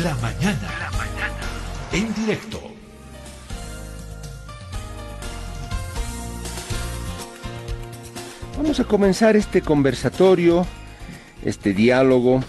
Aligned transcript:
La 0.00 0.14
mañana. 0.16 0.70
La 0.80 0.90
mañana. 0.96 1.42
En 1.92 2.14
directo. 2.14 2.62
Vamos 8.56 8.80
a 8.80 8.84
comenzar 8.84 9.36
este 9.36 9.60
conversatorio, 9.60 10.66
este 11.44 11.74
diálogo, 11.74 12.42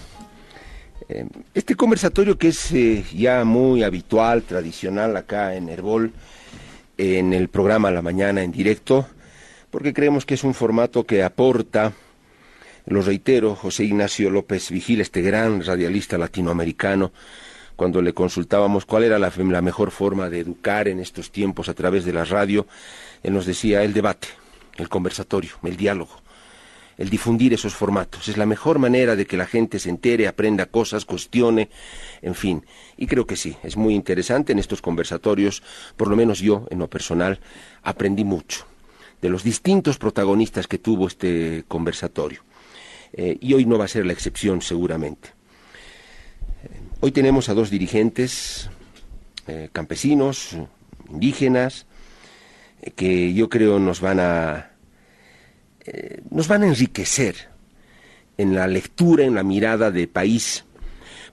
eh, 1.10 1.26
este 1.52 1.74
conversatorio 1.74 2.38
que 2.38 2.48
es 2.48 2.72
eh, 2.72 3.04
ya 3.14 3.44
muy 3.44 3.82
habitual, 3.82 4.42
tradicional 4.42 5.14
acá 5.14 5.54
en 5.54 5.68
Herbol, 5.68 6.12
en 6.96 7.34
el 7.34 7.48
programa 7.48 7.90
La 7.90 8.00
Mañana 8.00 8.42
en 8.42 8.52
directo, 8.52 9.06
porque 9.70 9.92
creemos 9.92 10.24
que 10.24 10.32
es 10.32 10.44
un 10.44 10.54
formato 10.54 11.04
que 11.04 11.22
aporta, 11.22 11.92
lo 12.86 13.00
reitero, 13.02 13.54
José 13.54 13.84
Ignacio 13.84 14.30
López 14.30 14.70
Vigil, 14.70 15.00
este 15.00 15.22
gran 15.22 15.62
radialista 15.64 16.18
latinoamericano, 16.18 17.12
cuando 17.76 18.02
le 18.02 18.12
consultábamos 18.12 18.84
cuál 18.84 19.04
era 19.04 19.18
la, 19.18 19.32
la 19.36 19.62
mejor 19.62 19.90
forma 19.90 20.28
de 20.28 20.40
educar 20.40 20.86
en 20.88 21.00
estos 21.00 21.30
tiempos 21.30 21.68
a 21.68 21.74
través 21.74 22.04
de 22.04 22.12
la 22.12 22.24
radio, 22.24 22.66
él 23.22 23.32
nos 23.32 23.46
decía 23.46 23.82
el 23.82 23.92
debate, 23.92 24.28
el 24.76 24.88
conversatorio, 24.88 25.52
el 25.62 25.76
diálogo, 25.76 26.20
el 26.98 27.10
difundir 27.10 27.54
esos 27.54 27.74
formatos. 27.74 28.28
Es 28.28 28.36
la 28.36 28.46
mejor 28.46 28.78
manera 28.78 29.16
de 29.16 29.26
que 29.26 29.36
la 29.36 29.46
gente 29.46 29.78
se 29.78 29.90
entere, 29.90 30.28
aprenda 30.28 30.66
cosas, 30.66 31.04
cuestione, 31.04 31.70
en 32.22 32.34
fin. 32.34 32.64
Y 32.96 33.06
creo 33.06 33.26
que 33.26 33.36
sí, 33.36 33.56
es 33.64 33.76
muy 33.76 33.94
interesante 33.94 34.52
en 34.52 34.58
estos 34.58 34.82
conversatorios, 34.82 35.62
por 35.96 36.08
lo 36.08 36.16
menos 36.16 36.38
yo, 36.38 36.66
en 36.70 36.78
lo 36.78 36.88
personal, 36.88 37.40
aprendí 37.82 38.24
mucho 38.24 38.66
de 39.20 39.30
los 39.30 39.42
distintos 39.42 39.96
protagonistas 39.96 40.66
que 40.66 40.76
tuvo 40.76 41.06
este 41.06 41.64
conversatorio. 41.66 42.42
Eh, 43.16 43.38
y 43.40 43.54
hoy 43.54 43.64
no 43.64 43.78
va 43.78 43.84
a 43.84 43.88
ser 43.88 44.04
la 44.04 44.12
excepción, 44.12 44.60
seguramente. 44.60 45.30
hoy 47.00 47.12
tenemos 47.12 47.48
a 47.48 47.54
dos 47.54 47.70
dirigentes, 47.70 48.68
eh, 49.46 49.68
campesinos, 49.72 50.56
indígenas, 51.10 51.86
que 52.96 53.32
yo 53.32 53.48
creo 53.48 53.78
nos 53.78 54.00
van 54.00 54.20
a 54.20 54.70
eh, 55.86 56.22
nos 56.30 56.48
van 56.48 56.62
a 56.62 56.66
enriquecer 56.66 57.36
en 58.38 58.54
la 58.54 58.66
lectura, 58.66 59.24
en 59.24 59.34
la 59.34 59.42
mirada 59.42 59.90
de 59.90 60.08
país, 60.08 60.64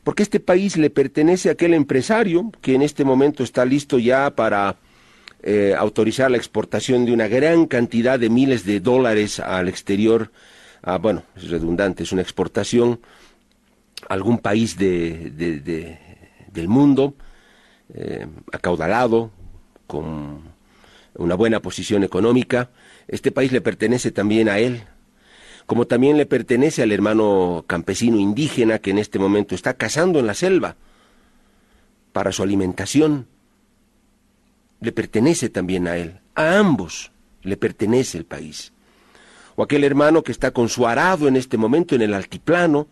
porque 0.04 0.24
este 0.24 0.42
país 0.42 0.76
le 0.76 0.90
pertenece 0.90 1.50
a 1.50 1.54
aquel 1.54 1.74
empresario 1.74 2.52
que 2.62 2.76
en 2.76 2.82
este 2.82 3.06
momento 3.06 3.44
está 3.44 3.64
listo 3.64 3.98
ya 3.98 4.36
para 4.36 4.78
eh, 5.42 5.74
autorizar 5.78 6.30
la 6.30 6.38
exportación 6.38 7.06
de 7.06 7.14
una 7.14 7.28
gran 7.28 7.66
cantidad 7.66 8.20
de 8.20 8.30
miles 8.30 8.66
de 8.66 8.82
dólares 8.82 9.40
al 9.40 9.70
exterior, 9.70 10.32
bueno, 11.00 11.24
es 11.36 11.50
redundante, 11.50 12.04
es 12.04 12.12
una 12.12 12.22
exportación 12.22 13.00
a 14.10 14.14
algún 14.14 14.40
país 14.40 14.78
de, 14.78 15.98
del 16.52 16.68
mundo, 16.68 17.16
eh, 17.94 18.28
acaudalado, 18.52 19.32
con 19.88 20.42
una 21.16 21.36
buena 21.36 21.62
posición 21.62 22.04
económica, 22.04 22.70
este 23.08 23.32
país 23.32 23.52
le 23.52 23.62
pertenece 23.62 24.12
también 24.12 24.50
a 24.50 24.60
él, 24.60 24.84
como 25.66 25.86
también 25.86 26.18
le 26.18 26.26
pertenece 26.26 26.82
al 26.82 26.92
hermano 26.92 27.66
campesino 27.68 28.18
indígena 28.18 28.80
que 28.80 28.92
en 28.92 28.98
este 28.98 29.20
momento 29.20 29.56
está 29.56 29.76
cazando 29.76 30.20
en 30.20 30.28
la 30.28 30.34
selva 30.34 30.76
para 32.14 32.32
su 32.32 32.44
alimentación. 32.44 33.28
Le 34.80 34.92
pertenece 34.92 35.50
también 35.50 35.88
a 35.88 35.98
él, 35.98 36.20
a 36.36 36.58
ambos 36.58 37.12
le 37.44 37.58
pertenece 37.58 38.18
el 38.18 38.26
país. 38.26 38.74
O 39.62 39.64
aquel 39.64 39.84
hermano 39.84 40.24
que 40.24 40.32
está 40.32 40.50
con 40.50 40.70
su 40.70 40.88
arado 40.88 41.28
en 41.28 41.36
este 41.36 41.56
momento 41.56 41.94
en 41.94 42.02
el 42.02 42.16
altiplano, 42.16 42.88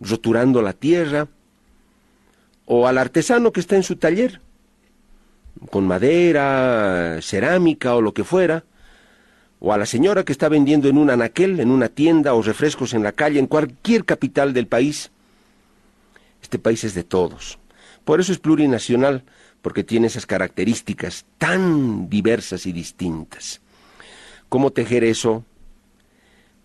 roturando 0.00 0.60
la 0.60 0.72
tierra, 0.72 1.28
o 2.66 2.88
al 2.88 2.98
artesano 2.98 3.52
que 3.52 3.60
está 3.60 3.76
en 3.76 3.84
su 3.84 3.94
taller, 3.94 4.40
con 5.70 5.86
madera, 5.86 7.20
cerámica 7.22 7.94
o 7.94 8.02
lo 8.02 8.12
que 8.12 8.24
fuera, 8.24 8.64
o 9.60 9.72
a 9.72 9.78
la 9.78 9.86
señora 9.86 10.24
que 10.24 10.32
está 10.32 10.48
vendiendo 10.48 10.88
en 10.88 10.98
un 10.98 11.10
anaquel, 11.10 11.60
en 11.60 11.70
una 11.70 11.88
tienda 11.88 12.34
o 12.34 12.42
refrescos 12.42 12.92
en 12.92 13.04
la 13.04 13.12
calle, 13.12 13.38
en 13.38 13.46
cualquier 13.46 14.04
capital 14.04 14.52
del 14.52 14.66
país. 14.66 15.12
Este 16.42 16.58
país 16.58 16.82
es 16.82 16.94
de 16.94 17.04
todos. 17.04 17.60
Por 18.04 18.18
eso 18.18 18.32
es 18.32 18.40
plurinacional, 18.40 19.22
porque 19.62 19.84
tiene 19.84 20.08
esas 20.08 20.26
características 20.26 21.24
tan 21.38 22.08
diversas 22.08 22.66
y 22.66 22.72
distintas. 22.72 23.60
¿Cómo 24.48 24.72
tejer 24.72 25.04
eso? 25.04 25.44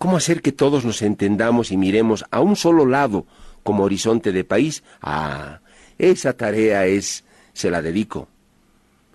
¿Cómo 0.03 0.17
hacer 0.17 0.41
que 0.41 0.51
todos 0.51 0.83
nos 0.83 1.01
entendamos 1.01 1.71
y 1.71 1.77
miremos 1.77 2.25
a 2.29 2.41
un 2.41 2.57
solo 2.57 2.85
lado 2.85 3.25
como 3.63 3.83
horizonte 3.83 4.33
de 4.33 4.43
país? 4.43 4.83
Ah, 5.01 5.61
esa 5.97 6.33
tarea 6.33 6.85
es, 6.85 7.23
se 7.53 7.71
la 7.71 7.81
dedico 7.81 8.27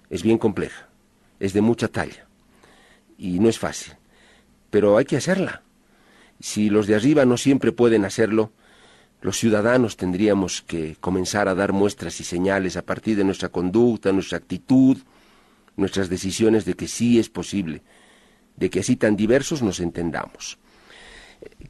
es 0.08 0.22
bien 0.22 0.38
compleja, 0.38 0.88
es 1.40 1.52
de 1.52 1.60
mucha 1.60 1.88
talla 1.88 2.26
y 3.18 3.38
no 3.38 3.50
es 3.50 3.58
fácil, 3.58 3.92
pero 4.70 4.96
hay 4.96 5.04
que 5.04 5.18
hacerla. 5.18 5.60
Si 6.40 6.70
los 6.70 6.86
de 6.86 6.94
arriba 6.94 7.26
no 7.26 7.36
siempre 7.36 7.70
pueden 7.70 8.06
hacerlo, 8.06 8.52
los 9.20 9.36
ciudadanos 9.36 9.98
tendríamos 9.98 10.62
que 10.62 10.96
comenzar 11.00 11.48
a 11.48 11.54
dar 11.54 11.74
muestras 11.74 12.18
y 12.20 12.24
señales 12.24 12.78
a 12.78 12.82
partir 12.86 13.14
de 13.18 13.24
nuestra 13.24 13.50
conducta, 13.50 14.10
nuestra 14.10 14.38
actitud, 14.38 14.96
nuestras 15.76 16.08
decisiones 16.08 16.64
de 16.64 16.72
que 16.72 16.88
sí 16.88 17.18
es 17.18 17.28
posible, 17.28 17.82
de 18.56 18.70
que 18.70 18.80
así 18.80 18.96
tan 18.96 19.16
diversos 19.16 19.62
nos 19.62 19.80
entendamos. 19.80 20.56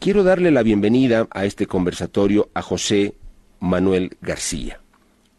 Quiero 0.01 0.23
darle 0.23 0.51
la 0.51 0.63
bienvenida 0.63 1.27
a 1.31 1.45
este 1.45 1.67
conversatorio 1.67 2.51
a 2.55 2.63
José 2.63 3.15
Manuel 3.61 4.17
García. 4.21 4.81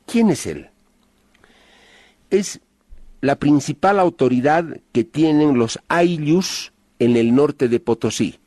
¿Quién 0.06 0.30
es 0.30 0.46
él? 0.46 0.70
Es 2.30 2.60
la 3.22 3.38
principal 3.38 4.00
autoridad 4.00 4.66
que 4.92 5.04
tienen 5.04 5.58
los 5.58 5.80
ayllus 5.88 6.74
en 7.00 7.16
el 7.16 7.34
norte 7.34 7.68
de 7.68 7.80
Potosí, 7.80 8.40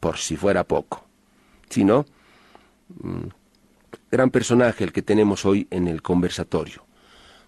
por 0.00 0.18
si 0.18 0.36
fuera 0.36 0.64
poco. 0.64 1.06
Si 1.68 1.84
no, 1.84 2.06
mm, 3.02 3.28
gran 4.10 4.30
personaje 4.30 4.84
el 4.84 4.92
que 4.92 5.02
tenemos 5.02 5.44
hoy 5.44 5.66
en 5.70 5.88
el 5.88 6.02
conversatorio. 6.02 6.84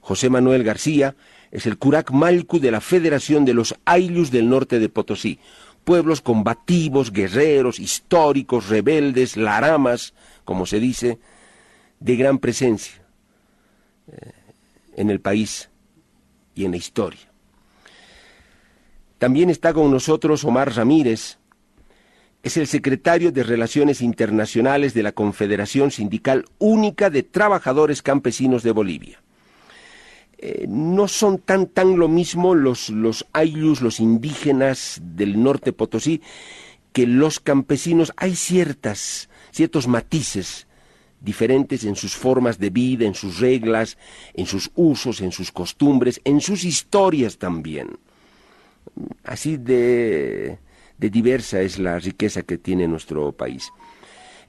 José 0.01 0.31
Manuel 0.31 0.65
García 0.65 1.15
es 1.51 1.67
el 1.67 1.79
curac 1.79 2.11
malcu 2.11 2.59
de 2.59 2.71
la 2.71 2.81
Federación 2.81 3.45
de 3.45 3.55
los 3.55 3.75
Ayllus 3.85 4.31
del 4.31 4.49
norte 4.49 4.79
de 4.79 4.89
Potosí, 4.89 5.39
pueblos 5.91 6.21
combativos, 6.21 7.13
guerreros, 7.13 7.81
históricos, 7.81 8.69
rebeldes, 8.69 9.37
laramas, 9.37 10.15
como 10.45 10.65
se 10.65 10.79
dice, 10.79 11.19
de 11.99 12.15
gran 12.15 12.39
presencia 12.39 13.03
eh, 14.07 14.31
en 14.95 15.11
el 15.11 15.21
país 15.21 15.69
y 16.55 16.65
en 16.65 16.71
la 16.71 16.77
historia. 16.77 17.33
También 19.19 19.51
está 19.51 19.75
con 19.75 19.91
nosotros 19.91 20.45
Omar 20.45 20.77
Ramírez, 20.77 21.39
es 22.45 22.57
el 22.57 22.69
secretario 22.69 23.33
de 23.33 23.43
Relaciones 23.43 24.01
Internacionales 24.01 24.95
de 24.95 25.03
la 25.03 25.11
Confederación 25.11 25.91
Sindical 25.91 26.45
Única 26.61 27.11
de 27.11 27.25
Trabajadores 27.25 28.01
Campesinos 28.01 28.63
de 28.63 28.71
Bolivia. 28.71 29.21
Eh, 30.43 30.65
no 30.67 31.07
son 31.07 31.37
tan 31.37 31.67
tan 31.67 31.99
lo 31.99 32.09
mismo 32.09 32.55
los, 32.55 32.89
los 32.89 33.27
ayllus, 33.35 33.83
los 33.83 34.01
indígenas 34.01 34.99
del 35.03 35.43
norte 35.43 35.75
Potosí, 35.75 36.23
que 36.95 37.07
los 37.07 37.41
campesinos. 37.41 38.15
Hay 38.17 38.35
ciertas, 38.37 39.29
ciertos 39.51 39.87
matices 39.87 40.67
diferentes 41.21 41.85
en 41.85 41.95
sus 41.95 42.17
formas 42.17 42.59
de 42.59 42.71
vida, 42.71 43.05
en 43.05 43.15
sus 43.15 43.39
reglas, 43.39 43.99
en 44.33 44.47
sus 44.47 44.71
usos, 44.77 45.21
en 45.21 45.31
sus 45.31 45.53
costumbres, 45.53 46.23
en 46.25 46.41
sus 46.41 46.65
historias 46.65 47.37
también. 47.37 47.99
Así 49.25 49.59
de, 49.59 50.59
de 50.97 51.11
diversa 51.11 51.61
es 51.61 51.79
la 51.79 51.99
riqueza 51.99 52.45
que 52.45 52.57
tiene 52.57 52.89
nuestro 52.89 53.33
país. 53.33 53.71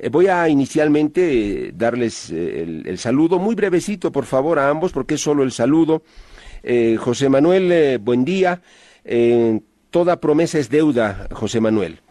Eh, 0.03 0.09
voy 0.09 0.25
a 0.25 0.49
inicialmente 0.49 1.67
eh, 1.67 1.71
darles 1.75 2.31
eh, 2.31 2.81
el, 2.85 2.97
saludo, 2.97 3.37
muy 3.37 3.53
brevecito 3.53 4.11
por 4.11 4.25
favor 4.25 4.57
a 4.57 4.67
ambos, 4.67 4.91
porque 4.91 5.13
es 5.13 5.21
solo 5.21 5.43
el 5.43 5.51
saludo. 5.51 6.01
José 6.99 7.27
Manuel, 7.27 7.97
buen 7.99 8.23
día. 8.23 8.61
toda 9.89 10.19
promesa 10.19 10.59
es 10.59 10.69
deuda, 10.69 11.27
José 11.31 11.59
Manuel. 11.59 12.01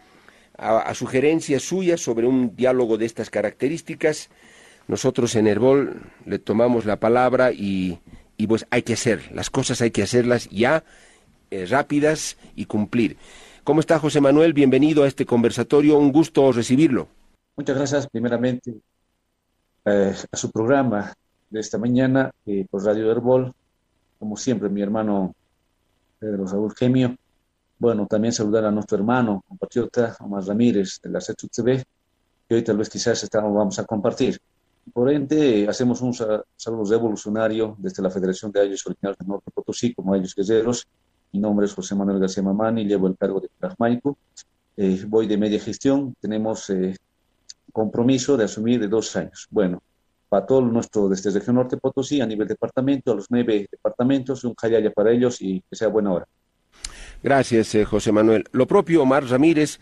A, 0.57 0.93
sugerencias 0.93 1.63
suyas 1.63 2.01
sobre 2.01 2.27
un 2.27 2.53
diálogo 2.53 2.97
de 2.97 3.05
estas 3.05 3.29
características, 3.29 4.29
nosotros 4.89 5.35
en 5.35 5.47
Herbol 5.47 6.01
le 6.25 6.37
tomamos 6.37 6.83
la 6.83 6.99
palabra 6.99 7.53
y, 7.53 7.99
y 8.35 8.47
pues 8.47 8.65
hay 8.71 8.81
que 8.81 8.93
hacer, 8.93 9.31
las 9.33 9.49
cosas 9.49 9.81
hay 9.81 9.91
que 9.91 10.03
hacerlas 10.03 10.49
ya, 10.49 10.83
rápidas 11.69 12.35
y 12.53 12.65
cumplir. 12.65 13.15
¿Cómo 13.63 13.79
está 13.79 13.99
José 13.99 14.19
Manuel? 14.19 14.51
Bienvenido 14.51 15.05
a 15.05 15.07
este 15.07 15.25
conversatorio, 15.25 15.97
un 15.97 16.11
gusto 16.11 16.51
recibirlo. 16.51 17.07
Muchas 17.61 17.77
gracias 17.77 18.07
primeramente 18.07 18.73
eh, 19.85 20.15
a 20.31 20.35
su 20.35 20.49
programa 20.49 21.13
de 21.47 21.59
esta 21.59 21.77
mañana 21.77 22.31
eh, 22.43 22.65
por 22.67 22.83
Radio 22.83 23.11
Herbol, 23.11 23.53
como 24.17 24.35
siempre 24.35 24.67
mi 24.67 24.81
hermano 24.81 25.35
Pedro 26.17 26.47
Saúl 26.47 26.73
Gemio. 26.73 27.15
Bueno, 27.77 28.07
también 28.07 28.33
saludar 28.33 28.65
a 28.65 28.71
nuestro 28.71 28.97
hermano, 28.97 29.43
compatriota 29.47 30.17
Omar 30.21 30.43
Ramírez 30.43 30.99
de 31.03 31.11
la 31.11 31.21
CETUTV, 31.21 31.83
que 32.49 32.55
hoy 32.55 32.63
tal 32.63 32.77
vez 32.77 32.89
quizás 32.89 33.21
estamos, 33.21 33.53
vamos 33.53 33.77
a 33.77 33.85
compartir. 33.85 34.39
Por 34.91 35.11
ende, 35.11 35.67
hacemos 35.69 36.01
un 36.01 36.15
saludo 36.15 36.89
revolucionario 36.89 37.75
desde 37.77 38.01
la 38.01 38.09
Federación 38.09 38.51
de 38.51 38.61
Ayos 38.61 38.83
Originales 38.87 39.19
del 39.19 39.27
Norte 39.27 39.51
Potosí, 39.53 39.93
como 39.93 40.15
Ayos 40.15 40.33
Guerreros. 40.33 40.87
Mi 41.31 41.39
nombre 41.39 41.67
es 41.67 41.73
José 41.75 41.93
Manuel 41.93 42.17
García 42.17 42.41
Mamani, 42.41 42.85
llevo 42.85 43.05
el 43.05 43.15
cargo 43.15 43.39
de 43.39 43.51
Pragmaico. 43.55 44.17
Eh, 44.75 45.05
voy 45.07 45.27
de 45.27 45.37
media 45.37 45.59
gestión, 45.59 46.15
tenemos 46.19 46.67
eh, 46.71 46.95
compromiso 47.71 48.37
de 48.37 48.45
asumir 48.45 48.79
de 48.79 48.87
dos 48.87 49.15
años. 49.15 49.47
Bueno, 49.49 49.81
para 50.29 50.45
todo 50.45 50.61
nuestro, 50.61 51.09
desde 51.09 51.31
región 51.31 51.57
norte 51.57 51.77
Potosí, 51.77 52.21
a 52.21 52.25
nivel 52.25 52.47
departamento, 52.47 53.11
a 53.11 53.15
los 53.15 53.27
nueve 53.29 53.67
departamentos, 53.69 54.43
un 54.43 54.53
callaya 54.53 54.89
para 54.91 55.11
ellos 55.11 55.41
y 55.41 55.61
que 55.69 55.75
sea 55.75 55.89
buena 55.89 56.13
hora. 56.13 56.25
Gracias, 57.21 57.75
eh, 57.75 57.85
José 57.85 58.11
Manuel. 58.11 58.45
Lo 58.51 58.65
propio 58.65 59.03
Omar 59.03 59.25
Ramírez, 59.25 59.79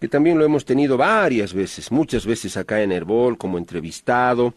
que 0.00 0.08
también 0.08 0.38
lo 0.38 0.44
hemos 0.44 0.64
tenido 0.64 0.96
varias 0.96 1.54
veces, 1.54 1.92
muchas 1.92 2.26
veces 2.26 2.56
acá 2.56 2.82
en 2.82 2.90
Herbol 2.90 3.38
como 3.38 3.58
entrevistado. 3.58 4.54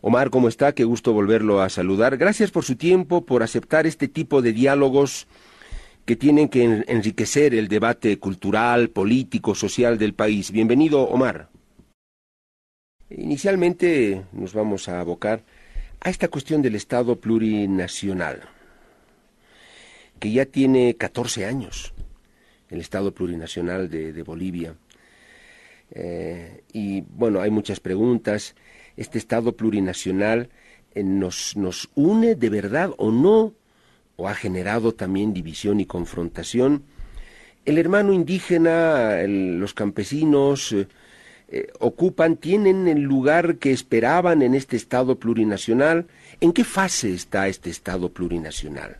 Omar, 0.00 0.30
¿cómo 0.30 0.48
está? 0.48 0.72
Qué 0.72 0.84
gusto 0.84 1.12
volverlo 1.12 1.60
a 1.60 1.68
saludar. 1.68 2.16
Gracias 2.16 2.50
por 2.50 2.64
su 2.64 2.76
tiempo, 2.76 3.26
por 3.26 3.42
aceptar 3.42 3.86
este 3.86 4.08
tipo 4.08 4.40
de 4.40 4.54
diálogos 4.54 5.26
que 6.06 6.16
tienen 6.16 6.48
que 6.48 6.84
enriquecer 6.88 7.54
el 7.54 7.68
debate 7.68 8.18
cultural, 8.18 8.88
político, 8.88 9.54
social 9.54 9.98
del 9.98 10.14
país. 10.14 10.50
Bienvenido, 10.50 11.02
Omar. 11.02 11.49
Inicialmente 13.10 14.22
nos 14.32 14.54
vamos 14.54 14.88
a 14.88 15.00
abocar 15.00 15.42
a 16.00 16.10
esta 16.10 16.28
cuestión 16.28 16.62
del 16.62 16.76
Estado 16.76 17.16
plurinacional, 17.16 18.42
que 20.20 20.30
ya 20.30 20.46
tiene 20.46 20.94
14 20.94 21.44
años, 21.44 21.92
el 22.70 22.80
Estado 22.80 23.12
plurinacional 23.12 23.90
de, 23.90 24.22
Bolivia. 24.22 24.76
Eh, 25.90 26.62
y 26.72 27.00
bueno, 27.00 27.40
hay 27.40 27.50
muchas 27.50 27.80
preguntas. 27.80 28.54
¿Este 28.96 29.18
Estado 29.18 29.56
plurinacional 29.56 30.48
eh, 30.94 31.02
nos, 31.02 31.56
nos 31.56 31.90
une 31.96 32.36
de 32.36 32.48
verdad 32.48 32.92
o 32.96 33.10
no? 33.10 33.54
¿O 34.16 34.28
ha 34.28 34.34
generado 34.34 34.94
también 34.94 35.34
división 35.34 35.80
y 35.80 35.86
confrontación? 35.86 36.84
El 37.64 37.76
hermano 37.76 38.12
indígena, 38.12 39.16
los 39.26 39.74
campesinos, 39.74 40.72
eh, 40.72 40.86
eh, 41.52 41.72
ocupan, 41.80 42.36
tienen 42.36 42.86
el 42.86 43.00
lugar 43.00 43.56
que 43.56 43.72
esperaban 43.72 44.40
en 44.42 44.54
este 44.54 44.76
Estado 44.76 45.18
plurinacional. 45.18 46.06
¿En 46.40 46.52
qué 46.52 46.62
fase 46.62 47.12
está 47.12 47.48
este 47.48 47.70
Estado 47.70 48.12
plurinacional? 48.12 48.98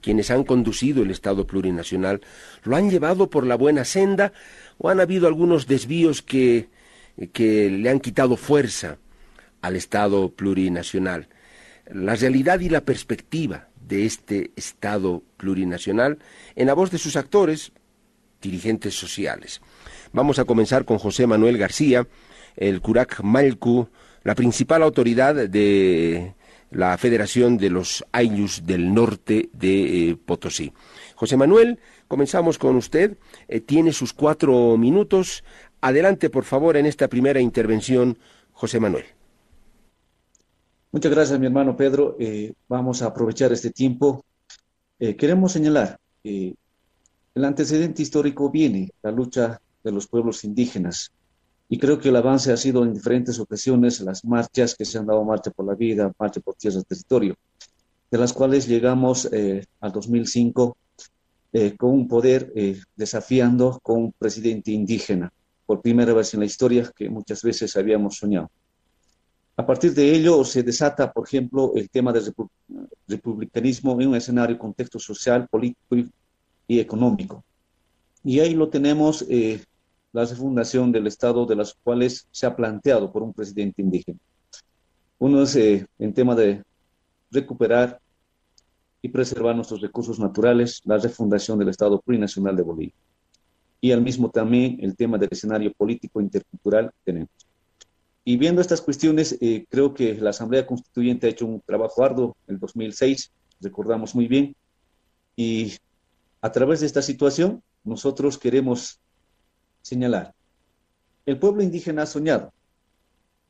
Quienes 0.00 0.30
han 0.30 0.44
conducido 0.44 1.02
el 1.02 1.10
Estado 1.10 1.46
plurinacional 1.46 2.22
lo 2.62 2.74
han 2.74 2.88
llevado 2.88 3.28
por 3.28 3.46
la 3.46 3.54
buena 3.56 3.84
senda 3.84 4.32
o 4.78 4.88
han 4.88 4.98
habido 4.98 5.26
algunos 5.26 5.66
desvíos 5.66 6.22
que, 6.22 6.70
que 7.34 7.68
le 7.68 7.90
han 7.90 8.00
quitado 8.00 8.38
fuerza 8.38 8.96
al 9.60 9.76
Estado 9.76 10.30
plurinacional. 10.30 11.28
La 11.92 12.14
realidad 12.14 12.60
y 12.60 12.70
la 12.70 12.80
perspectiva 12.80 13.68
de 13.86 14.06
este 14.06 14.52
Estado 14.56 15.22
plurinacional 15.36 16.18
en 16.56 16.68
la 16.68 16.74
voz 16.74 16.90
de 16.90 16.98
sus 16.98 17.16
actores, 17.16 17.72
dirigentes 18.40 18.94
sociales. 18.94 19.60
Vamos 20.12 20.38
a 20.38 20.44
comenzar 20.44 20.84
con 20.84 20.98
José 20.98 21.26
Manuel 21.26 21.58
García, 21.58 22.06
el 22.56 22.80
Curac 22.80 23.22
Malcu, 23.22 23.88
la 24.24 24.34
principal 24.34 24.82
autoridad 24.82 25.34
de 25.34 26.34
la 26.70 26.96
Federación 26.98 27.56
de 27.56 27.70
los 27.70 28.04
Ayllus 28.12 28.66
del 28.66 28.92
Norte 28.92 29.48
de 29.52 30.10
eh, 30.10 30.16
Potosí. 30.16 30.72
José 31.14 31.36
Manuel, 31.36 31.78
comenzamos 32.08 32.58
con 32.58 32.76
usted. 32.76 33.16
Eh, 33.48 33.60
tiene 33.60 33.92
sus 33.92 34.12
cuatro 34.12 34.76
minutos. 34.76 35.44
Adelante, 35.80 36.30
por 36.30 36.44
favor, 36.44 36.76
en 36.76 36.86
esta 36.86 37.08
primera 37.08 37.40
intervención, 37.40 38.18
José 38.52 38.80
Manuel. 38.80 39.04
Muchas 40.90 41.12
gracias, 41.12 41.38
mi 41.38 41.46
hermano 41.46 41.76
Pedro. 41.76 42.16
Eh, 42.18 42.54
vamos 42.66 43.02
a 43.02 43.06
aprovechar 43.06 43.52
este 43.52 43.70
tiempo. 43.70 44.24
queremos 44.98 45.52
señalar, 45.52 45.96
el 46.24 46.56
antecedente 47.44 48.02
histórico 48.02 48.50
viene 48.50 48.90
la 49.00 49.12
lucha 49.12 49.60
de 49.82 49.92
los 49.92 50.06
pueblos 50.06 50.44
indígenas. 50.44 51.12
Y 51.68 51.78
creo 51.78 51.98
que 51.98 52.08
el 52.08 52.16
avance 52.16 52.52
ha 52.52 52.56
sido 52.56 52.82
en 52.84 52.94
diferentes 52.94 53.38
ocasiones 53.38 54.00
las 54.00 54.24
marchas 54.24 54.74
que 54.74 54.84
se 54.84 54.98
han 54.98 55.06
dado, 55.06 55.24
marcha 55.24 55.50
por 55.50 55.66
la 55.66 55.74
vida, 55.74 56.12
marcha 56.18 56.40
por 56.40 56.54
tierra, 56.54 56.82
territorio, 56.82 57.34
de 58.10 58.18
las 58.18 58.32
cuales 58.32 58.66
llegamos 58.66 59.28
eh, 59.32 59.64
al 59.80 59.92
2005 59.92 60.76
eh, 61.52 61.76
con 61.76 61.90
un 61.90 62.08
poder 62.08 62.52
eh, 62.54 62.80
desafiando 62.94 63.78
con 63.82 63.98
un 63.98 64.12
presidente 64.12 64.70
indígena, 64.70 65.32
por 65.66 65.80
primera 65.82 66.12
vez 66.12 66.32
en 66.34 66.40
la 66.40 66.46
historia 66.46 66.90
que 66.94 67.08
muchas 67.08 67.42
veces 67.42 67.76
habíamos 67.76 68.16
soñado. 68.16 68.50
A 69.58 69.66
partir 69.66 69.92
de 69.92 70.14
ello 70.14 70.44
se 70.44 70.62
desata, 70.62 71.12
por 71.12 71.26
ejemplo, 71.26 71.72
el 71.74 71.90
tema 71.90 72.12
del 72.12 72.32
republicanismo 73.08 74.00
en 74.00 74.08
un 74.08 74.14
escenario, 74.14 74.56
contexto 74.56 75.00
social, 75.00 75.48
político 75.48 75.96
y, 76.68 76.78
económico. 76.78 77.44
Y 78.28 78.40
ahí 78.40 78.52
lo 78.52 78.68
tenemos 78.68 79.24
eh, 79.30 79.64
la 80.12 80.26
refundación 80.26 80.92
del 80.92 81.06
Estado, 81.06 81.46
de 81.46 81.56
las 81.56 81.72
cuales 81.72 82.28
se 82.30 82.44
ha 82.44 82.54
planteado 82.54 83.10
por 83.10 83.22
un 83.22 83.32
presidente 83.32 83.80
indígena. 83.80 84.18
Uno 85.16 85.44
es 85.44 85.56
eh, 85.56 85.86
en 85.98 86.12
tema 86.12 86.34
de 86.34 86.62
recuperar 87.30 87.98
y 89.00 89.08
preservar 89.08 89.56
nuestros 89.56 89.80
recursos 89.80 90.20
naturales, 90.20 90.82
la 90.84 90.98
refundación 90.98 91.58
del 91.58 91.70
Estado 91.70 91.98
plurinacional 92.02 92.54
de 92.54 92.62
Bolivia. 92.62 92.94
Y 93.80 93.92
al 93.92 94.02
mismo 94.02 94.30
también 94.30 94.76
el 94.82 94.94
tema 94.94 95.16
del 95.16 95.30
escenario 95.32 95.72
político 95.72 96.20
intercultural 96.20 96.90
que 96.90 97.12
tenemos. 97.12 97.30
Y 98.26 98.36
viendo 98.36 98.60
estas 98.60 98.82
cuestiones, 98.82 99.38
eh, 99.40 99.64
creo 99.70 99.94
que 99.94 100.16
la 100.16 100.30
Asamblea 100.30 100.66
Constituyente 100.66 101.28
ha 101.28 101.30
hecho 101.30 101.46
un 101.46 101.62
trabajo 101.62 102.04
arduo 102.04 102.36
en 102.46 102.56
el 102.56 102.60
2006, 102.60 103.32
recordamos 103.62 104.14
muy 104.14 104.28
bien, 104.28 104.54
y 105.34 105.72
a 106.42 106.52
través 106.52 106.80
de 106.80 106.86
esta 106.86 107.00
situación 107.00 107.62
nosotros 107.88 108.38
queremos 108.38 109.00
señalar. 109.82 110.34
El 111.26 111.38
pueblo 111.38 111.62
indígena 111.62 112.02
ha 112.02 112.06
soñado, 112.06 112.52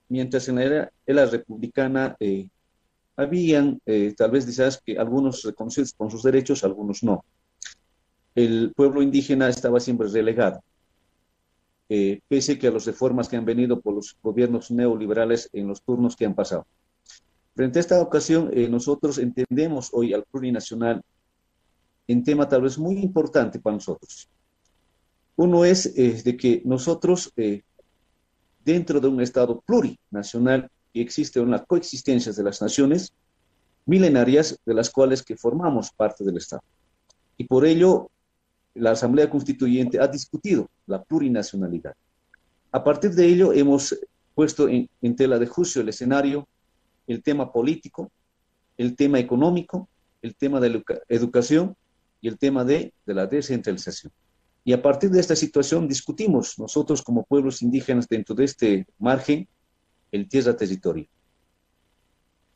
mientras 0.08 0.48
en 0.48 0.56
la 0.56 0.90
era, 1.06 1.26
republicana 1.26 2.16
eh, 2.20 2.48
habían, 3.16 3.80
eh, 3.86 4.14
tal 4.16 4.30
vez 4.30 4.46
quizás 4.46 4.80
que 4.84 4.98
algunos 4.98 5.42
reconocidos 5.42 5.92
con 5.92 6.10
sus 6.10 6.22
derechos, 6.22 6.64
algunos 6.64 7.02
no. 7.02 7.24
El 8.34 8.72
pueblo 8.74 9.02
indígena 9.02 9.48
estaba 9.48 9.80
siempre 9.80 10.08
relegado, 10.08 10.62
eh, 11.88 12.20
pese 12.28 12.58
a 12.66 12.70
las 12.70 12.86
reformas 12.86 13.28
que 13.28 13.36
han 13.36 13.44
venido 13.44 13.80
por 13.80 13.94
los 13.94 14.16
gobiernos 14.22 14.70
neoliberales 14.70 15.48
en 15.52 15.66
los 15.68 15.82
turnos 15.82 16.16
que 16.16 16.26
han 16.26 16.34
pasado. 16.34 16.66
Frente 17.54 17.78
a 17.78 17.80
esta 17.80 18.00
ocasión, 18.00 18.52
nosotros 18.70 19.18
entendemos 19.18 19.90
hoy 19.92 20.14
al 20.14 20.22
plurinacional 20.22 21.02
en 22.08 22.24
tema 22.24 22.48
tal 22.48 22.62
vez 22.62 22.78
muy 22.78 22.98
importante 22.98 23.60
para 23.60 23.76
nosotros. 23.76 24.28
Uno 25.36 25.64
es 25.64 25.86
eh, 25.86 26.20
de 26.24 26.36
que 26.36 26.62
nosotros, 26.64 27.30
eh, 27.36 27.62
dentro 28.64 28.98
de 28.98 29.08
un 29.08 29.20
Estado 29.20 29.60
plurinacional, 29.60 30.68
existe 30.94 31.38
una 31.38 31.64
coexistencia 31.64 32.32
de 32.32 32.42
las 32.42 32.60
naciones 32.60 33.12
milenarias 33.86 34.58
de 34.64 34.74
las 34.74 34.90
cuales 34.90 35.22
que 35.22 35.36
formamos 35.36 35.92
parte 35.92 36.24
del 36.24 36.38
Estado. 36.38 36.62
Y 37.36 37.44
por 37.44 37.64
ello, 37.64 38.10
la 38.74 38.92
Asamblea 38.92 39.30
Constituyente 39.30 40.00
ha 40.00 40.08
discutido 40.08 40.68
la 40.86 41.02
plurinacionalidad. 41.02 41.94
A 42.72 42.82
partir 42.82 43.12
de 43.12 43.26
ello, 43.26 43.52
hemos 43.52 43.96
puesto 44.34 44.68
en, 44.68 44.88
en 45.02 45.14
tela 45.14 45.38
de 45.38 45.46
juicio 45.46 45.82
el 45.82 45.88
escenario, 45.88 46.48
el 47.06 47.22
tema 47.22 47.52
político, 47.52 48.10
el 48.76 48.96
tema 48.96 49.18
económico, 49.18 49.88
el 50.20 50.34
tema 50.34 50.58
de 50.60 50.82
educación 51.08 51.76
y 52.20 52.28
el 52.28 52.38
tema 52.38 52.64
de, 52.64 52.92
de 53.06 53.14
la 53.14 53.26
descentralización. 53.26 54.12
Y 54.64 54.72
a 54.72 54.82
partir 54.82 55.10
de 55.10 55.20
esta 55.20 55.36
situación 55.36 55.88
discutimos 55.88 56.58
nosotros 56.58 57.02
como 57.02 57.24
pueblos 57.24 57.62
indígenas 57.62 58.06
dentro 58.08 58.34
de 58.34 58.44
este 58.44 58.86
margen 58.98 59.48
el 60.12 60.28
tierra-territorio. 60.28 61.06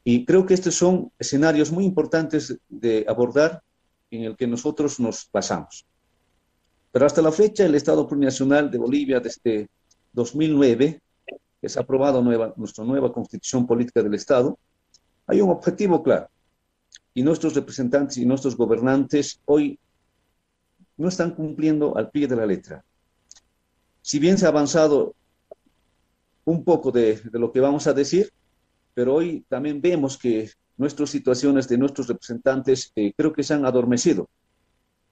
Y 0.05 0.25
creo 0.25 0.45
que 0.45 0.55
estos 0.55 0.75
son 0.75 1.13
escenarios 1.19 1.71
muy 1.71 1.85
importantes 1.85 2.59
de 2.69 3.05
abordar 3.09 3.63
en 4.11 4.25
el 4.25 4.37
que 4.37 4.47
nosotros 4.47 4.99
nos 4.99 5.29
basamos. 5.33 5.87
Pero 6.91 7.07
hasta 7.07 7.23
la 7.23 7.33
fecha, 7.33 7.65
el 7.65 7.75
Estado 7.75 8.07
Plurinacional 8.07 8.71
de 8.71 8.79
Bolivia, 8.79 9.21
desde 9.21 9.69
2009, 10.13 11.01
que 11.61 11.69
se 11.69 11.79
ha 11.79 11.83
aprobado 11.83 12.21
nueva, 12.21 12.53
nuestra 12.57 12.85
nueva 12.85 13.13
constitución 13.13 13.67
política 13.67 14.03
del 14.03 14.15
Estado, 14.15 14.59
hay 15.27 15.41
un 15.41 15.51
objetivo 15.51 16.03
claro. 16.03 16.29
Y 17.15 17.23
nuestros 17.23 17.55
representantes 17.55 18.17
y 18.17 18.27
nuestros 18.27 18.57
gobernantes 18.57 19.41
hoy 19.45 19.79
no 20.97 21.09
están 21.09 21.35
cumpliendo 21.35 21.97
al 21.97 22.11
pie 22.11 22.27
de 22.27 22.37
la 22.37 22.47
letra. 22.47 22.85
Si 24.01 24.19
bien 24.19 24.39
se 24.39 24.47
ha 24.47 24.49
avanzado 24.49 25.15
un 26.45 26.65
poco 26.65 26.91
de, 26.91 27.21
lo 27.33 27.53
que 27.53 27.61
vamos 27.61 27.87
a 27.87 27.93
decir, 27.93 28.33
pero 28.95 29.15
hoy 29.15 29.45
también 29.49 29.81
vemos 29.81 30.19
que 30.19 30.51
nuestras 30.77 31.11
situaciones 31.11 31.69
de 31.69 31.79
nuestros 31.79 32.09
representantes 32.09 32.93
eh, 32.97 33.13
creo 33.17 33.33
que 33.33 33.43
se 33.43 33.55
han 33.55 33.65
adormecido. 33.65 34.29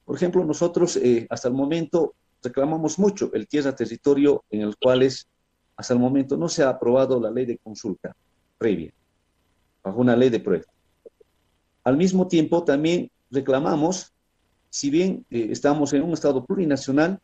Por 0.05 0.17
ejemplo, 0.17 0.45
nosotros 0.45 0.97
eh, 0.97 1.27
hasta 1.31 1.49
el 1.49 1.55
momento 1.55 2.15
reclamamos 2.43 2.99
mucho 2.99 3.31
el 3.33 3.47
tierra 3.47 3.75
territorio 3.75 4.45
en 4.51 4.63
el 4.63 4.77
cual 4.77 5.03
es, 5.03 5.29
hasta 5.77 5.95
el 5.95 6.01
momento 6.01 6.37
no 6.37 6.49
se 6.49 6.63
ha 6.63 6.71
aprobado 6.71 7.21
la 7.21 7.31
ley 7.31 7.47
de 7.47 7.59
consulta. 7.59 8.15
previa, 8.59 8.93
bajo 9.83 10.01
una 10.01 10.17
ley 10.17 10.31
de 10.31 10.41
proyecto. 10.41 10.80
Al 11.85 11.97
mismo 11.97 12.29
tiempo, 12.29 12.65
también 12.65 13.11
reclamamos, 13.31 14.13
si 14.69 14.91
bien 14.91 15.25
eh, 15.31 15.49
estamos 15.51 15.93
en 15.93 16.03
un 16.03 16.13
Estado 16.13 16.45
plurinacional, 16.45 17.21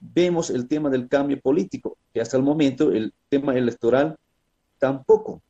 vemos 0.00 0.50
el 0.50 0.66
tema 0.66 0.88
del 0.88 1.08
cambio 1.08 1.40
político, 1.40 1.98
que 2.12 2.20
hasta 2.20 2.36
el 2.36 2.42
momento 2.42 2.90
el 2.90 3.12
tema 3.28 3.54
electoral 3.54 4.16
tampoco 4.78 5.42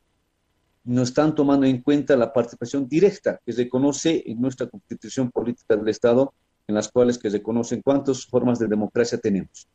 no 0.84 1.02
están 1.02 1.34
tomando 1.34 1.66
en 1.66 1.82
cuenta 1.82 2.16
la 2.16 2.32
participación 2.32 2.88
directa 2.88 3.40
que 3.44 3.52
se 3.52 3.68
conoce 3.68 4.22
en 4.26 4.40
nuestra 4.40 4.66
constitución 4.66 5.30
política 5.30 5.76
del 5.76 5.88
Estado, 5.88 6.32
en 6.66 6.74
las 6.74 6.88
cuales 6.88 7.18
que 7.18 7.30
se 7.30 7.42
conocen 7.42 7.82
cuántas 7.82 8.26
formas 8.26 8.58
de 8.58 8.66
democracia 8.66 9.18
tenemos. 9.18 9.68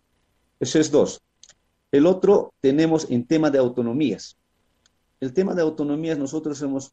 Eso 0.59 0.79
es 0.79 0.91
dos. 0.91 1.21
El 1.91 2.05
otro 2.05 2.53
tenemos 2.59 3.09
en 3.09 3.25
tema 3.25 3.49
de 3.49 3.59
autonomías. 3.59 4.37
El 5.21 5.33
tema 5.33 5.53
de 5.53 5.61
autonomías 5.61 6.17
nosotros 6.17 6.61
hemos, 6.61 6.91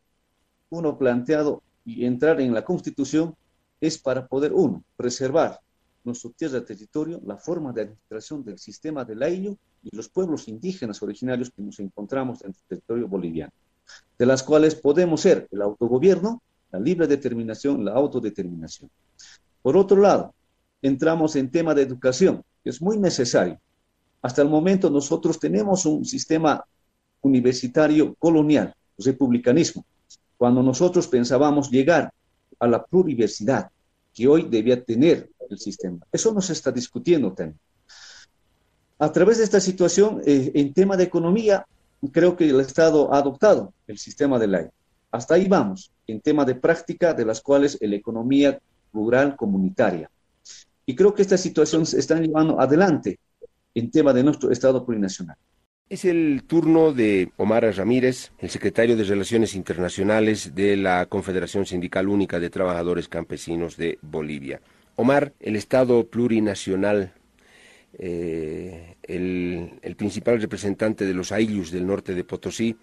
uno, 0.71 0.97
planteado 0.99 1.63
y 1.85 2.05
entrar 2.05 2.41
en 2.41 2.55
la 2.55 2.65
constitución 2.65 3.35
es 3.81 3.99
para 3.99 4.27
poder, 4.27 4.53
uno, 4.53 4.85
preservar 4.97 5.61
nuestro 6.05 6.31
tierra 6.31 6.65
territorio, 6.65 7.21
la 7.25 7.37
forma 7.37 7.73
de 7.73 7.83
administración 7.83 8.45
del 8.45 8.59
sistema 8.59 9.05
del 9.05 9.23
año 9.23 9.57
y 9.83 9.95
los 9.95 10.09
pueblos 10.09 10.49
indígenas 10.49 11.03
originarios 11.03 11.51
que 11.51 11.63
nos 11.63 11.79
encontramos 11.81 12.43
en 12.43 12.49
el 12.49 12.57
territorio 12.69 13.09
boliviano 13.09 13.53
de 14.19 14.27
las 14.27 14.43
cuales 14.43 14.75
podemos 14.75 15.21
ser 15.21 15.49
el 15.51 15.63
autogobierno, 15.63 16.43
la 16.71 16.81
libre 16.81 17.07
determinación, 17.07 17.85
la 17.85 17.93
autodeterminación. 17.93 18.91
Por 19.61 19.77
otro 19.77 20.01
lado, 20.01 20.35
entramos 20.81 21.37
en 21.37 21.51
tema 21.51 21.75
de 21.75 21.83
educación, 21.83 22.43
que 22.63 22.71
es 22.71 22.81
muy 22.81 22.99
necesario. 22.99 23.61
Hasta 24.23 24.43
el 24.43 24.49
momento 24.49 24.91
nosotros 24.91 25.39
tenemos 25.39 25.85
un 25.87 26.05
sistema 26.05 26.65
universitario 27.21 28.15
colonial, 28.19 28.75
republicanismo, 28.99 29.85
cuando 30.43 30.61
nosotros 30.61 31.07
pensábamos 31.07 31.71
llegar 31.71 32.13
a 32.59 32.67
la 32.67 32.85
pluriversidad 32.85 33.71
que 34.13 34.27
hoy 34.27 34.49
debía 34.51 34.83
tener 34.83 35.31
el 35.49 35.57
sistema. 35.57 36.05
Eso 36.11 36.35
nos 36.35 36.51
está 36.51 36.73
discutiendo 36.73 37.33
también. 37.33 37.61
A 38.99 39.13
través 39.13 39.39
de 39.39 39.45
esta 39.45 39.61
situación, 39.61 40.21
eh, 40.27 40.51
en 40.53 40.75
tema 40.75 40.97
de 40.97 41.05
economía, 41.05 41.65
creo 42.11 42.37
que 42.37 42.51
el 42.51 42.59
Estado 42.59 43.15
ha 43.15 43.19
adoptado 43.19 43.73
el 43.87 43.99
sistema 43.99 44.37
de 44.41 44.49
ley. 44.49 44.67
Hasta 45.13 45.35
ahí 45.35 45.47
vamos, 45.47 45.93
en 46.09 46.21
tema 46.21 46.45
de 46.45 46.57
práctica 46.57 47.15
de 47.15 47.25
las 47.25 47.41
cuales 47.41 47.79
la 47.81 47.95
economía 47.95 48.59
rural 48.93 49.37
comunitaria. 49.37 50.11
Y 50.85 50.97
creo 50.97 51.15
que 51.15 51.23
esta 51.23 51.39
situación 51.39 51.87
se 51.87 52.01
está 52.01 52.17
llevando 52.17 52.61
adelante 52.61 53.21
en 53.77 53.93
tema 53.93 54.13
de 54.13 54.25
nuestro 54.25 54.51
Estado 54.51 54.85
plurinacional. 54.85 55.37
Es 55.93 56.07
el 56.07 56.45
turno 56.47 56.95
de 56.95 57.29
Omar 57.37 57.65
Ramírez, 57.77 58.33
el 58.39 58.49
secretario 58.49 58.97
de 58.97 59.05
Relaciones 59.05 59.55
Internacionales 59.55 60.55
de 60.55 60.79
la 60.79 61.05
Confederación 61.05 61.67
Sindical 61.67 62.09
Única 62.09 62.41
de 62.41 62.49
Trabajadores 62.49 63.09
Campesinos 63.09 63.77
de 63.77 63.99
Bolivia. 64.01 64.63
Omar, 64.97 65.35
el 65.39 65.55
Estado 65.55 66.07
plurinacional 66.07 67.13
eh, 67.99 68.95
el, 69.03 69.95
principal 69.99 70.41
representante 70.41 71.05
de 71.05 71.13
los 71.13 71.31
Ayllus 71.31 71.71
del 71.71 71.87
norte 71.87 72.15
de 72.15 72.25
Potosí, 72.25 72.75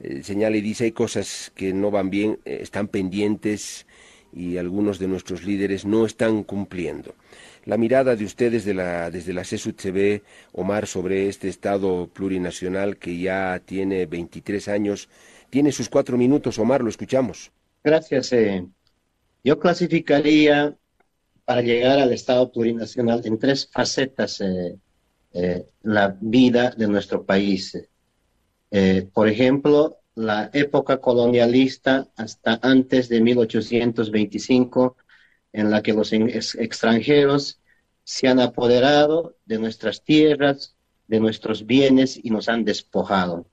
eh, 0.00 0.24
señala 0.24 0.56
y 0.56 0.62
dice 0.62 0.82
hay 0.82 0.92
cosas 0.92 1.52
que 1.54 1.72
no 1.72 1.92
van 1.92 2.10
bien, 2.10 2.40
eh, 2.44 2.58
están 2.60 2.88
pendientes 2.88 3.86
y 4.32 4.56
algunos 4.56 4.98
de 4.98 5.06
nuestros 5.06 5.44
líderes 5.44 5.84
no 5.84 6.06
están 6.06 6.42
cumpliendo. 6.42 7.14
La 7.64 7.76
mirada 7.76 8.16
de 8.16 8.24
ustedes 8.24 8.64
de 8.64 8.74
la, 8.74 9.10
desde 9.10 9.32
la 9.32 9.44
CESUTCB, 9.44 10.22
Omar, 10.52 10.86
sobre 10.86 11.28
este 11.28 11.48
Estado 11.48 12.08
plurinacional 12.12 12.96
que 12.96 13.18
ya 13.18 13.60
tiene 13.64 14.06
23 14.06 14.68
años, 14.68 15.08
tiene 15.50 15.70
sus 15.70 15.88
cuatro 15.88 16.18
minutos. 16.18 16.58
Omar, 16.58 16.82
lo 16.82 16.88
escuchamos. 16.88 17.52
Gracias. 17.84 18.30
yo 19.44 19.58
clasificaría 19.58 20.76
para 21.44 21.62
llegar 21.62 21.98
al 21.98 22.12
Estado 22.12 22.50
plurinacional 22.50 23.22
en 23.24 23.38
tres 23.38 23.68
facetas 23.70 24.40
eh, 24.40 24.78
eh, 25.32 25.66
la 25.82 26.16
vida 26.20 26.70
de 26.76 26.86
nuestro 26.86 27.24
país. 27.24 27.76
Eh, 28.70 29.08
por 29.12 29.28
ejemplo, 29.28 29.98
la 30.14 30.50
época 30.52 30.98
colonialista 30.98 32.08
hasta 32.16 32.58
antes 32.62 33.08
de 33.08 33.20
1825, 33.20 34.96
en 35.52 35.70
la 35.70 35.82
que 35.82 35.92
los 35.92 36.12
extranjeros 36.12 37.60
se 38.04 38.28
han 38.28 38.40
apoderado 38.40 39.36
de 39.44 39.58
nuestras 39.58 40.02
tierras, 40.02 40.76
de 41.06 41.20
nuestros 41.20 41.66
bienes 41.66 42.18
y 42.22 42.30
nos 42.30 42.48
han 42.48 42.64
despojado. 42.64 43.46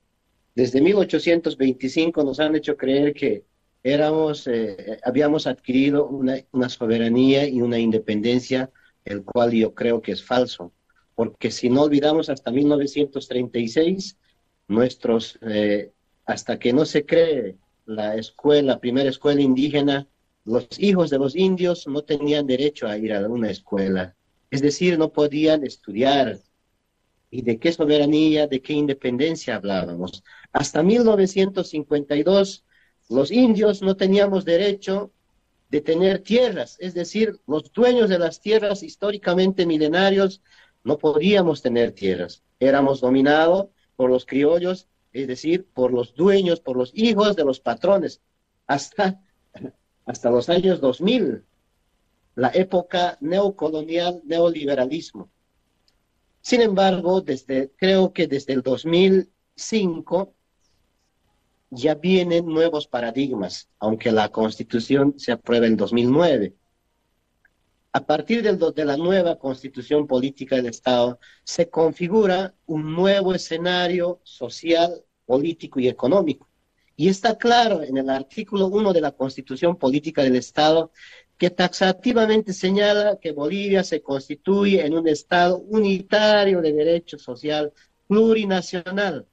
Desde 0.55 0.81
1825 0.81 2.23
nos 2.23 2.39
han 2.39 2.55
hecho 2.55 2.75
creer 2.75 3.13
que 3.13 3.43
éramos, 3.83 4.47
eh, 4.47 4.99
habíamos 5.03 5.47
adquirido 5.47 6.07
una, 6.07 6.69
soberanía 6.69 7.47
y 7.47 7.61
una 7.61 7.79
independencia, 7.79 8.69
el 9.05 9.23
cual 9.23 9.51
yo 9.51 9.73
creo 9.73 10.01
que 10.01 10.11
es 10.11 10.23
falso, 10.23 10.73
porque 11.15 11.51
si 11.51 11.69
no 11.69 11.83
olvidamos 11.83 12.29
hasta 12.29 12.51
1936, 12.51 14.17
nuestros, 14.67 15.39
eh, 15.41 15.91
hasta 16.25 16.59
que 16.59 16.73
no 16.73 16.85
se 16.85 17.05
cree 17.05 17.55
la 17.85 18.15
escuela, 18.15 18.79
primera 18.79 19.09
escuela 19.09 19.41
indígena, 19.41 20.07
los 20.49 20.67
hijos 20.79 21.11
de 21.11 21.19
los 21.19 21.35
indios 21.35 21.85
no 21.85 22.01
tenían 22.01 22.47
derecho 22.47 22.87
a 22.87 22.97
ir 22.97 23.13
a 23.13 23.27
una 23.27 23.51
escuela, 23.51 24.15
es 24.49 24.61
decir, 24.63 24.97
no 24.97 25.13
podían 25.13 25.63
estudiar. 25.63 26.39
¿Y 27.29 27.43
de 27.43 27.59
qué 27.59 27.71
soberanía, 27.71 28.47
de 28.47 28.59
qué 28.59 28.73
independencia 28.73 29.55
hablábamos? 29.55 30.23
Hasta 30.51 30.81
1952 30.81 32.65
los 33.09 33.31
indios 33.31 33.83
no 33.83 33.95
teníamos 33.95 34.43
derecho 34.43 35.11
de 35.69 35.81
tener 35.81 36.23
tierras, 36.23 36.77
es 36.79 36.95
decir, 36.95 37.39
los 37.45 37.71
dueños 37.71 38.09
de 38.09 38.17
las 38.17 38.41
tierras 38.41 38.81
históricamente 38.81 39.67
milenarios 39.67 40.41
no 40.83 40.97
podíamos 40.97 41.61
tener 41.61 41.91
tierras. 41.91 42.41
Éramos 42.59 43.01
dominados 43.01 43.67
por 43.95 44.09
los 44.09 44.25
criollos, 44.25 44.87
es 45.13 45.27
decir, 45.27 45.67
por 45.71 45.93
los 45.93 46.15
dueños, 46.15 46.59
por 46.59 46.75
los 46.75 46.91
hijos 46.95 47.35
de 47.35 47.45
los 47.45 47.59
patrones, 47.59 48.21
hasta, 48.65 49.21
hasta 50.09 50.31
los 50.31 50.49
años 50.49 50.81
2000, 50.81 51.43
la 52.33 52.49
época 52.55 53.19
neocolonial, 53.21 54.23
neoliberalismo. 54.25 55.29
Sin 56.41 56.61
embargo, 56.61 57.21
desde, 57.21 57.71
creo 57.77 58.11
que 58.11 58.25
desde 58.25 58.53
el 58.53 58.63
2005 58.63 60.33
ya 61.69 61.93
vienen 61.93 62.47
nuevos 62.47 62.87
paradigmas, 62.87 63.69
aunque 63.77 64.11
la 64.11 64.29
constitución 64.29 65.13
se 65.17 65.31
aprueba 65.31 65.67
en 65.67 65.77
2009. 65.77 66.55
A 67.93 68.03
partir 68.03 68.41
de 68.41 68.85
la 68.85 68.97
nueva 68.97 69.37
constitución 69.37 70.07
política 70.07 70.55
del 70.55 70.65
Estado, 70.65 71.19
se 71.43 71.69
configura 71.69 72.55
un 72.65 72.95
nuevo 72.95 73.35
escenario 73.35 74.21
social, 74.23 75.03
político 75.27 75.79
y 75.79 75.87
económico. 75.87 76.49
Y 76.99 77.07
está 77.07 77.37
claro 77.37 77.81
en 77.81 77.95
el 77.95 78.09
artículo 78.09 78.67
1 78.67 78.91
de 78.91 78.99
la 78.99 79.13
constitución 79.13 79.77
política 79.77 80.21
del 80.21 80.35
Estado 80.35 80.91
que 81.37 81.49
taxativamente 81.49 82.51
señala 82.51 83.17
que 83.21 83.31
Bolivia 83.31 83.85
se 83.85 84.01
constituye 84.01 84.85
en 84.85 84.97
un 84.97 85.07
Estado 85.07 85.59
unitario 85.59 86.61
de 86.61 86.73
derecho 86.73 87.17
social 87.17 87.71
plurinacional. 88.05 89.25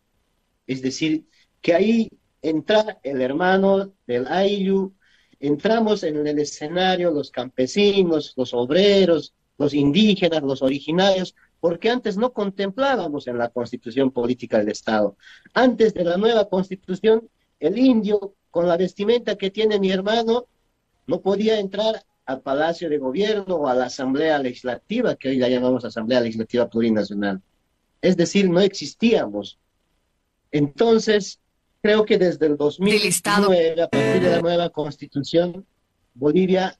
Es 0.64 0.80
decir, 0.80 1.26
que 1.60 1.74
ahí 1.74 2.08
entra 2.40 3.00
el 3.02 3.20
hermano 3.20 3.92
del 4.06 4.28
Ayllu, 4.28 4.94
entramos 5.40 6.04
en 6.04 6.24
el 6.24 6.38
escenario 6.38 7.10
los 7.10 7.32
campesinos, 7.32 8.32
los 8.36 8.54
obreros, 8.54 9.34
los 9.58 9.74
indígenas, 9.74 10.44
los 10.44 10.62
originarios, 10.62 11.34
porque 11.58 11.90
antes 11.90 12.16
no 12.16 12.32
contemplábamos 12.32 13.26
en 13.26 13.38
la 13.38 13.48
constitución 13.48 14.12
política 14.12 14.58
del 14.58 14.68
Estado. 14.68 15.16
Antes 15.52 15.94
de 15.94 16.04
la 16.04 16.16
nueva 16.16 16.48
constitución, 16.48 17.28
el 17.60 17.78
indio, 17.78 18.34
con 18.50 18.68
la 18.68 18.76
vestimenta 18.76 19.36
que 19.36 19.50
tiene 19.50 19.78
mi 19.78 19.90
hermano, 19.90 20.46
no 21.06 21.20
podía 21.20 21.58
entrar 21.58 22.04
al 22.24 22.40
Palacio 22.40 22.88
de 22.88 22.98
Gobierno 22.98 23.56
o 23.56 23.68
a 23.68 23.74
la 23.74 23.86
Asamblea 23.86 24.38
Legislativa, 24.38 25.14
que 25.14 25.28
hoy 25.28 25.38
la 25.38 25.48
llamamos 25.48 25.84
Asamblea 25.84 26.20
Legislativa 26.20 26.68
Plurinacional. 26.68 27.40
Es 28.00 28.16
decir, 28.16 28.50
no 28.50 28.60
existíamos. 28.60 29.58
Entonces, 30.50 31.40
creo 31.80 32.04
que 32.04 32.18
desde 32.18 32.46
el 32.46 32.56
2009, 32.56 33.82
a 33.82 33.88
partir 33.88 34.22
de 34.22 34.30
la 34.30 34.40
nueva 34.40 34.70
constitución, 34.70 35.64
Bolivia 36.14 36.78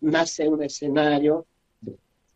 nace 0.00 0.48
un 0.48 0.62
escenario 0.62 1.46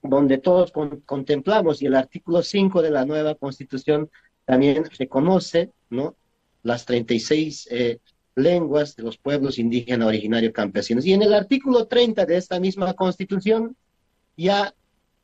donde 0.02 0.38
todos 0.38 0.72
contemplamos, 1.04 1.82
y 1.82 1.86
el 1.86 1.94
artículo 1.94 2.42
5 2.42 2.80
de 2.80 2.90
la 2.90 3.04
nueva 3.04 3.34
constitución 3.34 4.10
también 4.46 4.84
reconoce 4.98 5.72
¿no? 5.90 6.14
Las 6.62 6.84
36 6.86 7.68
eh, 7.70 7.98
lenguas 8.34 8.96
de 8.96 9.02
los 9.02 9.18
pueblos 9.18 9.58
indígenas 9.58 10.08
originarios 10.08 10.52
campesinos. 10.52 11.04
Y 11.06 11.12
en 11.12 11.22
el 11.22 11.34
artículo 11.34 11.86
30 11.86 12.26
de 12.26 12.36
esta 12.36 12.60
misma 12.60 12.94
constitución 12.94 13.76
ya 14.36 14.74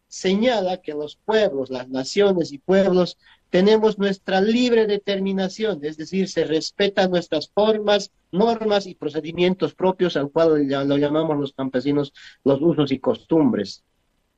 señala 0.09 0.81
que 0.81 0.93
los 0.95 1.17
pueblos, 1.17 1.71
las 1.71 1.89
naciones 1.89 2.53
y 2.53 2.59
pueblos 2.59 3.19
tenemos 3.51 3.99
nuestra 3.99 4.41
libre 4.41 4.87
determinación, 4.87 5.85
es 5.85 5.97
decir, 5.97 6.29
se 6.29 6.45
respetan 6.45 7.11
nuestras 7.11 7.49
formas, 7.49 8.11
normas 8.33 8.87
y 8.87 8.95
procedimientos 8.95 9.75
propios, 9.75 10.17
al 10.17 10.31
cual 10.31 10.67
lo 10.69 10.97
llamamos 10.97 11.39
los 11.39 11.53
campesinos 11.53 12.13
los 12.45 12.61
usos 12.61 12.93
y 12.93 12.99
costumbres. 12.99 13.85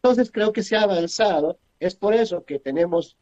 Entonces 0.03 0.31
creo 0.31 0.53
que 0.53 0.63
se 0.63 0.77
ha 0.77 0.83
avanzado, 0.83 1.59
es 1.81 1.95
por 1.95 2.15
eso 2.15 2.45
que 2.45 2.59
tenemos 2.59 3.17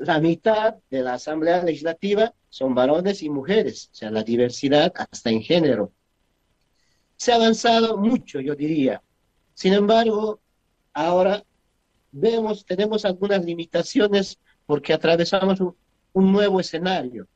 la 0.00 0.20
mitad 0.20 0.76
de 0.90 1.02
la 1.02 1.14
Asamblea 1.14 1.62
Legislativa 1.62 2.32
son 2.48 2.74
varones 2.74 3.22
y 3.22 3.28
mujeres, 3.28 3.90
o 3.92 3.94
sea, 3.94 4.10
la 4.10 4.22
diversidad 4.22 4.92
hasta 4.96 5.30
en 5.30 5.42
género. 5.42 5.92
Se 7.16 7.32
ha 7.32 7.36
avanzado 7.36 7.96
mucho, 7.96 8.40
yo 8.40 8.54
diría. 8.54 9.02
Sin 9.54 9.72
embargo, 9.72 10.40
ahora 10.92 11.44
vemos, 12.12 12.64
tenemos 12.64 13.04
algunas 13.04 13.44
limitaciones 13.44 14.38
porque 14.66 14.92
atravesamos 14.92 15.60
un, 15.60 15.74
nuevo 16.32 16.58
escenario 16.58 17.28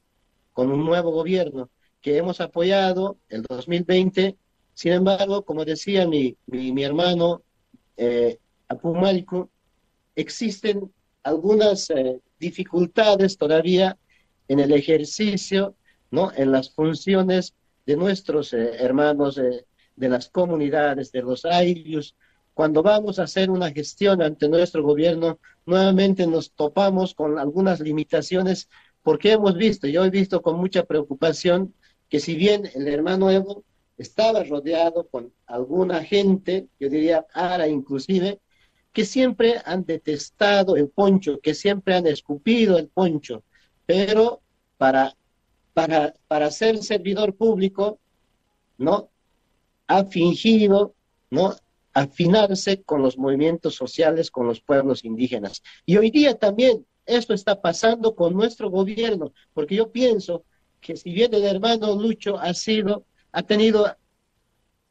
con 0.52 0.70
un 0.70 0.84
nuevo 0.84 1.12
gobierno 1.12 1.70
que 2.00 2.16
hemos 2.16 2.40
apoyado 2.40 3.16
el 3.28 3.42
2020. 3.42 4.36
Sin 4.74 4.92
embargo, 4.92 5.44
como 5.44 5.64
decía 5.64 6.06
mi, 6.06 6.36
mi, 6.46 6.82
hermano 6.82 7.42
eh, 7.96 8.38
existen 10.16 10.92
algunas 11.22 11.90
eh, 11.90 12.20
dificultades 12.42 13.38
todavía 13.38 13.96
en 14.48 14.58
el 14.58 14.72
ejercicio, 14.72 15.76
¿no? 16.10 16.32
en 16.34 16.50
las 16.50 16.74
funciones 16.74 17.54
de 17.86 17.96
nuestros 17.96 18.52
eh, 18.52 18.82
hermanos 18.84 19.38
eh, 19.38 19.64
de 19.94 20.08
las 20.08 20.28
comunidades, 20.28 21.12
de 21.12 21.22
los 21.22 21.44
airios. 21.44 22.16
Cuando 22.52 22.82
vamos 22.82 23.18
a 23.18 23.22
hacer 23.22 23.48
una 23.48 23.70
gestión 23.70 24.20
ante 24.22 24.48
nuestro 24.48 24.82
gobierno, 24.82 25.38
nuevamente 25.66 26.26
nos 26.26 26.50
topamos 26.52 27.14
con 27.14 27.38
algunas 27.38 27.78
limitaciones 27.78 28.68
porque 29.02 29.32
hemos 29.32 29.54
visto, 29.56 29.86
yo 29.86 30.04
he 30.04 30.10
visto 30.10 30.42
con 30.42 30.58
mucha 30.58 30.84
preocupación 30.84 31.74
que 32.08 32.18
si 32.18 32.34
bien 32.34 32.68
el 32.74 32.88
hermano 32.88 33.30
Evo 33.30 33.64
estaba 33.96 34.42
rodeado 34.42 35.06
con 35.08 35.32
alguna 35.46 36.02
gente, 36.02 36.66
yo 36.80 36.88
diría 36.88 37.24
Ara 37.32 37.68
inclusive, 37.68 38.40
que 38.92 39.04
siempre 39.04 39.60
han 39.64 39.84
detestado 39.84 40.76
el 40.76 40.88
poncho, 40.88 41.40
que 41.40 41.54
siempre 41.54 41.94
han 41.94 42.06
escupido 42.06 42.78
el 42.78 42.88
poncho, 42.88 43.42
pero 43.86 44.42
para, 44.76 45.16
para, 45.72 46.14
para 46.28 46.50
ser 46.50 46.82
servidor 46.82 47.34
público, 47.34 47.98
¿no? 48.78 49.10
Ha 49.86 50.04
fingido, 50.04 50.94
¿no? 51.30 51.54
Afinarse 51.94 52.82
con 52.82 53.02
los 53.02 53.18
movimientos 53.18 53.74
sociales, 53.74 54.30
con 54.30 54.46
los 54.46 54.60
pueblos 54.60 55.04
indígenas. 55.04 55.62
Y 55.86 55.96
hoy 55.96 56.10
día 56.10 56.38
también 56.38 56.86
esto 57.06 57.34
está 57.34 57.60
pasando 57.60 58.14
con 58.14 58.34
nuestro 58.34 58.70
gobierno, 58.70 59.32
porque 59.54 59.76
yo 59.76 59.90
pienso 59.90 60.44
que 60.80 60.96
si 60.96 61.12
bien 61.12 61.32
el 61.34 61.44
hermano 61.44 61.94
Lucho 61.94 62.38
ha 62.38 62.54
sido, 62.54 63.06
ha 63.32 63.42
tenido 63.42 63.86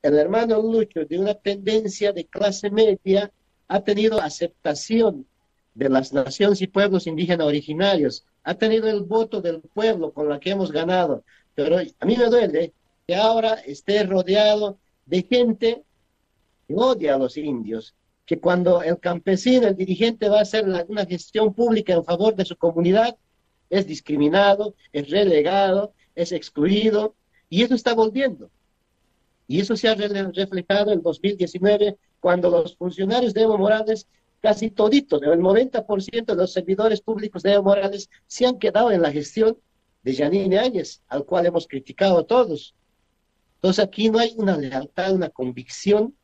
el 0.02 0.18
hermano 0.18 0.62
Lucho 0.62 1.06
de 1.06 1.20
una 1.20 1.36
tendencia 1.36 2.12
de 2.12 2.26
clase 2.26 2.70
media, 2.72 3.32
ha 3.72 3.80
tenido 3.86 4.20
aceptación 4.20 5.26
de 5.74 5.88
las 5.88 6.12
naciones 6.12 6.62
y 6.62 6.68
pueblos 6.68 7.08
indígenas 7.08 7.48
originarios, 7.48 8.26
ha 8.44 8.56
tenido 8.56 8.90
el 8.90 9.04
voto 9.04 9.40
del 9.40 9.62
pueblo 9.62 10.12
con 10.12 10.28
la 10.28 10.42
que 10.42 10.50
hemos 10.50 10.74
ganado, 10.74 11.24
pero 11.56 11.78
a 11.78 12.06
mí 12.06 12.18
me 12.18 12.26
duele 12.26 12.74
que 13.08 13.16
ahora 13.16 13.54
esté 13.54 14.04
rodeado 14.04 14.78
de 15.06 15.24
gente 15.24 15.84
que 16.68 16.76
odia 16.76 17.16
a 17.16 17.18
los 17.18 17.38
indios, 17.38 17.96
que 18.26 18.42
cuando 18.42 18.84
el 18.84 19.00
campesino, 19.00 19.68
el 19.68 19.78
dirigente 19.78 20.28
va 20.28 20.40
a 20.40 20.42
hacer 20.42 20.66
una 20.90 21.06
gestión 21.06 21.54
pública 21.54 21.94
en 21.94 22.04
favor 22.04 22.36
de 22.36 22.44
su 22.44 22.58
comunidad, 22.58 23.16
es 23.70 23.88
discriminado, 23.88 24.76
es 24.92 25.10
relegado, 25.10 25.94
es 26.14 26.34
excluido, 26.34 27.16
y 27.50 27.64
eso 27.64 27.76
está 27.76 27.94
volviendo. 27.94 28.50
Y 29.48 29.62
eso 29.62 29.78
se 29.78 29.88
ha 29.88 29.96
reflejado 29.96 30.92
en 30.92 31.02
2019 31.02 31.98
cuando 32.22 32.50
los 32.50 32.78
funcionarios 32.78 33.34
de 33.34 33.42
Evo 33.42 33.58
Morales, 33.58 34.08
casi 34.40 34.70
toditos, 34.70 35.22
el 35.24 35.40
90% 35.40 36.26
de 36.26 36.36
los 36.36 36.54
servidores 36.54 37.02
públicos 37.02 37.44
de 37.44 37.54
Evo 37.54 37.64
Morales 37.64 38.10
se 38.28 38.46
han 38.46 38.58
quedado 38.60 38.92
en 38.92 39.02
la 39.02 39.12
gestión 39.12 39.58
de 40.04 40.16
Janine 40.16 40.60
Áñez, 40.60 41.02
al 41.08 41.26
cual 41.26 41.48
hemos 41.48 41.68
criticado 41.68 42.24
todos. 42.26 42.76
Entonces 43.56 43.84
aquí 43.84 44.10
no 44.10 44.20
hay 44.20 44.34
una 44.38 44.56
lealtad, 44.56 45.14
una 45.14 45.30
convicción, 45.30 46.16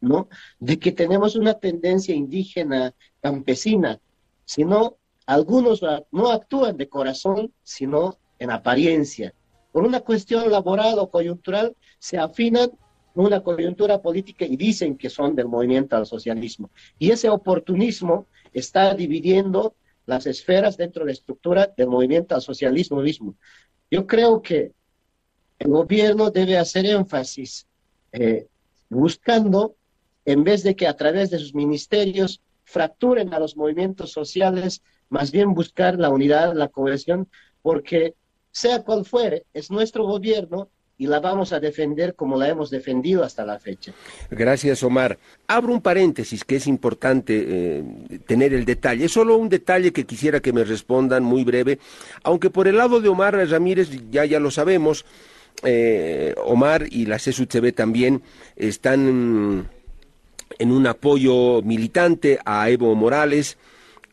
¿no? 0.00 0.28
De 0.58 0.78
que 0.78 0.92
tenemos 0.92 1.36
una 1.36 1.54
tendencia 1.54 2.14
indígena, 2.14 2.94
campesina, 3.20 4.00
sino 4.44 4.98
algunos 5.26 5.82
no 6.10 6.30
actúan 6.30 6.76
de 6.76 6.88
corazón, 6.88 7.52
sino 7.62 8.18
en 8.38 8.50
apariencia. 8.50 9.34
Por 9.72 9.84
una 9.84 10.00
cuestión 10.00 10.50
laboral 10.50 10.98
o 10.98 11.10
coyuntural 11.10 11.74
se 11.98 12.18
afinan 12.18 12.70
una 13.14 13.42
coyuntura 13.42 14.02
política 14.02 14.44
y 14.44 14.56
dicen 14.56 14.96
que 14.96 15.08
son 15.08 15.34
del 15.34 15.46
movimiento 15.46 15.96
al 15.96 16.06
socialismo. 16.06 16.70
Y 16.98 17.10
ese 17.10 17.28
oportunismo 17.28 18.26
está 18.52 18.94
dividiendo 18.94 19.74
las 20.06 20.26
esferas 20.26 20.76
dentro 20.76 21.04
de 21.04 21.06
la 21.06 21.12
estructura 21.12 21.72
del 21.76 21.88
movimiento 21.88 22.34
al 22.34 22.42
socialismo 22.42 23.00
mismo. 23.00 23.36
Yo 23.90 24.06
creo 24.06 24.42
que 24.42 24.72
el 25.58 25.70
gobierno 25.70 26.30
debe 26.30 26.58
hacer 26.58 26.86
énfasis 26.86 27.66
eh, 28.12 28.48
buscando, 28.88 29.76
en 30.24 30.44
vez 30.44 30.62
de 30.62 30.74
que 30.74 30.86
a 30.86 30.96
través 30.96 31.30
de 31.30 31.38
sus 31.38 31.54
ministerios 31.54 32.40
fracturen 32.64 33.32
a 33.32 33.38
los 33.38 33.56
movimientos 33.56 34.10
sociales, 34.10 34.82
más 35.08 35.30
bien 35.30 35.54
buscar 35.54 35.98
la 35.98 36.10
unidad, 36.10 36.54
la 36.54 36.68
cohesión, 36.68 37.28
porque 37.62 38.14
sea 38.50 38.82
cual 38.82 39.04
fuere, 39.04 39.46
es 39.52 39.70
nuestro 39.70 40.06
gobierno 40.06 40.70
y 40.96 41.06
la 41.06 41.20
vamos 41.20 41.52
a 41.52 41.60
defender 41.60 42.14
como 42.14 42.36
la 42.38 42.48
hemos 42.48 42.70
defendido 42.70 43.24
hasta 43.24 43.44
la 43.44 43.58
fecha. 43.58 43.92
Gracias, 44.30 44.82
Omar. 44.82 45.18
Abro 45.48 45.72
un 45.72 45.80
paréntesis 45.80 46.44
que 46.44 46.56
es 46.56 46.66
importante 46.66 47.44
eh, 47.46 47.84
tener 48.26 48.54
el 48.54 48.64
detalle. 48.64 49.06
Es 49.06 49.12
solo 49.12 49.36
un 49.36 49.48
detalle 49.48 49.92
que 49.92 50.04
quisiera 50.04 50.40
que 50.40 50.52
me 50.52 50.62
respondan 50.62 51.24
muy 51.24 51.44
breve, 51.44 51.78
aunque 52.22 52.50
por 52.50 52.68
el 52.68 52.76
lado 52.76 53.00
de 53.00 53.08
Omar 53.08 53.34
Ramírez 53.34 53.90
ya, 54.10 54.24
ya 54.24 54.38
lo 54.38 54.50
sabemos, 54.50 55.04
eh, 55.62 56.34
Omar 56.44 56.86
y 56.90 57.06
la 57.06 57.16
CSUCB 57.16 57.72
también 57.74 58.22
están 58.56 59.68
en 60.58 60.72
un 60.72 60.86
apoyo 60.86 61.62
militante 61.62 62.38
a 62.44 62.68
Evo 62.70 62.94
Morales 62.94 63.56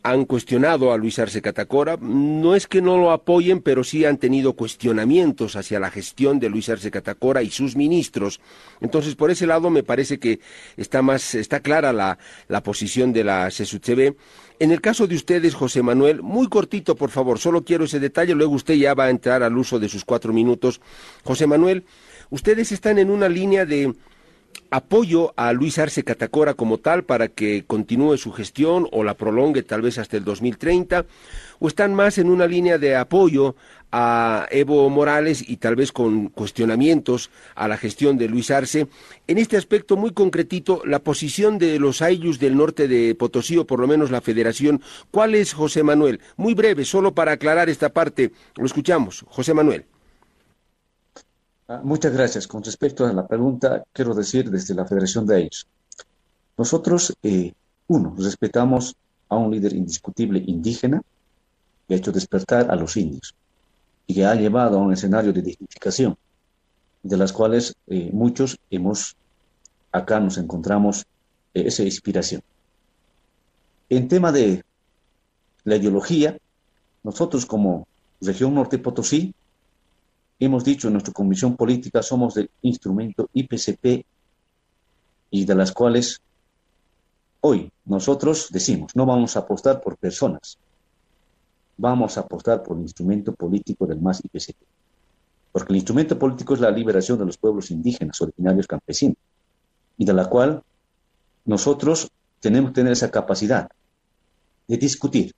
han 0.03 0.25
cuestionado 0.25 0.91
a 0.91 0.97
Luis 0.97 1.19
Arce 1.19 1.41
Catacora. 1.41 1.97
No 2.01 2.55
es 2.55 2.67
que 2.67 2.81
no 2.81 2.97
lo 2.97 3.11
apoyen, 3.11 3.61
pero 3.61 3.83
sí 3.83 4.05
han 4.05 4.17
tenido 4.17 4.53
cuestionamientos 4.53 5.55
hacia 5.55 5.79
la 5.79 5.91
gestión 5.91 6.39
de 6.39 6.49
Luis 6.49 6.69
Arce 6.69 6.89
Catacora 6.89 7.43
y 7.43 7.51
sus 7.51 7.75
ministros. 7.75 8.39
Entonces, 8.79 9.15
por 9.15 9.31
ese 9.31 9.45
lado 9.47 9.69
me 9.69 9.83
parece 9.83 10.19
que 10.19 10.39
está 10.77 11.01
más, 11.01 11.35
está 11.35 11.59
clara 11.59 11.93
la, 11.93 12.17
la 12.47 12.63
posición 12.63 13.13
de 13.13 13.23
la 13.23 13.47
CSUCB. 13.49 14.15
En 14.59 14.71
el 14.71 14.81
caso 14.81 15.07
de 15.07 15.15
ustedes, 15.15 15.55
José 15.55 15.81
Manuel, 15.81 16.21
muy 16.21 16.47
cortito, 16.47 16.95
por 16.95 17.09
favor, 17.09 17.39
solo 17.39 17.63
quiero 17.63 17.85
ese 17.85 17.99
detalle, 17.99 18.35
luego 18.35 18.53
usted 18.53 18.75
ya 18.75 18.93
va 18.93 19.05
a 19.05 19.09
entrar 19.09 19.41
al 19.41 19.57
uso 19.57 19.79
de 19.79 19.89
sus 19.89 20.05
cuatro 20.05 20.33
minutos. 20.33 20.81
José 21.23 21.47
Manuel, 21.47 21.83
ustedes 22.29 22.71
están 22.71 22.99
en 22.99 23.09
una 23.09 23.27
línea 23.27 23.65
de 23.65 23.93
apoyo 24.71 25.33
a 25.35 25.51
Luis 25.51 25.77
Arce 25.79 26.03
Catacora 26.03 26.53
como 26.53 26.77
tal 26.77 27.03
para 27.03 27.27
que 27.27 27.65
continúe 27.67 28.17
su 28.17 28.31
gestión 28.31 28.87
o 28.91 29.03
la 29.03 29.15
prolongue 29.15 29.63
tal 29.63 29.81
vez 29.81 29.97
hasta 29.97 30.17
el 30.17 30.23
2030 30.23 31.05
o 31.59 31.67
están 31.67 31.93
más 31.93 32.17
en 32.17 32.29
una 32.29 32.47
línea 32.47 32.77
de 32.77 32.95
apoyo 32.95 33.55
a 33.91 34.47
Evo 34.49 34.89
Morales 34.89 35.43
y 35.47 35.57
tal 35.57 35.75
vez 35.75 35.91
con 35.91 36.29
cuestionamientos 36.29 37.29
a 37.55 37.67
la 37.67 37.77
gestión 37.77 38.17
de 38.17 38.29
Luis 38.29 38.49
Arce. 38.49 38.87
En 39.27 39.37
este 39.37 39.57
aspecto 39.57 39.97
muy 39.97 40.11
concretito, 40.11 40.81
la 40.85 40.99
posición 40.99 41.57
de 41.57 41.77
los 41.77 42.01
Ayllus 42.01 42.39
del 42.39 42.55
norte 42.55 42.87
de 42.87 43.13
Potosí, 43.15 43.57
o 43.57 43.67
por 43.67 43.79
lo 43.79 43.87
menos 43.87 44.09
la 44.09 44.21
federación, 44.21 44.81
¿cuál 45.11 45.35
es, 45.35 45.53
José 45.53 45.83
Manuel? 45.83 46.21
Muy 46.37 46.53
breve, 46.53 46.85
solo 46.85 47.13
para 47.13 47.33
aclarar 47.33 47.69
esta 47.69 47.89
parte, 47.89 48.31
lo 48.55 48.65
escuchamos. 48.65 49.25
José 49.27 49.53
Manuel. 49.53 49.85
Ah, 51.73 51.79
muchas 51.81 52.11
gracias. 52.11 52.47
Con 52.47 52.61
respecto 52.61 53.05
a 53.05 53.13
la 53.13 53.25
pregunta, 53.25 53.85
quiero 53.93 54.13
decir 54.13 54.51
desde 54.51 54.75
la 54.75 54.85
Federación 54.85 55.25
de 55.25 55.39
ellos. 55.39 55.65
Nosotros, 56.57 57.15
eh, 57.23 57.53
uno, 57.87 58.13
respetamos 58.17 58.93
a 59.29 59.37
un 59.37 59.51
líder 59.51 59.71
indiscutible 59.75 60.43
indígena 60.45 61.01
que 61.87 61.93
ha 61.93 61.97
hecho 61.97 62.11
despertar 62.11 62.69
a 62.69 62.75
los 62.75 62.97
indios 62.97 63.33
y 64.05 64.15
que 64.15 64.25
ha 64.25 64.35
llevado 64.35 64.77
a 64.77 64.81
un 64.81 64.91
escenario 64.91 65.31
de 65.31 65.43
dignificación, 65.43 66.17
de 67.03 67.15
las 67.15 67.31
cuales 67.31 67.73
eh, 67.87 68.09
muchos 68.11 68.59
hemos, 68.69 69.15
acá 69.93 70.19
nos 70.19 70.37
encontramos 70.37 71.05
eh, 71.53 71.67
esa 71.67 71.83
inspiración. 71.83 72.41
En 73.87 74.09
tema 74.09 74.33
de 74.33 74.61
la 75.63 75.77
ideología, 75.77 76.37
nosotros 77.01 77.45
como 77.45 77.87
región 78.19 78.55
norte 78.55 78.77
Potosí 78.77 79.33
hemos 80.45 80.63
dicho 80.63 80.87
en 80.87 80.93
nuestra 80.93 81.13
comisión 81.13 81.55
política 81.55 82.01
somos 82.01 82.33
del 82.33 82.49
instrumento 82.61 83.29
IPCP 83.33 84.05
y 85.29 85.45
de 85.45 85.55
las 85.55 85.71
cuales 85.71 86.21
Hoy 87.43 87.71
nosotros 87.85 88.49
decimos, 88.51 88.95
no 88.95 89.07
vamos 89.07 89.35
a 89.35 89.39
apostar 89.39 89.81
por 89.81 89.97
personas, 89.97 90.59
vamos 91.75 92.15
a 92.15 92.21
apostar 92.21 92.61
por 92.61 92.77
el 92.77 92.83
instrumento 92.83 93.33
político 93.33 93.87
del 93.87 93.99
MAS 93.99 94.23
IPCP. 94.23 94.57
Porque 95.51 95.73
el 95.73 95.77
instrumento 95.77 96.19
político 96.19 96.53
es 96.53 96.59
la 96.59 96.69
liberación 96.69 97.17
de 97.17 97.25
los 97.25 97.37
pueblos 97.37 97.71
indígenas, 97.71 98.21
originarios 98.21 98.67
campesinos, 98.67 99.17
y 99.97 100.05
de 100.05 100.13
la 100.13 100.29
cual 100.29 100.61
nosotros 101.45 102.11
tenemos 102.39 102.69
que 102.69 102.75
tener 102.75 102.93
esa 102.93 103.09
capacidad 103.09 103.67
de 104.67 104.77
discutir 104.77 105.33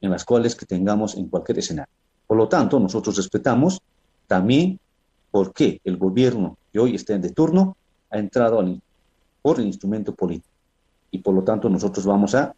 en 0.00 0.10
las 0.10 0.24
cuales 0.24 0.56
que 0.56 0.64
tengamos 0.64 1.14
en 1.14 1.28
cualquier 1.28 1.58
escenario. 1.58 1.92
Por 2.26 2.38
lo 2.38 2.48
tanto, 2.48 2.80
nosotros 2.80 3.18
respetamos 3.18 3.82
también 4.26 4.78
por 5.30 5.52
qué 5.52 5.80
el 5.84 5.96
gobierno 5.96 6.56
que 6.72 6.78
hoy 6.78 6.94
está 6.94 7.14
en 7.14 7.22
de 7.22 7.30
turno 7.30 7.76
ha 8.10 8.18
entrado 8.18 8.60
al, 8.60 8.80
por 9.42 9.60
el 9.60 9.66
instrumento 9.66 10.14
político. 10.14 10.54
Y 11.10 11.18
por 11.18 11.34
lo 11.34 11.42
tanto, 11.42 11.68
nosotros 11.68 12.06
vamos 12.06 12.34
a 12.34 12.54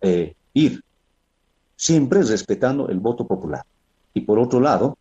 eh, 0.00 0.34
ir 0.54 0.82
siempre 1.76 2.22
respetando 2.22 2.88
el 2.88 3.00
voto 3.00 3.26
popular. 3.26 3.64
Y 4.14 4.22
por 4.22 4.38
otro 4.38 4.60
lado, 4.60 4.96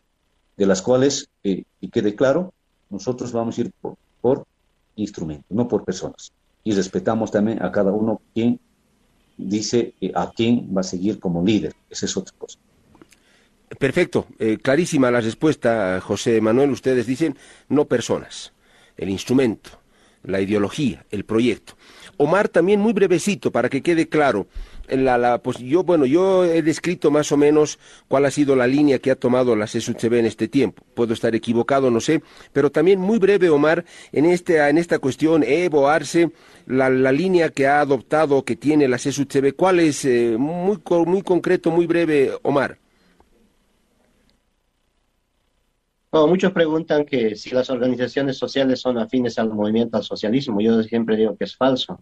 de 0.58 0.66
las 0.66 0.82
cuales, 0.82 1.30
eh, 1.44 1.64
y 1.80 1.90
quede 1.90 2.16
claro, 2.16 2.54
nosotros 2.90 3.32
vamos 3.32 3.58
a 3.58 3.62
ir 3.62 3.72
por, 3.82 3.96
por 4.20 4.46
instrumento, 4.96 5.46
no 5.50 5.68
por 5.68 5.84
personas. 5.84 6.32
Y 6.64 6.74
respetamos 6.74 7.32
también 7.32 7.64
a 7.64 7.72
cada 7.72 7.92
uno 7.92 8.22
quien 8.34 8.60
dice 9.38 9.96
a 10.14 10.30
quién 10.32 10.72
va 10.76 10.82
a 10.82 10.84
seguir 10.84 11.20
como 11.20 11.44
líder. 11.44 11.74
Esa 11.90 12.06
es 12.06 12.16
otra 12.16 12.36
cosa. 12.38 12.60
Perfecto, 13.80 14.28
eh, 14.38 14.58
clarísima 14.62 15.12
la 15.12 15.22
respuesta, 15.22 16.00
José 16.02 16.42
Manuel. 16.42 16.72
Ustedes 16.72 17.08
dicen 17.08 17.38
no 17.70 17.86
personas, 17.86 18.54
el 18.98 19.10
instrumento, 19.10 19.82
la 20.24 20.42
ideología, 20.42 21.06
el 21.10 21.24
proyecto. 21.24 21.74
Omar, 22.18 22.50
también 22.50 22.80
muy 22.80 22.94
brevecito 22.94 23.52
para 23.52 23.70
que 23.70 23.82
quede 23.82 24.08
claro. 24.10 24.48
La, 24.90 25.18
la, 25.18 25.38
pues 25.38 25.58
yo, 25.60 25.84
bueno, 25.84 26.06
yo 26.06 26.44
he 26.44 26.62
descrito 26.62 27.12
más 27.12 27.32
o 27.32 27.38
menos 27.38 27.80
cuál 28.10 28.26
ha 28.26 28.32
sido 28.32 28.58
la 28.58 28.68
línea 28.68 29.00
que 29.00 29.10
ha 29.10 29.16
tomado 29.16 29.56
la 29.56 29.66
CSUCB 29.66 30.16
en 30.16 30.26
este 30.26 30.50
tiempo. 30.50 30.84
Puedo 30.94 31.14
estar 31.14 31.34
equivocado, 31.34 31.90
no 31.90 32.02
sé, 32.02 32.22
pero 32.52 32.72
también 32.72 33.00
muy 33.00 33.18
breve, 33.18 33.50
Omar, 33.50 33.86
en, 34.12 34.26
este, 34.26 34.58
en 34.58 34.78
esta 34.78 35.00
cuestión, 35.00 35.44
Evo 35.44 35.88
Arce, 35.88 36.32
la, 36.66 36.90
la 36.90 37.14
línea 37.14 37.50
que 37.50 37.68
ha 37.68 37.80
adoptado, 37.80 38.44
que 38.44 38.58
tiene 38.58 38.90
la 38.90 38.98
CSUCB, 38.98 39.56
¿cuál 39.56 39.80
es? 39.80 40.04
Eh, 40.04 40.36
muy, 40.38 40.78
muy 41.06 41.22
concreto, 41.22 41.72
muy 41.72 41.88
breve, 41.88 42.34
Omar. 42.42 42.81
Muchos 46.12 46.52
preguntan 46.52 47.06
que 47.06 47.36
si 47.36 47.52
las 47.52 47.70
organizaciones 47.70 48.38
sociales 48.38 48.82
son 48.82 48.98
afines 48.98 49.40
al 49.40 49.50
movimiento 49.50 49.98
al 49.98 50.04
socialismo. 50.04 50.60
Yo 50.60 50.84
siempre 50.84 51.16
digo 51.16 51.38
que 51.38 51.46
es 51.46 51.56
falso. 51.56 52.02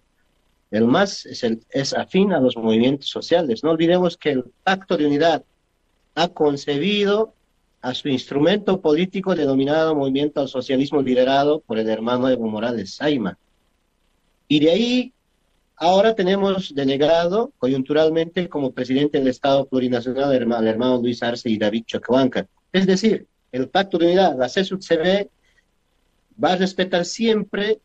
El 0.71 0.85
MAS 0.85 1.25
es, 1.25 1.93
afín 1.93 2.33
a 2.33 2.39
los 2.39 2.55
movimientos 2.57 3.09
sociales. 3.09 3.63
No 3.63 3.71
olvidemos 3.71 4.17
que 4.17 4.31
el 4.31 4.45
Pacto 4.63 4.97
de 4.97 5.05
Unidad 5.05 5.43
ha 6.15 6.27
concebido 6.29 7.33
a 7.81 7.93
su 7.93 8.09
instrumento 8.09 8.81
político 8.81 9.35
denominado 9.35 9.95
Movimiento 9.95 10.41
al 10.41 10.47
Socialismo 10.47 11.01
liderado 11.01 11.61
por 11.61 11.79
el 11.79 11.89
hermano 11.89 12.29
Evo 12.29 12.47
Morales 12.47 12.95
Saima. 12.95 13.37
Y 14.47 14.59
de 14.59 14.71
ahí 14.71 15.13
ahora 15.75 16.13
tenemos 16.13 16.75
delegado 16.75 17.53
coyunturalmente 17.57 18.49
como 18.49 18.71
presidente 18.71 19.19
del 19.19 19.29
Estado 19.29 19.65
plurinacional 19.65 20.33
el 20.33 20.67
hermano 20.67 20.97
Luis 20.97 21.23
Arce 21.23 21.49
y 21.49 21.57
David 21.57 21.85
Choquehuanca. 21.85 22.47
Es 22.73 22.85
decir, 22.85 23.27
el 23.51 23.69
Pacto 23.69 23.97
de 23.97 24.07
Unidad, 24.07 24.37
la 24.37 24.47
CSUCB, 24.47 25.29
va 26.41 26.53
a 26.53 26.55
respetar 26.55 27.05
siempre 27.05 27.79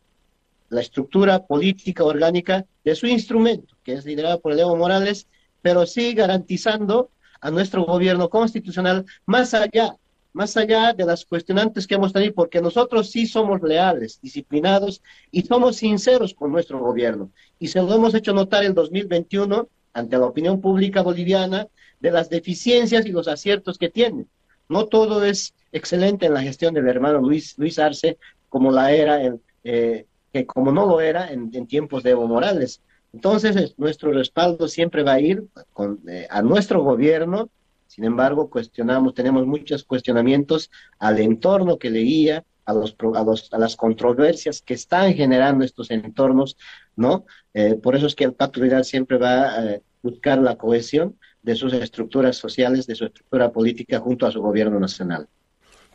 la 0.69 0.81
estructura 0.81 1.45
política 1.45 2.03
orgánica 2.03 2.65
de 2.83 2.95
su 2.95 3.07
instrumento, 3.07 3.75
que 3.83 3.93
es 3.93 4.05
liderado 4.05 4.39
por 4.39 4.57
Evo 4.57 4.75
Morales, 4.75 5.27
pero 5.61 5.85
sí 5.85 6.13
garantizando 6.13 7.09
a 7.41 7.51
nuestro 7.51 7.85
gobierno 7.85 8.29
constitucional 8.29 9.05
más 9.25 9.53
allá, 9.53 9.95
más 10.33 10.57
allá 10.57 10.93
de 10.93 11.05
las 11.05 11.25
cuestionantes 11.25 11.87
que 11.87 11.95
hemos 11.95 12.13
tenido, 12.13 12.33
porque 12.33 12.61
nosotros 12.61 13.09
sí 13.09 13.25
somos 13.25 13.61
leales, 13.61 14.19
disciplinados 14.21 15.01
y 15.31 15.43
somos 15.43 15.77
sinceros 15.77 16.33
con 16.33 16.51
nuestro 16.51 16.79
gobierno. 16.79 17.31
Y 17.59 17.67
se 17.67 17.81
lo 17.81 17.93
hemos 17.93 18.13
hecho 18.13 18.33
notar 18.33 18.63
en 18.63 18.73
2021 18.73 19.67
ante 19.93 20.17
la 20.17 20.25
opinión 20.25 20.59
pública 20.59 21.01
boliviana 21.01 21.67
de 21.99 22.11
las 22.11 22.29
deficiencias 22.29 23.05
y 23.05 23.11
los 23.11 23.27
aciertos 23.27 23.77
que 23.77 23.89
tiene. 23.89 24.25
No 24.69 24.87
todo 24.87 25.23
es 25.23 25.53
excelente 25.71 26.25
en 26.25 26.33
la 26.33 26.41
gestión 26.41 26.73
del 26.73 26.87
hermano 26.87 27.19
Luis, 27.19 27.57
Luis 27.57 27.79
Arce, 27.79 28.17
como 28.49 28.71
la 28.71 28.91
era, 28.91 29.21
en, 29.23 29.41
eh, 29.63 30.05
que 30.31 30.45
como 30.45 30.71
no 30.71 30.85
lo 30.85 31.01
era 31.01 31.31
en, 31.31 31.67
tiempos 31.67 32.03
de 32.03 32.11
Evo 32.11 32.27
Morales. 32.27 32.81
Entonces, 33.13 33.75
nuestro 33.77 34.11
respaldo 34.11 34.67
siempre 34.67 35.03
va 35.03 35.13
a 35.13 35.19
ir 35.19 35.43
con, 35.73 35.99
eh, 36.07 36.27
a 36.29 36.41
nuestro 36.41 36.83
gobierno. 36.83 37.49
Sin 37.87 38.03
embargo, 38.03 38.49
cuestionamos, 38.49 39.13
tenemos 39.13 39.45
muchos 39.45 39.83
cuestionamientos 39.83 40.71
al 40.99 41.19
entorno 41.19 41.77
que 41.77 41.89
leía, 41.89 42.43
a, 42.65 42.73
los, 42.73 42.95
a, 43.15 43.23
los, 43.23 43.53
a 43.53 43.57
las 43.57 43.75
controversias 43.75 44.61
que 44.61 44.73
están 44.73 45.13
generando 45.13 45.63
estos 45.63 45.91
entornos, 45.91 46.57
¿no? 46.95 47.25
Eh, 47.53 47.75
por 47.75 47.95
eso 47.95 48.07
es 48.07 48.15
que 48.15 48.23
el 48.23 48.33
Pacto 48.33 48.61
siempre 48.83 49.17
va 49.17 49.55
a 49.55 49.79
buscar 50.01 50.39
la 50.39 50.57
cohesión 50.57 51.17
de 51.45 51.55
sus 51.55 51.71
estructuras 51.73 52.35
sociales, 52.37 52.87
de 52.87 52.95
su 52.95 53.05
estructura 53.05 53.51
política 53.51 53.99
junto 53.99 54.25
a 54.25 54.31
su 54.31 54.41
gobierno 54.41 54.79
nacional. 54.79 55.27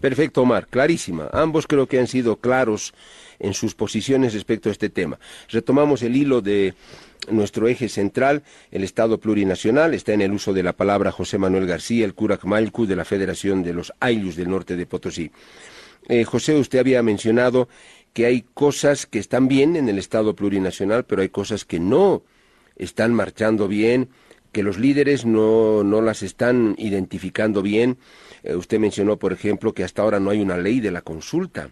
Perfecto, 0.00 0.42
Omar, 0.42 0.68
clarísima. 0.68 1.28
Ambos 1.32 1.66
creo 1.66 1.86
que 1.86 1.98
han 1.98 2.06
sido 2.06 2.36
claros 2.36 2.94
en 3.38 3.52
sus 3.52 3.74
posiciones 3.74 4.32
respecto 4.32 4.68
a 4.68 4.72
este 4.72 4.88
tema. 4.88 5.18
Retomamos 5.48 6.02
el 6.02 6.16
hilo 6.16 6.40
de 6.40 6.74
nuestro 7.30 7.68
eje 7.68 7.88
central, 7.88 8.44
el 8.70 8.84
Estado 8.84 9.18
plurinacional, 9.18 9.92
está 9.92 10.12
en 10.14 10.22
el 10.22 10.32
uso 10.32 10.54
de 10.54 10.62
la 10.62 10.72
palabra 10.72 11.10
José 11.10 11.36
Manuel 11.36 11.66
García, 11.66 12.06
el 12.06 12.14
cura 12.14 12.38
Malcu 12.42 12.86
de 12.86 12.96
la 12.96 13.04
Federación 13.04 13.62
de 13.62 13.74
los 13.74 13.92
Ayllus 14.00 14.36
del 14.36 14.48
norte 14.48 14.76
de 14.76 14.86
Potosí. 14.86 15.32
Eh, 16.08 16.24
José, 16.24 16.54
usted 16.54 16.78
había 16.78 17.02
mencionado 17.02 17.68
que 18.14 18.24
hay 18.24 18.44
cosas 18.54 19.04
que 19.04 19.18
están 19.18 19.48
bien 19.48 19.76
en 19.76 19.88
el 19.88 19.98
Estado 19.98 20.34
plurinacional, 20.34 21.04
pero 21.04 21.22
hay 21.22 21.28
cosas 21.28 21.64
que 21.64 21.80
no 21.80 22.22
están 22.76 23.12
marchando 23.12 23.68
bien 23.68 24.08
que 24.52 24.62
los 24.62 24.78
líderes 24.78 25.24
no, 25.24 25.84
no 25.84 26.00
las 26.00 26.22
están 26.22 26.74
identificando 26.78 27.62
bien. 27.62 27.98
Eh, 28.42 28.54
usted 28.56 28.78
mencionó, 28.78 29.18
por 29.18 29.32
ejemplo, 29.32 29.72
que 29.72 29.84
hasta 29.84 30.02
ahora 30.02 30.20
no 30.20 30.30
hay 30.30 30.40
una 30.40 30.56
ley 30.56 30.80
de 30.80 30.90
la 30.90 31.02
consulta. 31.02 31.70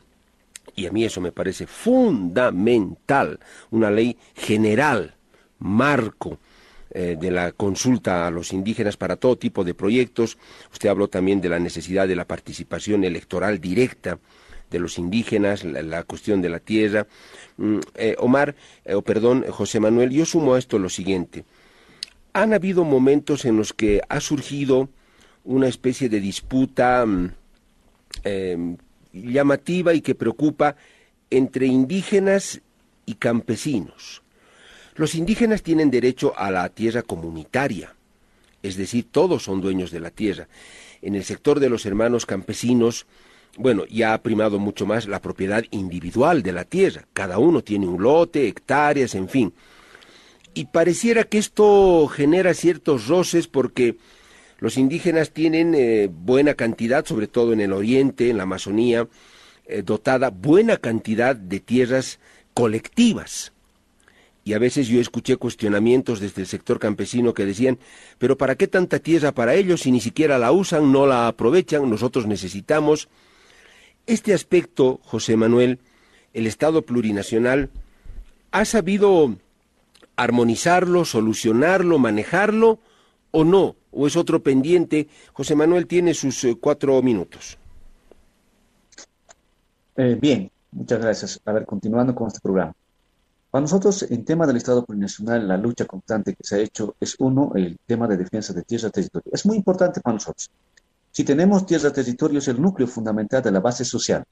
Y 0.76 0.86
a 0.86 0.92
mí 0.92 1.04
eso 1.04 1.20
me 1.20 1.32
parece 1.32 1.66
fundamental, 1.66 3.40
una 3.70 3.90
ley 3.90 4.16
general, 4.34 5.16
marco 5.58 6.38
eh, 6.90 7.16
de 7.20 7.30
la 7.32 7.50
consulta 7.52 8.26
a 8.26 8.30
los 8.30 8.52
indígenas 8.52 8.96
para 8.96 9.16
todo 9.16 9.36
tipo 9.36 9.64
de 9.64 9.74
proyectos. 9.74 10.38
Usted 10.72 10.88
habló 10.88 11.08
también 11.08 11.40
de 11.40 11.48
la 11.48 11.58
necesidad 11.58 12.06
de 12.06 12.14
la 12.14 12.26
participación 12.26 13.02
electoral 13.02 13.60
directa 13.60 14.20
de 14.70 14.78
los 14.78 14.98
indígenas, 14.98 15.64
la, 15.64 16.04
cuestión 16.04 16.42
de 16.42 16.50
la 16.50 16.60
tierra. 16.60 17.06
Mm, 17.56 17.78
eh, 17.96 18.14
Omar, 18.18 18.54
o 18.94 19.02
perdón, 19.02 19.46
José 19.48 19.80
Manuel, 19.80 20.10
yo 20.10 20.26
sumo 20.26 20.54
a 20.54 20.58
esto 20.58 20.78
lo 20.78 20.90
siguiente 20.90 21.44
han 22.32 22.52
habido 22.52 22.84
momentos 22.84 23.44
en 23.44 23.56
los 23.56 23.72
que 23.72 24.00
ha 24.08 24.20
surgido 24.20 24.88
una 25.44 25.68
especie 25.68 26.08
de 26.08 26.20
disputa 26.20 27.04
mm, 27.06 27.32
em, 28.24 28.76
llamativa 29.12 29.94
y 29.94 30.00
que 30.00 30.14
preocupa 30.14 30.76
entre 31.30 31.66
indígenas 31.66 32.60
y 33.06 33.14
campesinos. 33.14 34.22
Los 34.94 35.14
indígenas 35.14 35.62
tienen 35.62 35.90
derecho 35.90 36.34
a 36.36 36.50
la 36.50 36.68
tierra 36.68 37.02
comunitaria, 37.02 37.94
es 38.62 38.76
decir, 38.76 39.06
todos 39.10 39.44
son 39.44 39.60
dueños 39.60 39.90
de 39.90 40.00
la 40.00 40.10
tierra. 40.10 40.48
En 41.00 41.14
el 41.14 41.24
sector 41.24 41.60
de 41.60 41.70
los 41.70 41.86
hermanos 41.86 42.26
campesinos, 42.26 43.06
bueno, 43.56 43.84
ya 43.86 44.12
ha 44.12 44.22
primado 44.22 44.58
mucho 44.58 44.84
más 44.84 45.06
la 45.06 45.22
propiedad 45.22 45.64
individual 45.70 46.42
de 46.42 46.52
la 46.52 46.64
tierra. 46.64 47.06
Cada 47.12 47.38
uno 47.38 47.62
tiene 47.62 47.86
un 47.86 48.02
lote, 48.02 48.48
hectáreas, 48.48 49.14
en 49.14 49.28
fin 49.28 49.52
y 50.58 50.64
pareciera 50.64 51.22
que 51.22 51.38
esto 51.38 52.08
genera 52.08 52.52
ciertos 52.52 53.06
roces 53.06 53.46
porque 53.46 53.96
los 54.58 54.76
indígenas 54.76 55.30
tienen 55.30 55.72
eh, 55.76 56.10
buena 56.10 56.54
cantidad, 56.54 57.06
sobre 57.06 57.28
todo 57.28 57.52
en 57.52 57.60
el 57.60 57.72
oriente, 57.72 58.28
en 58.28 58.38
la 58.38 58.42
Amazonía, 58.42 59.06
eh, 59.66 59.82
dotada 59.82 60.30
buena 60.30 60.76
cantidad 60.78 61.36
de 61.36 61.60
tierras 61.60 62.18
colectivas. 62.54 63.52
Y 64.42 64.52
a 64.54 64.58
veces 64.58 64.88
yo 64.88 65.00
escuché 65.00 65.36
cuestionamientos 65.36 66.18
desde 66.18 66.42
el 66.42 66.48
sector 66.48 66.80
campesino 66.80 67.34
que 67.34 67.46
decían, 67.46 67.78
pero 68.18 68.36
¿para 68.36 68.56
qué 68.56 68.66
tanta 68.66 68.98
tierra 68.98 69.30
para 69.30 69.54
ellos 69.54 69.82
si 69.82 69.92
ni 69.92 70.00
siquiera 70.00 70.38
la 70.38 70.50
usan, 70.50 70.90
no 70.90 71.06
la 71.06 71.28
aprovechan, 71.28 71.88
nosotros 71.88 72.26
necesitamos? 72.26 73.08
Este 74.08 74.34
aspecto, 74.34 74.98
José 75.04 75.36
Manuel, 75.36 75.78
el 76.34 76.48
Estado 76.48 76.82
plurinacional, 76.82 77.70
ha 78.50 78.64
sabido 78.64 79.36
armonizarlo, 80.18 81.04
solucionarlo, 81.04 81.98
manejarlo 81.98 82.80
o 83.30 83.44
no? 83.44 83.76
¿O 83.92 84.06
es 84.06 84.16
otro 84.16 84.42
pendiente? 84.42 85.08
José 85.32 85.54
Manuel 85.54 85.86
tiene 85.86 86.12
sus 86.12 86.44
eh, 86.44 86.58
cuatro 86.60 87.00
minutos. 87.02 87.56
Eh, 89.96 90.18
bien, 90.20 90.50
muchas 90.72 91.00
gracias. 91.00 91.40
A 91.44 91.52
ver, 91.52 91.64
continuando 91.64 92.14
con 92.14 92.26
este 92.26 92.40
programa. 92.40 92.74
Para 93.50 93.62
nosotros, 93.62 94.02
en 94.10 94.24
tema 94.24 94.46
del 94.46 94.58
Estado 94.58 94.84
plurinacional, 94.84 95.48
la 95.48 95.56
lucha 95.56 95.86
constante 95.86 96.34
que 96.34 96.44
se 96.44 96.56
ha 96.56 96.58
hecho 96.58 96.96
es 97.00 97.16
uno, 97.18 97.52
el 97.54 97.78
tema 97.86 98.06
de 98.06 98.16
defensa 98.16 98.52
de 98.52 98.62
tierra 98.62 98.90
territorio. 98.90 99.30
Es 99.32 99.46
muy 99.46 99.56
importante 99.56 100.00
para 100.00 100.14
nosotros. 100.14 100.50
Si 101.10 101.24
tenemos 101.24 101.64
tierra 101.64 101.92
territorio, 101.92 102.40
es 102.40 102.48
el 102.48 102.60
núcleo 102.60 102.86
fundamental 102.86 103.42
de 103.42 103.52
la 103.52 103.60
base 103.60 103.84
social, 103.84 104.24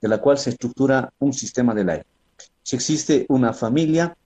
de 0.00 0.08
la 0.08 0.18
cual 0.18 0.38
se 0.38 0.50
estructura 0.50 1.12
un 1.20 1.32
sistema 1.32 1.74
de 1.74 1.84
ley. 1.84 2.00
Si 2.62 2.74
existe 2.74 3.26
una 3.28 3.52
familia, 3.52 4.16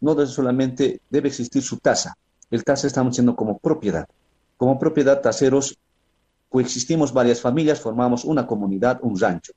no 0.00 0.26
solamente 0.26 1.00
debe 1.10 1.28
existir 1.28 1.62
su 1.62 1.78
tasa. 1.78 2.16
El 2.50 2.64
tasa 2.64 2.86
estamos 2.86 3.12
diciendo 3.12 3.34
como 3.34 3.58
propiedad. 3.58 4.06
Como 4.56 4.78
propiedad, 4.78 5.20
taseros, 5.20 5.78
coexistimos 6.48 7.12
varias 7.12 7.40
familias, 7.40 7.80
formamos 7.80 8.24
una 8.24 8.46
comunidad, 8.46 8.98
un 9.02 9.18
rancho. 9.18 9.52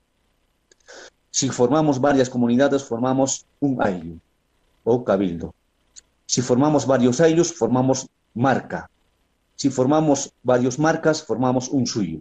Si 1.30 1.48
formamos 1.48 2.00
varias 2.00 2.28
comunidades, 2.28 2.84
formamos 2.84 3.46
un 3.60 3.80
ayllu 3.82 4.18
o 4.84 5.04
cabildo. 5.04 5.54
Si 6.26 6.42
formamos 6.42 6.86
varios 6.86 7.20
ayllus, 7.20 7.52
formamos 7.52 8.08
marca. 8.34 8.90
Si 9.56 9.70
formamos 9.70 10.32
varios 10.42 10.78
marcas, 10.78 11.22
formamos 11.22 11.68
un 11.68 11.86
suyo. 11.86 12.20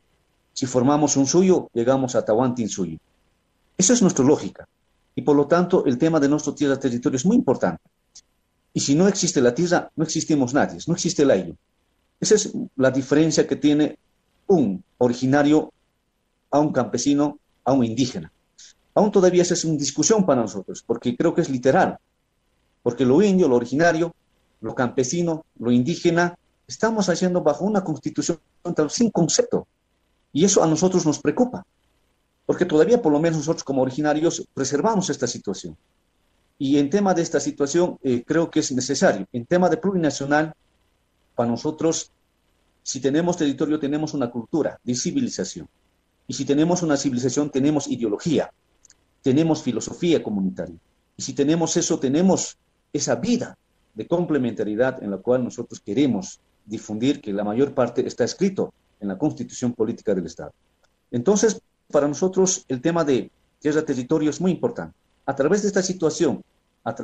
Si 0.53 0.65
formamos 0.65 1.15
un 1.15 1.25
suyo, 1.25 1.69
llegamos 1.73 2.15
a 2.15 2.23
Tahuantin 2.23 2.69
suyo. 2.69 2.97
Esa 3.77 3.93
es 3.93 4.01
nuestra 4.01 4.25
lógica. 4.25 4.67
Y 5.15 5.21
por 5.21 5.35
lo 5.35 5.47
tanto, 5.47 5.85
el 5.85 5.97
tema 5.97 6.19
de 6.19 6.29
nuestro 6.29 6.53
tierra 6.53 6.77
territorio 6.77 7.17
es 7.17 7.25
muy 7.25 7.35
importante. 7.35 7.81
Y 8.73 8.79
si 8.79 8.95
no 8.95 9.07
existe 9.07 9.41
la 9.41 9.53
tierra, 9.53 9.91
no 9.95 10.03
existimos 10.03 10.53
nadie, 10.53 10.79
no 10.87 10.93
existe 10.93 11.23
el 11.23 11.31
ayllu. 11.31 11.55
Esa 12.19 12.35
es 12.35 12.53
la 12.75 12.91
diferencia 12.91 13.47
que 13.47 13.55
tiene 13.55 13.97
un 14.47 14.83
originario 14.97 15.71
a 16.51 16.59
un 16.59 16.71
campesino, 16.71 17.39
a 17.63 17.73
un 17.73 17.85
indígena 17.85 18.31
aún 18.99 19.11
todavía 19.11 19.41
esa 19.41 19.53
es 19.53 19.65
una 19.65 19.77
discusión 19.77 20.25
para 20.25 20.41
nosotros, 20.41 20.83
porque 20.85 21.15
creo 21.15 21.33
que 21.33 21.41
es 21.41 21.49
literal, 21.49 21.97
porque 22.83 23.05
lo 23.05 23.21
indio, 23.21 23.47
lo 23.47 23.55
originario, 23.55 24.13
lo 24.61 24.75
campesino, 24.75 25.45
lo 25.57 25.71
indígena, 25.71 26.37
estamos 26.67 27.09
haciendo 27.09 27.41
bajo 27.41 27.65
una 27.65 27.83
constitución 27.83 28.39
sin 28.89 29.09
concepto, 29.09 29.67
y 30.33 30.45
eso 30.45 30.63
a 30.63 30.67
nosotros 30.67 31.05
nos 31.05 31.19
preocupa, 31.19 31.65
porque 32.45 32.65
todavía 32.65 33.01
por 33.01 33.11
lo 33.11 33.19
menos 33.19 33.39
nosotros 33.39 33.63
como 33.63 33.81
originarios 33.81 34.45
preservamos 34.53 35.09
esta 35.09 35.27
situación. 35.27 35.77
Y 36.59 36.77
en 36.77 36.91
tema 36.91 37.15
de 37.15 37.23
esta 37.23 37.39
situación 37.39 37.97
eh, 38.03 38.23
creo 38.23 38.51
que 38.51 38.59
es 38.59 38.71
necesario. 38.71 39.25
En 39.33 39.47
tema 39.47 39.67
de 39.69 39.77
plurinacional, 39.77 40.53
para 41.33 41.49
nosotros, 41.49 42.11
si 42.83 42.99
tenemos 42.99 43.37
territorio, 43.37 43.79
tenemos 43.79 44.13
una 44.13 44.29
cultura 44.29 44.79
de 44.83 44.93
civilización. 44.93 45.67
Y 46.27 46.33
si 46.35 46.45
tenemos 46.45 46.83
una 46.83 46.97
civilización, 46.97 47.49
tenemos 47.49 47.87
ideología 47.87 48.51
tenemos 49.21 49.63
filosofía 49.63 50.23
comunitaria. 50.23 50.77
Y 51.17 51.21
si 51.21 51.33
tenemos 51.33 51.75
eso, 51.77 51.99
tenemos 51.99 52.57
esa 52.93 53.15
vida 53.15 53.57
de 53.93 54.07
complementariedad 54.07 55.03
en 55.03 55.11
la 55.11 55.17
cual 55.17 55.43
nosotros 55.43 55.81
queremos 55.81 56.39
difundir, 56.65 57.19
que 57.19 57.33
la 57.33 57.43
mayor 57.43 57.73
parte 57.73 58.05
está 58.07 58.23
escrito 58.23 58.73
en 58.99 59.07
la 59.07 59.17
constitución 59.17 59.73
política 59.73 60.13
del 60.13 60.27
Estado. 60.27 60.53
Entonces, 61.11 61.61
para 61.91 62.07
nosotros 62.07 62.65
el 62.67 62.81
tema 62.81 63.03
de 63.03 63.31
tierra 63.59 63.83
territorio 63.83 64.29
es 64.29 64.39
muy 64.39 64.51
importante. 64.51 64.95
A 65.29 65.35
través 65.35 65.61
de 65.61 65.67
esta 65.67 65.83
situación 65.83 66.43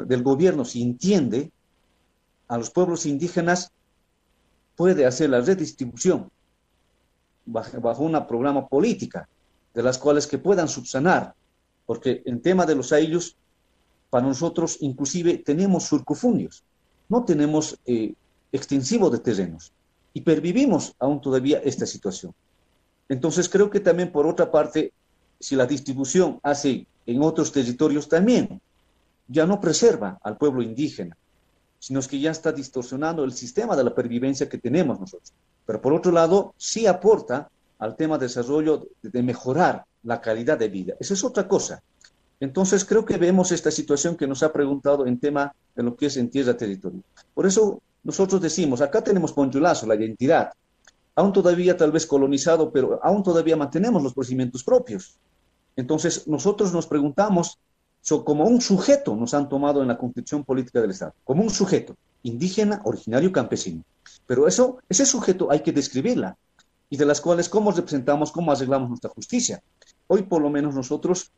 del 0.07 0.23
gobierno, 0.23 0.65
si 0.65 0.81
entiende 0.81 1.51
a 2.47 2.57
los 2.57 2.71
pueblos 2.71 3.05
indígenas, 3.05 3.71
puede 4.75 5.05
hacer 5.05 5.29
la 5.29 5.41
redistribución 5.41 6.31
bajo, 7.45 7.79
bajo 7.79 8.01
una 8.01 8.25
programa 8.25 8.67
política 8.67 9.29
de 9.75 9.83
las 9.83 9.99
cuales 9.99 10.25
que 10.25 10.39
puedan 10.39 10.67
subsanar 10.67 11.35
porque 11.85 12.23
en 12.25 12.41
tema 12.41 12.65
de 12.65 12.73
los 12.73 12.91
aillos, 12.91 13.35
para 14.09 14.25
nosotros 14.25 14.79
inclusive 14.79 15.37
tenemos 15.37 15.83
surcufunios, 15.83 16.63
no 17.09 17.25
tenemos 17.25 17.77
eh, 17.85 18.15
extensivo 18.51 19.11
de 19.11 19.19
terrenos 19.19 19.71
y 20.15 20.21
pervivimos 20.21 20.95
aún 20.97 21.21
todavía 21.21 21.59
esta 21.59 21.85
situación. 21.85 22.33
Entonces 23.07 23.47
creo 23.47 23.69
que 23.69 23.81
también 23.81 24.11
por 24.11 24.25
otra 24.25 24.49
parte, 24.49 24.93
si 25.39 25.55
la 25.55 25.67
distribución 25.67 26.39
hace 26.41 26.87
en 27.05 27.21
otros 27.21 27.51
territorios 27.51 28.07
también, 28.09 28.61
ya 29.27 29.45
no 29.45 29.59
preserva 29.59 30.19
al 30.23 30.37
pueblo 30.37 30.61
indígena, 30.61 31.17
sino 31.79 32.01
que 32.01 32.19
ya 32.19 32.31
está 32.31 32.51
distorsionando 32.51 33.23
el 33.23 33.33
sistema 33.33 33.75
de 33.75 33.83
la 33.83 33.93
pervivencia 33.93 34.49
que 34.49 34.57
tenemos 34.57 34.99
nosotros. 34.99 35.33
Pero 35.65 35.81
por 35.81 35.93
otro 35.93 36.11
lado, 36.11 36.53
sí 36.57 36.87
aporta 36.87 37.49
al 37.79 37.95
tema 37.95 38.17
de 38.17 38.27
desarrollo 38.27 38.87
de 39.01 39.23
mejorar 39.23 39.85
la 40.03 40.21
calidad 40.21 40.57
de 40.57 40.69
vida. 40.69 40.93
Esa 40.99 41.13
es 41.13 41.23
otra 41.23 41.47
cosa. 41.47 41.81
Entonces 42.39 42.85
creo 42.85 43.05
que 43.05 43.17
vemos 43.17 43.51
esta 43.51 43.71
situación 43.71 44.15
que 44.15 44.27
nos 44.27 44.43
ha 44.43 44.51
preguntado 44.51 45.07
en 45.07 45.19
tema 45.19 45.53
de 45.75 45.83
lo 45.83 45.95
que 45.95 46.07
es 46.07 46.17
en 46.17 46.29
tierra 46.29 46.55
territorio. 46.55 47.01
Por 47.33 47.45
eso 47.45 47.81
nosotros 48.03 48.41
decimos, 48.41 48.81
acá 48.81 49.03
tenemos 49.03 49.33
Ponchulazo, 49.33 49.87
la 49.87 49.95
identidad, 49.95 50.51
aún 51.15 51.33
todavía 51.33 51.75
tal 51.77 51.91
vez 51.91 52.05
colonizado, 52.05 52.71
pero 52.71 52.99
aún 53.03 53.23
todavía 53.23 53.55
mantenemos 53.55 54.03
los 54.03 54.13
procedimientos 54.13 54.63
propios. 54.63 55.17
Entonces 55.75 56.27
nosotros 56.27 56.73
nos 56.73 56.87
preguntamos, 56.87 57.59
como 58.23 58.45
un 58.45 58.61
sujeto 58.61 59.15
nos 59.15 59.33
han 59.33 59.49
tomado 59.49 59.81
en 59.81 59.87
la 59.87 59.97
constitución 59.97 60.43
política 60.43 60.79
del 60.79 60.91
Estado, 60.91 61.13
como 61.23 61.43
un 61.43 61.49
sujeto 61.49 61.95
indígena, 62.23 62.81
originario, 62.85 63.31
campesino. 63.31 63.83
Pero 64.27 64.47
eso, 64.47 64.79
ese 64.89 65.05
sujeto 65.05 65.51
hay 65.51 65.61
que 65.61 65.71
describirla 65.71 66.37
y 66.89 66.97
de 66.97 67.05
las 67.05 67.19
cuales 67.19 67.49
cómo 67.49 67.71
representamos, 67.71 68.31
cómo 68.31 68.51
arreglamos 68.51 68.89
nuestra 68.89 69.09
justicia. 69.09 69.61
Hoy 70.07 70.23
por 70.23 70.41
lo 70.41 70.49
menos 70.49 70.75
nosotros, 70.75 71.31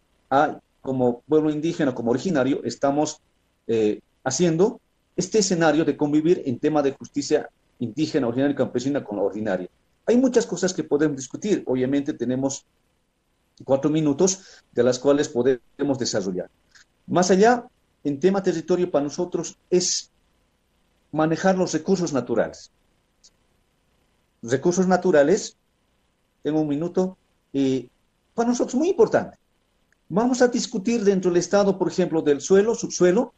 como 0.82 1.22
pueblo 1.22 1.50
indígena, 1.50 1.96
como 1.96 2.12
originario, 2.12 2.62
estamos 2.64 3.22
eh, 3.68 4.02
haciendo 4.24 4.80
este 5.16 5.40
escenario 5.40 5.86
de 5.86 5.98
convivir 5.98 6.44
en 6.46 6.60
tema 6.60 6.82
de 6.84 6.92
justicia 6.92 7.50
indígena, 7.80 8.28
originaria 8.28 8.54
y 8.54 8.58
campesina 8.58 9.04
con 9.04 9.18
la 9.18 9.24
ordinaria. 9.24 9.70
Hay 10.06 10.18
muchas 10.18 10.46
cosas 10.46 10.74
que 10.74 10.84
podemos 10.84 11.18
discutir. 11.18 11.64
Obviamente 11.66 12.14
tenemos 12.14 12.66
cuatro 13.64 13.90
minutos 13.90 14.64
de 14.72 14.84
las 14.84 15.00
cuales 15.00 15.30
podemos 15.30 15.98
desarrollar. 15.98 16.50
Más 17.08 17.32
allá, 17.32 17.66
en 18.04 18.20
tema 18.20 18.44
territorio 18.44 18.90
para 18.92 19.06
nosotros 19.06 19.58
es 19.70 20.12
manejar 21.12 21.58
los 21.58 21.74
recursos 21.74 22.14
naturales. 22.14 22.72
Recursos 24.42 24.88
naturales, 24.88 25.58
tengo 26.44 26.62
un 26.62 26.68
minuto, 26.68 27.18
eh, 27.54 27.88
para 28.34 28.50
nosotros 28.50 28.76
muy 28.76 28.90
importante. 28.90 29.38
Vamos 30.10 30.42
a 30.42 30.48
discutir 30.48 31.04
dentro 31.04 31.32
del 31.32 31.40
estado, 31.40 31.78
por 31.78 31.90
ejemplo, 31.90 32.22
del 32.22 32.40
suelo, 32.40 32.76
subsuelo, 32.76 33.34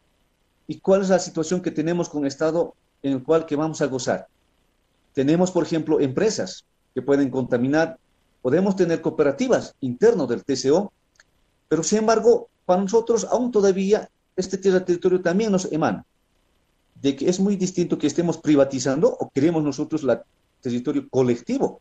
y 0.68 0.80
cuál 0.80 1.02
es 1.02 1.10
la 1.10 1.18
situación 1.18 1.62
que 1.62 1.72
tenemos 1.72 2.10
con 2.10 2.24
el 2.24 2.28
estado 2.28 2.76
en 3.02 3.14
el 3.14 3.24
cual 3.24 3.46
que 3.46 3.56
vamos 3.56 3.82
a 3.82 3.88
gozar. 3.88 4.28
Tenemos, 5.14 5.52
por 5.52 5.64
ejemplo, 5.64 6.00
empresas 6.00 6.64
que 6.94 7.02
pueden 7.02 7.32
contaminar, 7.32 7.98
podemos 8.50 8.76
tener 8.76 9.00
cooperativas 9.00 9.76
internas 9.80 10.28
del 10.28 10.44
TCO, 10.44 10.92
pero 11.68 11.84
sin 11.84 12.00
embargo, 12.00 12.50
para 12.66 12.82
nosotros 12.82 13.28
aún 13.30 13.52
todavía 13.52 14.10
este 14.36 14.58
territorio 14.58 15.22
también 15.22 15.52
nos 15.52 15.72
emana 15.72 16.04
de 17.00 17.16
que 17.16 17.30
es 17.30 17.40
muy 17.40 17.58
distinto 17.58 18.00
que 18.00 18.08
estemos 18.08 18.40
privatizando 18.40 19.08
o 19.08 19.30
queremos 19.30 19.62
nosotros 19.62 20.02
el 20.02 20.20
territorio 20.62 21.08
colectivo 21.12 21.80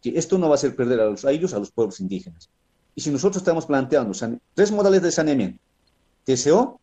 que 0.00 0.18
esto 0.18 0.38
no 0.38 0.48
va 0.48 0.54
a 0.54 0.54
hacer 0.54 0.74
perder 0.74 0.98
a, 0.98 1.04
los, 1.10 1.26
a 1.26 1.30
ellos, 1.30 1.52
a 1.52 1.58
los 1.58 1.70
pueblos 1.70 2.00
indígenas. 2.00 2.48
Y 2.94 3.02
si 3.02 3.10
nosotros 3.10 3.42
estamos 3.42 3.66
planteando 3.66 4.16
tres 4.54 4.72
modalidades 4.72 5.02
de 5.02 5.12
saneamiento, 5.12 5.60
TCO, 6.24 6.80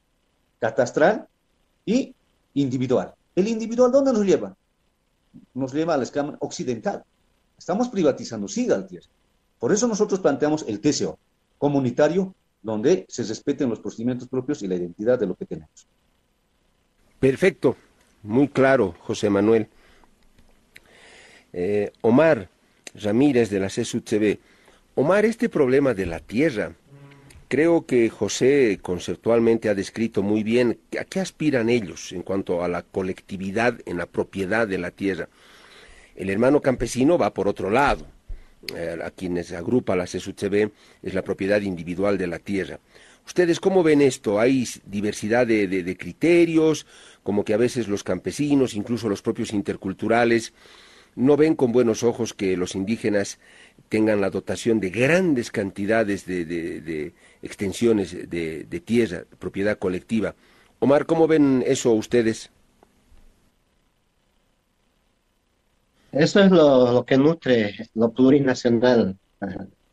catastral 0.59 1.27
y 1.83 2.13
individual. 2.53 3.15
¿El 3.35 3.47
individual 3.47 3.91
dónde 3.91 4.13
nos 4.13 4.23
lleva? 4.23 4.55
Nos 5.55 5.73
lleva 5.73 5.95
a 5.95 5.97
la 5.97 6.03
escama 6.03 6.38
occidental. 6.41 7.03
Estamos 7.57 7.89
privatizando, 7.89 8.47
sí, 8.47 8.65
Galtier. 8.65 9.03
Por 9.59 9.71
eso 9.71 9.87
nosotros 9.87 10.19
planteamos 10.19 10.65
el 10.67 10.79
TCO, 10.79 11.17
comunitario, 11.57 12.35
donde 12.61 13.05
se 13.07 13.23
respeten 13.23 13.69
los 13.69 13.79
procedimientos 13.79 14.27
propios 14.27 14.61
y 14.63 14.67
la 14.67 14.75
identidad 14.75 15.19
de 15.19 15.27
lo 15.27 15.35
que 15.35 15.45
tenemos. 15.45 15.87
Perfecto, 17.19 17.75
muy 18.23 18.47
claro, 18.47 18.95
José 19.01 19.29
Manuel. 19.29 19.67
Eh, 21.53 21.91
Omar, 22.01 22.49
Ramírez 22.95 23.49
de 23.49 23.59
la 23.59 23.67
CSUCB. 23.67 24.39
Omar, 24.95 25.25
este 25.25 25.47
problema 25.49 25.93
de 25.93 26.05
la 26.05 26.19
tierra, 26.19 26.73
creo 27.47 27.85
que 27.85 28.09
José 28.09 28.79
conceptualmente 28.81 29.69
ha 29.69 29.75
descrito 29.75 30.23
muy 30.23 30.43
bien 30.43 30.79
a 30.99 31.05
qué 31.05 31.19
aspiran 31.19 31.69
ellos 31.69 32.11
en 32.11 32.23
cuanto 32.23 32.63
a 32.63 32.67
la 32.67 32.81
colectividad 32.81 33.79
en 33.85 33.97
la 33.97 34.05
propiedad 34.05 34.67
de 34.67 34.77
la 34.77 34.91
tierra. 34.91 35.29
El 36.15 36.30
hermano 36.30 36.62
campesino 36.62 37.17
va 37.17 37.34
por 37.34 37.47
otro 37.47 37.69
lado. 37.69 38.08
Eh, 38.75 38.97
a 39.04 39.12
quienes 39.12 39.51
agrupa 39.51 39.95
la 39.95 40.06
CSUCB 40.06 40.71
es 41.04 41.13
la 41.13 41.21
propiedad 41.21 41.62
individual 41.62 42.17
de 42.17 42.25
la 42.25 42.39
tierra. 42.39 42.80
¿Ustedes 43.25 43.60
cómo 43.60 43.84
ven 43.84 44.01
esto? 44.01 44.39
¿Hay 44.39 44.67
diversidad 44.86 45.45
de 45.45 45.97
criterios? 45.99 46.88
Como 47.21 47.43
que 47.43 47.54
a 47.54 47.58
veces 47.58 47.88
los 47.88 48.04
campesinos, 48.04 48.73
incluso 48.73 49.08
los 49.08 49.21
propios 49.21 49.54
interculturales, 49.54 50.54
no 51.15 51.38
ven 51.38 51.56
con 51.56 51.71
buenos 51.71 52.04
ojos 52.04 52.34
que 52.34 52.58
los 52.58 52.75
indígenas 52.75 53.39
tengan 53.89 54.21
la 54.21 54.30
dotación 54.30 54.80
de 54.80 54.89
grandes 54.89 55.51
cantidades 55.51 56.25
de, 56.25 57.13
extensiones 57.41 58.30
de, 58.30 58.82
tierra, 58.84 59.23
propiedad 59.39 59.78
colectiva, 59.78 60.36
Omar, 60.80 61.06
¿cómo 61.06 61.25
ven 61.25 61.63
eso 61.65 61.93
ustedes? 61.93 62.51
Eso 66.15 66.39
es 66.39 66.49
lo, 66.49 67.04
que 67.06 67.17
nutre 67.17 67.75
lo 67.93 68.10
plurinacional, 68.13 69.17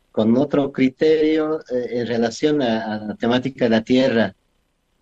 con 0.09 0.37
otro 0.37 0.71
criterio 0.71 1.59
eh, 1.69 1.99
en 1.99 2.07
relación 2.07 2.61
a, 2.61 3.07
la 3.07 3.15
temática 3.15 3.65
de 3.65 3.69
la 3.69 3.83
tierra. 3.83 4.33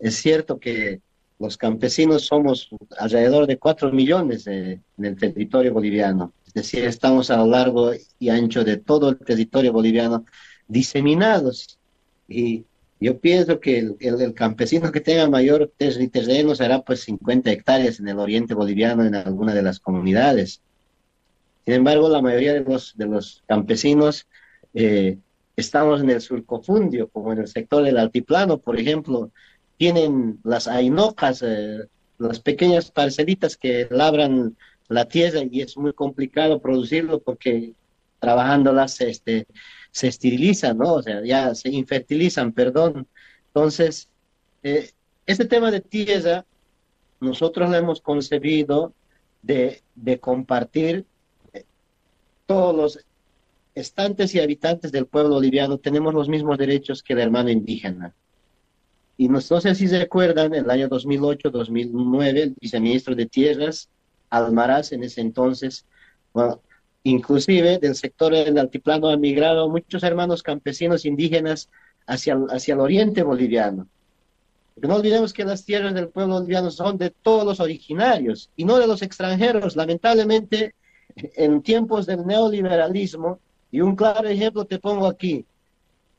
Es 0.00 0.16
cierto 0.16 0.58
que 0.58 1.00
los 1.38 1.56
campesinos 1.56 2.26
somos 2.26 2.70
alrededor 2.98 3.46
de 3.46 3.56
cuatro 3.56 3.92
millones 3.92 4.48
en 4.48 4.82
el 5.00 5.16
territorio 5.16 5.72
boliviano, 5.72 6.32
es 6.44 6.54
decir, 6.54 6.84
estamos 6.84 7.30
a 7.30 7.36
lo 7.36 7.46
largo 7.46 7.92
y 8.18 8.28
ancho 8.28 8.64
de 8.64 8.78
todo 8.78 9.10
el 9.10 9.18
territorio 9.18 9.72
boliviano 9.72 10.26
diseminados. 10.66 11.78
Y 12.26 12.64
yo 12.98 13.20
pienso 13.20 13.60
que 13.60 13.94
el, 14.00 14.34
campesino 14.34 14.90
que 14.90 15.00
tenga 15.00 15.30
mayor 15.30 15.72
terreno 15.78 16.56
será 16.56 16.82
pues 16.82 17.02
50 17.04 17.48
hectáreas 17.52 18.00
en 18.00 18.08
el 18.08 18.18
oriente 18.18 18.54
boliviano 18.54 19.04
en 19.04 19.14
alguna 19.14 19.54
de 19.54 19.62
las 19.62 19.78
comunidades 19.78 20.60
sin 21.64 21.74
embargo, 21.74 22.08
la 22.08 22.22
mayoría 22.22 22.54
de 22.54 22.60
los, 22.60 22.96
de 22.96 23.06
los 23.06 23.42
campesinos 23.46 24.26
eh, 24.74 25.18
estamos 25.56 26.00
en 26.00 26.10
el 26.10 26.20
surcofundio, 26.20 27.08
como 27.08 27.32
en 27.32 27.38
el 27.38 27.48
sector 27.48 27.84
del 27.84 27.98
altiplano, 27.98 28.58
por 28.58 28.78
ejemplo, 28.78 29.30
tienen 29.76 30.40
las 30.44 30.66
ainocas, 30.66 31.42
eh, 31.42 31.86
las 32.18 32.40
pequeñas 32.40 32.90
parcelitas 32.90 33.56
que 33.56 33.86
labran 33.90 34.56
la 34.88 35.06
tierra 35.06 35.40
y 35.50 35.60
es 35.60 35.76
muy 35.76 35.92
complicado 35.92 36.60
producirlo 36.60 37.20
porque 37.20 37.72
trabajándolas 38.18 39.00
este, 39.00 39.46
se 39.90 40.08
esterilizan, 40.08 40.78
¿no? 40.78 40.94
O 40.94 41.02
sea, 41.02 41.24
ya 41.24 41.54
se 41.54 41.70
infertilizan, 41.70 42.52
perdón. 42.52 43.06
Entonces, 43.48 44.08
eh, 44.62 44.90
este 45.26 45.44
tema 45.44 45.70
de 45.70 45.80
tierra, 45.80 46.44
nosotros 47.20 47.70
lo 47.70 47.76
hemos 47.76 48.00
concebido 48.00 48.92
de, 49.42 49.82
de 49.94 50.18
compartir 50.18 51.04
todos 52.46 52.74
los 52.74 52.98
estantes 53.74 54.34
y 54.34 54.40
habitantes 54.40 54.92
del 54.92 55.06
pueblo 55.06 55.34
boliviano 55.34 55.78
tenemos 55.78 56.12
los 56.14 56.28
mismos 56.28 56.58
derechos 56.58 57.02
que 57.02 57.14
el 57.14 57.20
hermano 57.20 57.50
indígena. 57.50 58.14
Y 59.16 59.28
no, 59.28 59.40
sé 59.40 59.74
si 59.74 59.88
se 59.88 59.98
recuerdan, 59.98 60.54
en 60.54 60.64
el 60.64 60.70
año 60.70 60.88
2008-2009, 60.88 62.38
el 62.38 62.56
viceministro 62.60 63.14
de 63.14 63.26
Tierras, 63.26 63.88
Almaraz, 64.30 64.92
en 64.92 65.04
ese 65.04 65.20
entonces, 65.20 65.86
inclusive 67.02 67.78
del 67.78 67.94
sector 67.94 68.32
del 68.32 68.58
altiplano 68.58 69.08
han 69.08 69.20
migrado 69.20 69.68
muchos 69.68 70.02
hermanos 70.02 70.42
campesinos 70.42 71.04
indígenas 71.04 71.68
hacia, 72.06 72.38
hacia 72.50 72.74
el 72.74 72.80
oriente 72.80 73.22
boliviano. 73.22 73.86
no 74.76 74.96
olvidemos 74.96 75.32
que 75.32 75.44
las 75.44 75.64
tierras 75.64 75.94
del 75.94 76.08
pueblo 76.08 76.34
boliviano 76.34 76.70
son 76.70 76.96
de 76.98 77.10
todos 77.10 77.44
los 77.44 77.60
originarios 77.60 78.50
y 78.56 78.64
no 78.64 78.78
de 78.78 78.86
los 78.86 79.02
extranjeros. 79.02 79.76
Lamentablemente, 79.76 80.74
en 81.16 81.62
tiempos 81.62 82.06
del 82.06 82.26
neoliberalismo, 82.26 83.38
y 83.70 83.80
un 83.80 83.96
claro 83.96 84.28
ejemplo 84.28 84.64
te 84.64 84.78
pongo 84.78 85.06
aquí, 85.06 85.46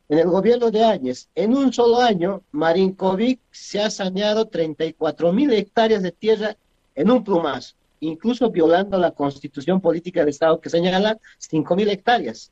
en 0.09 0.19
el 0.19 0.27
gobierno 0.27 0.69
de 0.69 0.83
Áñez, 0.83 1.29
en 1.33 1.55
un 1.55 1.71
solo 1.71 1.99
año, 1.99 2.43
Marinkovic 2.51 3.39
se 3.51 3.81
ha 3.81 3.89
saneado 3.89 4.45
34 4.47 5.31
mil 5.31 5.51
hectáreas 5.53 6.03
de 6.03 6.11
tierra 6.11 6.57
en 6.93 7.09
un 7.09 7.23
plumazo, 7.23 7.75
incluso 8.01 8.49
violando 8.51 8.97
la 8.97 9.11
constitución 9.11 9.79
política 9.79 10.19
del 10.19 10.29
Estado 10.29 10.59
que 10.59 10.69
señala 10.69 11.17
5 11.37 11.75
mil 11.75 11.89
hectáreas. 11.89 12.51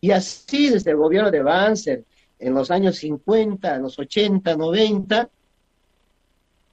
Y 0.00 0.10
así 0.10 0.68
desde 0.68 0.90
el 0.90 0.96
gobierno 0.96 1.30
de 1.30 1.42
Banzer, 1.42 2.04
en 2.38 2.52
los 2.52 2.70
años 2.70 2.96
50, 2.96 3.76
en 3.76 3.82
los 3.82 3.98
80, 3.98 4.56
90, 4.56 5.30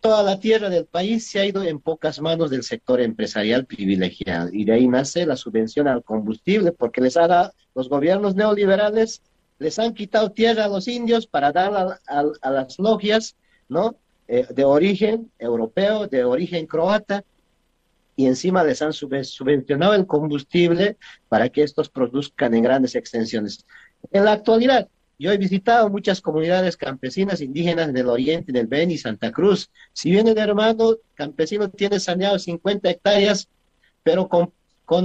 toda 0.02 0.24
la 0.24 0.40
tierra 0.40 0.70
del 0.70 0.86
país 0.86 1.28
se 1.28 1.40
ha 1.40 1.46
ido 1.46 1.64
en 1.64 1.80
pocas 1.80 2.20
manos 2.20 2.50
del 2.50 2.64
sector 2.64 3.00
empresarial 3.00 3.66
privilegiado. 3.66 4.50
Y 4.52 4.66
de 4.66 4.74
ahí 4.74 4.88
nace 4.88 5.26
la 5.26 5.38
subvención 5.38 5.88
al 5.88 6.04
combustible, 6.04 6.72
porque 6.72 7.02
les 7.02 7.16
ha 7.18 7.28
dado, 7.28 7.54
los 7.76 7.88
gobiernos 7.88 8.36
neoliberales 8.36 9.22
les 9.60 9.78
han 9.78 9.94
quitado 9.94 10.32
tierra 10.32 10.66
a 10.66 10.68
los 10.68 10.88
indios 10.88 11.28
para 11.28 11.52
dar 11.52 12.00
a, 12.08 12.52
las 12.52 12.80
logias, 12.80 13.36
¿no? 13.70 13.96
Eh, 14.28 14.48
de 14.50 14.64
origen 14.64 15.32
europeo, 15.38 16.08
de 16.08 16.24
origen 16.24 16.66
croata, 16.66 17.24
y 18.16 18.26
encima 18.26 18.64
les 18.64 18.82
han 18.82 18.94
subvencionado 18.94 19.94
el 19.94 20.08
combustible 20.08 20.98
para 21.30 21.50
que 21.50 21.62
estos 21.62 21.90
produzcan 21.90 22.56
en 22.56 22.64
grandes 22.64 22.96
extensiones. 22.96 23.66
En 24.12 24.26
la 24.26 24.34
actualidad, 24.34 24.90
yo 25.22 25.32
he 25.32 25.38
visitado 25.38 25.88
muchas 25.88 26.20
comunidades 26.20 26.76
campesinas 26.76 27.42
indígenas 27.42 27.90
en 27.90 27.98
el 27.98 28.08
oriente, 28.08 28.50
en 28.50 28.58
el 28.58 28.66
Beni, 28.66 28.98
Santa 28.98 29.32
Cruz. 29.32 29.70
Si 29.94 30.10
bien 30.10 30.28
el 30.28 30.38
hermano 30.40 30.96
campesino 31.14 31.70
tiene 31.70 32.00
saneado 32.00 32.40
50 32.40 32.90
hectáreas, 32.90 33.48
pero 34.02 34.28
con, 34.28 34.52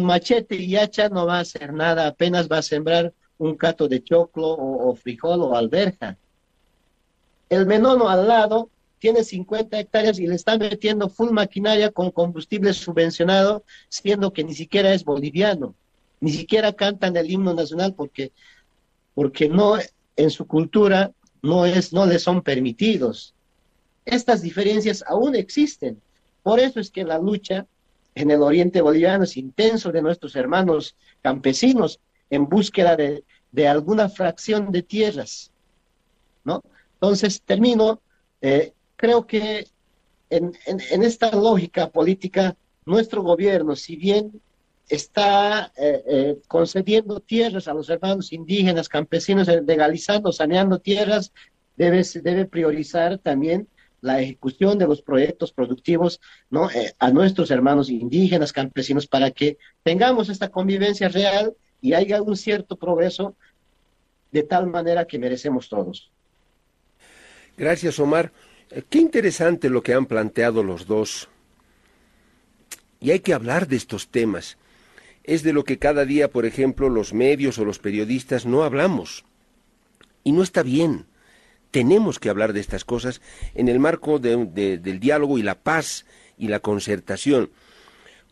machete 0.05 0.57
y 0.57 0.75
hacha 0.77 1.11
no 1.11 1.27
va 1.27 1.37
a 1.37 1.41
hacer 1.41 1.75
nada, 1.75 2.07
apenas 2.07 2.49
va 2.51 2.59
a 2.59 2.63
sembrar 2.63 3.13
un 3.37 3.57
cato 3.57 3.89
de 3.89 4.03
choclo 4.03 4.49
o, 4.49 4.95
frijol 4.95 5.43
o 5.43 5.55
alberja. 5.55 6.17
El 7.51 7.67
menono 7.67 8.09
al 8.09 8.27
lado 8.27 8.71
tiene 8.99 9.23
50 9.23 9.79
hectáreas 9.79 10.19
y 10.19 10.27
le 10.27 10.35
está 10.35 10.57
metiendo 10.57 11.11
full 11.11 11.31
maquinaria 11.31 11.91
con 11.91 12.11
combustible 12.11 12.73
subvencionado, 12.73 13.65
siendo 13.91 14.33
que 14.33 14.45
ni 14.45 14.55
siquiera 14.55 14.95
es 14.95 15.05
boliviano, 15.05 15.75
ni 16.21 16.33
siquiera 16.33 16.73
cantan 16.73 17.15
el 17.19 17.31
himno 17.31 17.53
nacional 17.53 17.93
porque, 17.95 18.33
porque 19.15 19.51
no 19.51 19.77
en 20.17 20.31
su 20.31 20.47
cultura 20.47 21.13
no, 21.43 21.65
es, 21.67 21.93
no 21.93 22.07
le 22.07 22.19
son 22.19 22.43
permitidos. 22.43 23.35
Estas 24.05 24.43
diferencias 24.43 25.05
aún 25.07 25.35
existen. 25.35 26.01
Por 26.43 26.61
eso 26.61 26.81
es 26.81 26.91
que 26.91 27.05
la 27.05 27.19
lucha 27.19 27.67
en 28.15 28.31
el 28.31 28.43
oriente 28.43 28.81
boliviano 28.81 29.25
es 29.25 29.37
intenso 29.37 29.93
de 29.93 30.03
nuestros 30.03 30.35
hermanos 30.37 30.97
campesinos 31.23 32.01
en 32.31 32.49
búsqueda 32.49 32.97
de, 32.97 33.25
alguna 33.69 34.09
fracción 34.09 34.73
de 34.73 34.83
tierras. 34.83 35.51
¿no? 36.45 36.63
Entonces, 36.95 37.43
termino, 37.43 38.01
eh, 38.41 38.73
creo 38.97 39.27
que 39.27 39.67
en, 40.31 40.53
en, 40.67 41.03
esta 41.03 41.31
lógica 41.31 41.89
política, 41.89 42.57
nuestro 42.85 43.23
gobierno, 43.23 43.77
si 43.77 43.97
bien 43.97 44.41
está 44.89 45.73
eh, 45.77 46.03
eh, 46.07 46.37
concediendo 46.47 47.21
tierras 47.21 47.67
a 47.69 47.75
los 47.75 47.91
hermanos 47.91 48.33
indígenas, 48.33 48.89
campesinos, 48.89 49.49
eh, 49.49 49.63
legalizando, 49.67 50.33
saneando 50.33 50.79
tierras, 50.79 51.33
debe, 51.77 52.03
debe 52.23 52.45
priorizar 52.45 53.19
también 53.19 53.69
la 54.01 54.21
ejecución 54.21 54.79
de 54.79 54.87
los 54.87 55.03
proyectos 55.03 55.53
productivos 55.53 56.21
¿no? 56.51 56.69
a 56.99 57.11
nuestros 57.11 57.51
hermanos 57.51 57.91
indígenas, 57.91 58.53
campesinos, 58.53 59.07
para 59.07 59.31
que 59.33 59.59
tengamos 59.83 60.29
esta 60.29 60.49
convivencia 60.49 61.09
real 61.09 61.55
y 61.81 61.95
haya 61.95 62.23
un 62.23 62.37
cierto 62.37 62.77
progreso 62.77 63.35
de 64.31 64.45
tal 64.45 64.67
manera 64.67 65.07
que 65.07 65.19
merecemos 65.19 65.69
todos. 65.69 66.13
Gracias, 67.57 67.99
Omar. 67.99 68.33
Qué 68.91 68.99
interesante 68.99 69.71
lo 69.71 69.83
que 69.83 69.95
han 69.95 70.07
planteado 70.07 70.63
los 70.63 70.87
dos. 70.87 71.29
Y 73.01 73.11
hay 73.11 73.21
que 73.21 73.35
hablar 73.35 73.67
de 73.67 73.77
estos 73.77 74.09
temas 74.09 74.57
es 75.27 75.43
de 75.43 75.53
lo 75.53 75.65
que 75.65 75.79
cada 75.79 76.05
día, 76.05 76.31
por 76.31 76.47
ejemplo, 76.47 76.89
los 76.89 77.13
medios 77.13 77.59
o 77.59 77.65
los 77.65 77.81
periodistas 77.81 78.47
no 78.47 78.63
hablamos. 78.63 79.25
Y 80.23 80.33
no 80.33 80.43
está 80.43 80.63
bien. 80.63 81.07
Tenemos 81.73 82.19
que 82.19 82.31
hablar 82.31 82.53
de 82.53 82.61
estas 82.61 82.85
cosas 82.85 83.21
en 83.55 83.69
el 83.69 83.81
marco 83.81 84.19
del 84.19 85.01
diálogo 85.01 85.37
y 85.37 85.43
la 85.43 85.57
paz 85.57 86.07
y 86.39 86.49
la 86.49 86.61
concertación. 86.61 87.51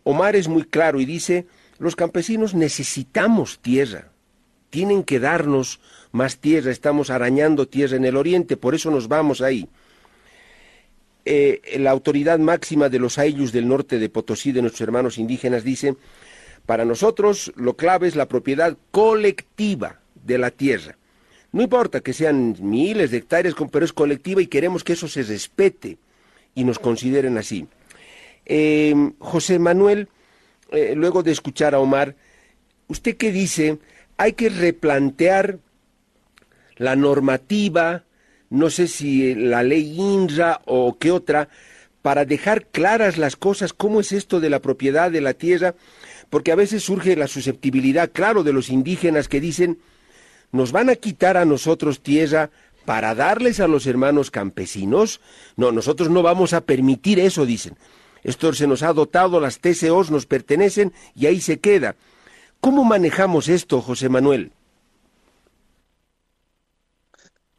Omar 0.05 0.37
es 0.37 0.49
muy 0.49 0.65
claro 0.65 1.01
y 1.01 1.05
dice, 1.05 1.47
los 1.79 1.97
campesinos 1.97 2.55
necesitamos 2.55 3.59
tierra, 3.59 4.13
tienen 4.71 5.03
que 5.03 5.19
darnos 5.19 5.81
más 6.13 6.39
tierra, 6.39 6.71
estamos 6.71 7.11
arañando 7.11 7.67
tierra 7.67 7.97
en 7.97 8.05
el 8.05 8.17
oriente, 8.17 8.57
por 8.57 8.75
eso 8.75 8.91
nos 8.91 9.09
vamos 9.09 9.41
ahí. 9.41 9.69
Eh, 11.25 11.79
la 11.79 11.91
autoridad 11.91 12.39
máxima 12.39 12.89
de 12.89 12.99
los 12.99 13.19
ayllus 13.19 13.51
del 13.51 13.67
norte 13.67 13.99
de 13.99 14.11
Potosí, 14.11 14.53
de 14.53 14.61
nuestros 14.61 14.83
hermanos 14.83 15.19
indígenas, 15.19 15.65
dice, 15.65 15.97
para 16.67 16.85
nosotros 16.85 17.53
lo 17.57 17.77
clave 17.77 18.09
es 18.09 18.17
la 18.17 18.29
propiedad 18.29 18.77
colectiva 18.91 20.01
de 20.15 20.39
la 20.39 20.51
tierra. 20.51 20.97
No 21.53 21.63
importa 21.63 22.01
que 22.01 22.13
sean 22.13 22.57
miles 22.61 23.11
de 23.11 23.19
hectáreas, 23.19 23.55
pero 23.71 23.85
es 23.85 23.93
colectiva 23.93 24.43
y 24.43 24.49
queremos 24.49 24.83
que 24.83 24.95
eso 24.95 25.07
se 25.07 25.23
respete 25.23 25.99
y 26.55 26.65
nos 26.65 26.79
consideren 26.79 27.39
así. 27.39 27.69
Em, 28.45 29.15
José 29.19 29.59
Manuel, 29.59 30.09
eh, 30.73 30.95
luego 30.97 31.23
de 31.23 31.33
escuchar 31.33 31.75
a 31.75 31.81
Omar, 31.81 32.17
¿usted 32.89 33.17
qué 33.17 33.31
dice? 33.31 33.79
Hay 34.17 34.33
que 34.33 34.49
replantear 34.49 35.59
la 36.77 36.97
normativa, 36.97 38.05
no 38.51 38.71
sé 38.71 38.89
si 38.89 39.35
la 39.35 39.63
ley 39.63 39.95
INRA 39.97 40.61
o 40.65 40.99
qué 40.99 41.11
otra, 41.11 41.49
para 42.03 42.25
dejar 42.25 42.67
claras 42.67 43.17
las 43.17 43.37
cosas, 43.37 43.73
cómo 43.73 44.01
es 44.01 44.13
esto 44.13 44.41
de 44.41 44.51
la 44.51 44.61
propiedad 44.61 45.11
de 45.11 45.21
la 45.21 45.35
tierra, 45.35 45.75
porque 46.31 46.53
a 46.53 46.57
veces 46.57 46.83
surge 46.83 47.17
la 47.17 47.27
susceptibilidad, 47.27 48.11
claro, 48.13 48.43
de 48.43 48.53
los 48.53 48.71
indígenas 48.71 49.29
que 49.29 49.41
dicen, 49.41 49.79
nos 50.53 50.73
van 50.73 50.91
a 50.91 50.97
quitar 50.97 51.37
a 51.37 51.45
nosotros 51.45 52.01
tierra 52.01 52.51
para 52.85 53.15
darles 53.15 53.61
a 53.61 53.69
los 53.69 53.87
hermanos 53.87 54.31
campesinos. 54.31 55.21
No, 55.57 55.73
nosotros 55.73 56.11
no 56.11 56.23
vamos 56.23 56.53
a 56.53 56.61
permitir 56.61 57.19
eso, 57.19 57.47
dicen. 57.47 57.77
Esto 58.23 58.53
se 58.53 58.67
nos 58.67 58.83
ha 58.83 58.93
dotado, 58.93 59.41
las 59.41 59.59
TCOs 59.59 60.11
nos 60.11 60.27
pertenecen 60.27 60.93
y 61.15 61.27
ahí 61.27 61.41
se 61.41 61.61
queda. 61.61 61.97
¿Cómo 62.61 62.85
manejamos 62.85 63.49
esto, 63.49 63.83
José 63.83 64.09
Manuel? 64.09 64.53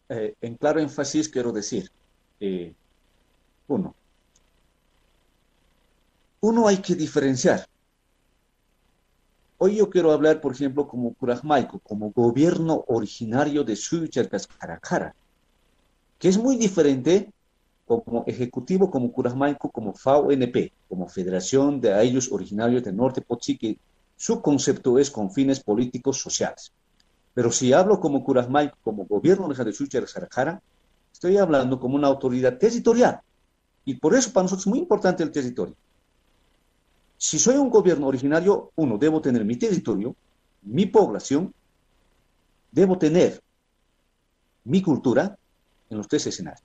Eh, 0.09 0.33
en 0.41 0.55
claro 0.55 0.79
énfasis 0.79 1.29
quiero 1.29 1.51
decir, 1.51 1.89
eh, 2.39 2.73
uno, 3.67 3.95
uno 6.41 6.67
hay 6.67 6.77
que 6.77 6.95
diferenciar. 6.95 7.67
Hoy 9.57 9.77
yo 9.77 9.89
quiero 9.89 10.11
hablar, 10.11 10.41
por 10.41 10.51
ejemplo, 10.51 10.85
como 10.85 11.13
Curajmaico, 11.13 11.79
como 11.79 12.11
gobierno 12.11 12.83
originario 12.87 13.63
de 13.63 13.77
Suyucharcas 13.77 14.47
Caracara, 14.47 15.15
que 16.19 16.27
es 16.27 16.37
muy 16.37 16.57
diferente 16.57 17.31
como 17.85 18.25
ejecutivo, 18.27 18.91
como 18.91 19.13
Curajmaico, 19.13 19.69
como 19.69 19.93
FAO-NP, 19.93 20.73
como 20.89 21.07
Federación 21.07 21.79
de 21.79 21.93
Ayllus 21.93 22.31
Originarios 22.33 22.83
del 22.83 22.97
Norte 22.97 23.21
Potsi, 23.21 23.57
que 23.57 23.77
su 24.17 24.41
concepto 24.41 24.99
es 24.99 25.09
con 25.09 25.31
fines 25.31 25.61
políticos 25.61 26.19
sociales. 26.19 26.73
Pero 27.33 27.49
si 27.49 27.71
hablo 27.71 28.01
como 28.01 28.25
Curajmaico, 28.25 28.77
como 28.83 29.05
gobierno 29.05 29.47
de 29.47 29.71
Suyucharcas 29.71 30.13
Caracara, 30.13 30.61
estoy 31.13 31.37
hablando 31.37 31.79
como 31.79 31.95
una 31.95 32.07
autoridad 32.07 32.57
territorial. 32.57 33.21
Y 33.85 33.93
por 33.95 34.15
eso 34.15 34.33
para 34.33 34.43
nosotros 34.43 34.67
es 34.67 34.69
muy 34.69 34.79
importante 34.79 35.23
el 35.23 35.31
territorio. 35.31 35.75
Si 37.25 37.39
soy 37.39 37.55
un 37.55 37.71
gobierno 37.71 38.05
originario, 38.05 38.71
uno, 38.75 38.99
debo 38.99 39.19
tener 39.19 39.43
mi 39.43 39.55
territorio, 39.55 40.15
mi 40.61 40.85
población, 40.85 41.51
debo 42.71 42.99
tener 42.99 43.41
mi 44.63 44.83
cultura 44.83 45.35
en 45.89 45.97
los 45.97 46.07
tres 46.07 46.27
escenarios. 46.27 46.63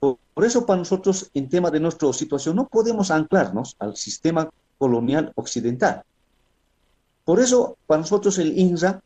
Por, 0.00 0.18
eso 0.44 0.66
para 0.66 0.78
nosotros, 0.78 1.30
en 1.32 1.48
tema 1.48 1.70
de 1.70 1.78
nuestra 1.78 2.12
situación, 2.12 2.56
no 2.56 2.66
podemos 2.66 3.12
anclarnos 3.12 3.76
al 3.78 3.96
sistema 3.96 4.50
colonial 4.78 5.30
occidental. 5.36 6.02
Por 7.24 7.38
eso, 7.38 7.76
para 7.86 8.00
nosotros 8.00 8.38
el 8.38 8.58
INRA, 8.58 9.00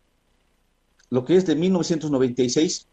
lo 1.11 1.23
que 1.27 1.37
es 1.37 1.45
de 1.45 1.55
1996, 1.55 2.87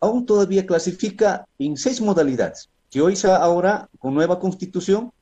aún 0.00 0.24
todavía 0.24 0.64
clasifica 0.64 1.46
en 1.58 1.76
seis 1.76 2.00
modalidades, 2.00 2.70
que 2.90 3.02
hoy 3.02 3.14
ahora, 3.26 3.90
con 3.98 4.14
nueva 4.14 4.40
constitución, 4.40 5.12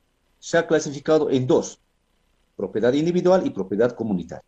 se 0.44 0.58
ha 0.58 0.66
clasificado 0.66 1.30
en 1.30 1.46
dos, 1.46 1.78
propiedad 2.54 2.92
individual 2.92 3.46
y 3.46 3.50
propiedad 3.50 3.92
comunitaria, 3.92 4.44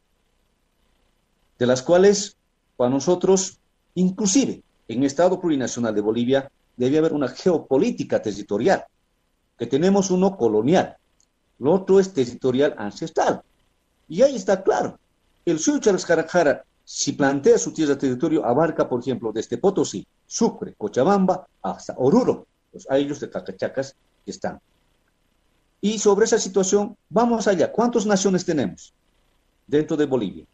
de 1.59 1.67
las 1.67 1.81
cuales 1.81 2.37
para 2.77 2.91
nosotros, 2.91 3.59
inclusive 3.95 4.63
en 4.89 4.99
el 4.99 5.07
Estado 5.07 5.41
plurinacional 5.41 5.95
de 5.95 6.03
Bolivia, 6.03 6.53
debe 6.77 6.99
haber 6.99 7.15
una 7.15 7.29
geopolítica 7.29 8.21
territorial, 8.21 8.85
que 9.57 9.67
tenemos 9.67 10.11
uno 10.11 10.37
colonial, 10.37 10.99
lo 11.61 11.73
otro 11.73 11.99
es 11.99 12.13
territorial 12.13 12.75
ancestral. 12.77 13.41
Y 14.07 14.21
ahí 14.21 14.37
está 14.37 14.63
claro, 14.63 14.99
el 15.47 15.59
Charles 15.59 16.05
Carajara, 16.05 16.63
si 16.85 17.13
plantea 17.13 17.57
su 17.57 17.73
tierra 17.73 17.97
territorio, 17.97 18.45
abarca, 18.45 18.87
por 18.87 19.01
ejemplo, 19.01 19.33
desde 19.33 19.57
Potosí, 19.57 20.07
Sucre, 20.27 20.75
Cochabamba, 20.75 21.47
hasta 21.63 21.95
Oruro, 21.97 22.47
los 22.75 22.87
ayllos 22.91 23.19
de 23.19 23.31
Cacachacas 23.31 23.97
que 24.27 24.31
están. 24.31 24.61
Y 25.81 25.99
sobre 25.99 26.25
esa 26.25 26.39
situación, 26.39 26.97
vamos 27.09 27.47
allá. 27.47 27.71
¿Cuántas 27.71 28.07
naciones 28.07 28.45
tenemos 28.45 28.93
dentro 29.67 29.97
de 29.97 30.07
Bolivia? 30.07 30.45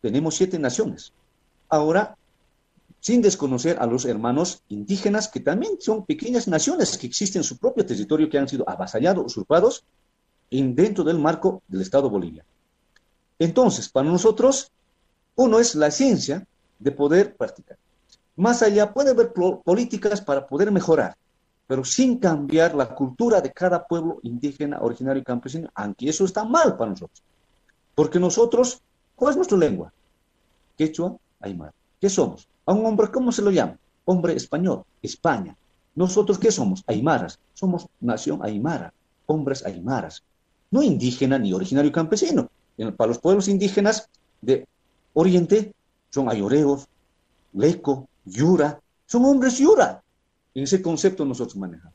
Tenemos 0.00 0.36
siete 0.36 0.58
naciones. 0.58 1.12
Ahora, 1.68 2.16
sin 3.00 3.22
desconocer 3.22 3.76
a 3.80 3.86
los 3.86 4.04
hermanos 4.04 4.62
indígenas, 4.68 5.28
que 5.28 5.40
también 5.40 5.80
son 5.80 6.04
pequeñas 6.04 6.48
naciones 6.48 6.96
que 6.98 7.06
existen 7.06 7.40
en 7.40 7.44
su 7.44 7.58
propio 7.58 7.86
territorio, 7.86 8.28
que 8.28 8.38
han 8.38 8.48
sido 8.48 8.68
avasallados, 8.68 9.26
usurpados 9.26 9.84
en, 10.50 10.74
dentro 10.74 11.04
del 11.04 11.18
marco 11.18 11.62
del 11.68 11.82
Estado 11.82 12.10
Bolivia. 12.10 12.44
Entonces, 13.38 13.88
para 13.88 14.08
nosotros, 14.08 14.72
uno 15.36 15.60
es 15.60 15.74
la 15.74 15.90
ciencia 15.90 16.44
de 16.78 16.90
poder 16.90 17.36
practicar. 17.36 17.76
Más 18.36 18.62
allá, 18.62 18.92
puede 18.92 19.10
haber 19.10 19.32
políticas 19.32 20.20
para 20.20 20.46
poder 20.46 20.72
mejorar 20.72 21.16
pero 21.68 21.84
sin 21.84 22.18
cambiar 22.18 22.74
la 22.74 22.92
cultura 22.92 23.40
de 23.40 23.52
cada 23.52 23.86
pueblo 23.86 24.18
indígena, 24.22 24.80
originario 24.80 25.20
y 25.20 25.24
campesino, 25.24 25.68
aunque 25.74 26.08
eso 26.08 26.24
está 26.24 26.42
mal 26.42 26.76
para 26.76 26.90
nosotros. 26.90 27.22
Porque 27.94 28.18
nosotros, 28.18 28.80
¿cuál 29.14 29.32
es 29.32 29.36
nuestra 29.36 29.58
lengua? 29.58 29.92
Quechua, 30.76 31.16
Aymara. 31.40 31.74
¿Qué 32.00 32.08
somos? 32.08 32.48
A 32.64 32.72
un 32.72 32.86
hombre, 32.86 33.08
¿cómo 33.10 33.32
se 33.32 33.42
lo 33.42 33.50
llama? 33.50 33.78
Hombre 34.06 34.34
español, 34.34 34.84
España. 35.02 35.56
¿Nosotros 35.94 36.38
qué 36.38 36.50
somos? 36.50 36.84
Aymaras. 36.86 37.38
Somos 37.52 37.86
nación 38.00 38.40
aymara, 38.42 38.94
hombres 39.26 39.66
aymaras. 39.66 40.22
No 40.70 40.82
indígena 40.82 41.38
ni 41.38 41.52
originario 41.52 41.92
campesino. 41.92 42.48
Para 42.96 43.08
los 43.08 43.18
pueblos 43.18 43.48
indígenas 43.48 44.08
de 44.40 44.66
Oriente 45.12 45.74
son 46.10 46.30
ayoreos, 46.30 46.86
leco, 47.52 48.08
yura. 48.24 48.80
Son 49.06 49.24
hombres 49.24 49.58
yura. 49.58 50.02
En 50.58 50.64
ese 50.64 50.82
concepto 50.82 51.24
nosotros 51.24 51.56
manejamos. 51.56 51.94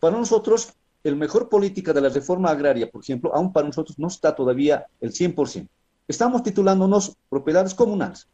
para 0.00 0.16
nosotros, 0.16 0.72
el 1.04 1.16
mejor 1.16 1.50
política 1.50 1.92
de 1.92 2.00
la 2.00 2.08
reforma 2.08 2.48
agraria, 2.48 2.90
por 2.90 3.02
ejemplo, 3.02 3.30
aún 3.34 3.52
para 3.52 3.66
nosotros 3.66 3.98
no 3.98 4.08
está 4.08 4.34
todavía 4.34 4.86
el 5.02 5.12
100%. 5.12 5.68
Estamos 6.08 6.42
titulándonos 6.42 7.14
propiedades 7.28 7.74
comunales, 7.74 8.26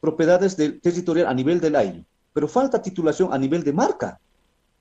propiedades 0.00 0.56
del 0.56 0.80
territorial 0.80 1.28
a 1.28 1.34
nivel 1.34 1.60
del 1.60 1.76
aire, 1.76 2.04
pero 2.32 2.48
falta 2.48 2.82
titulación 2.82 3.32
a 3.32 3.38
nivel 3.38 3.62
de 3.62 3.72
marca, 3.72 4.18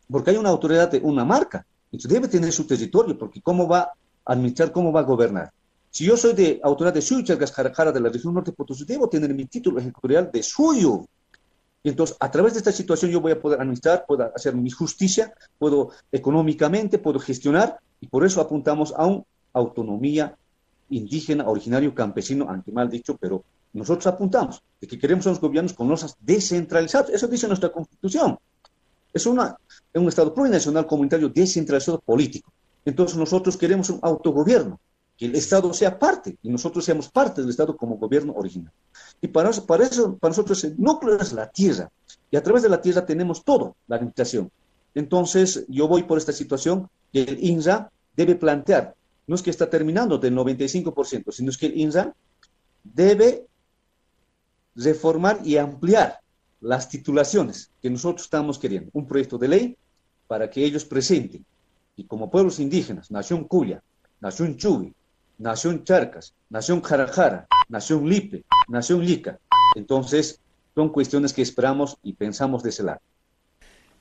porque 0.09 0.31
hay 0.31 0.37
una 0.37 0.49
autoridad 0.49 0.89
de 0.89 0.97
una 1.01 1.23
marca, 1.23 1.63
entonces 1.91 2.11
debe 2.11 2.27
tener 2.27 2.51
su 2.51 2.65
territorio, 2.65 3.15
porque 3.19 3.43
cómo 3.43 3.67
va 3.67 3.81
a 3.81 3.93
administrar, 4.25 4.71
cómo 4.71 4.91
va 4.91 5.01
a 5.01 5.03
gobernar. 5.03 5.51
Si 5.91 6.03
yo 6.03 6.17
soy 6.17 6.33
de 6.33 6.59
autoridad 6.63 6.95
de 6.95 7.03
Suyo, 7.03 7.37
de 7.37 7.99
la 7.99 8.09
región 8.09 8.33
norte 8.33 8.53
Potosí, 8.53 8.85
debo 8.85 9.07
tener 9.07 9.35
mi 9.35 9.45
título 9.45 9.79
ejecutorial 9.79 10.31
de 10.33 10.41
suyo, 10.41 11.05
y 11.83 11.89
entonces, 11.89 12.15
a 12.19 12.29
través 12.29 12.53
de 12.53 12.59
esta 12.59 12.71
situación 12.71 13.09
yo 13.11 13.21
voy 13.21 13.31
a 13.31 13.41
poder 13.41 13.59
administrar, 13.59 14.05
puedo 14.07 14.31
hacer 14.35 14.55
mi 14.55 14.69
justicia, 14.69 15.33
puedo 15.57 15.91
económicamente, 16.11 16.99
puedo 16.99 17.19
gestionar, 17.19 17.79
y 17.99 18.07
por 18.07 18.25
eso 18.25 18.39
apuntamos 18.39 18.93
a 18.95 19.05
una 19.07 19.23
autonomía 19.53 20.35
indígena, 20.89 21.47
originario, 21.47 21.95
campesino, 21.95 22.47
aunque 22.49 22.71
mal 22.71 22.89
dicho, 22.89 23.17
pero 23.17 23.43
nosotros 23.73 24.05
apuntamos 24.07 24.61
de 24.79 24.87
que 24.87 24.99
queremos 24.99 25.25
unos 25.25 25.39
gobiernos 25.39 25.73
con 25.73 25.87
losas 25.87 26.15
descentralizados. 26.19 27.09
Eso 27.09 27.27
dice 27.27 27.47
nuestra 27.47 27.71
constitución. 27.71 28.37
Es 29.13 29.25
una, 29.25 29.57
un 29.93 30.07
Estado 30.07 30.33
plurinacional 30.33 30.85
comunitario 30.85 31.29
descentralizado 31.29 31.99
político. 31.99 32.51
Entonces 32.85 33.17
nosotros 33.17 33.57
queremos 33.57 33.89
un 33.89 33.99
autogobierno, 34.01 34.79
que 35.21 35.27
el 35.27 35.35
Estado 35.35 35.71
sea 35.71 35.99
parte 35.99 36.39
y 36.41 36.49
nosotros 36.49 36.83
seamos 36.83 37.07
parte 37.07 37.41
del 37.41 37.51
Estado 37.51 37.77
como 37.77 37.97
gobierno 37.97 38.33
original. 38.33 38.73
Y 39.21 39.27
para 39.27 39.51
eso, 39.51 39.67
para 39.67 40.31
nosotros 40.31 40.63
el 40.63 40.73
núcleo 40.79 41.19
es 41.21 41.31
la 41.31 41.47
tierra. 41.47 41.91
Y 42.31 42.37
a 42.37 42.41
través 42.41 42.63
de 42.63 42.69
la 42.69 42.81
tierra 42.81 43.05
tenemos 43.05 43.43
todo, 43.43 43.75
la 43.87 43.97
administración. 43.97 44.49
Entonces, 44.95 45.63
yo 45.67 45.87
voy 45.87 46.01
por 46.01 46.17
esta 46.17 46.31
situación 46.31 46.89
que 47.13 47.21
el 47.21 47.37
INRA 47.43 47.91
debe 48.15 48.33
plantear. 48.33 48.95
No 49.27 49.35
es 49.35 49.43
que 49.43 49.51
está 49.51 49.69
terminando 49.69 50.17
del 50.17 50.35
95%, 50.35 51.31
sino 51.31 51.51
es 51.51 51.57
que 51.59 51.67
el 51.67 51.77
INRA 51.77 52.15
debe 52.83 53.45
reformar 54.73 55.41
y 55.43 55.57
ampliar 55.57 56.19
las 56.61 56.89
titulaciones 56.89 57.69
que 57.79 57.91
nosotros 57.91 58.23
estamos 58.23 58.57
queriendo. 58.57 58.89
Un 58.93 59.05
proyecto 59.05 59.37
de 59.37 59.47
ley 59.47 59.77
para 60.25 60.49
que 60.49 60.65
ellos 60.65 60.83
presenten. 60.83 61.45
Y 61.95 62.05
como 62.05 62.31
pueblos 62.31 62.59
indígenas, 62.59 63.11
Nación 63.11 63.43
Cuya, 63.43 63.83
Nación 64.19 64.57
Chubi, 64.57 64.95
Nación 65.41 65.83
Charcas, 65.83 66.35
Nación 66.49 66.81
Jarajara, 66.81 67.47
Nación 67.67 68.07
Lipe, 68.07 68.43
Nación 68.67 69.03
Lica. 69.03 69.39
Entonces, 69.75 70.39
son 70.75 70.89
cuestiones 70.89 71.33
que 71.33 71.41
esperamos 71.41 71.97
y 72.03 72.13
pensamos 72.13 72.61
de. 72.61 72.71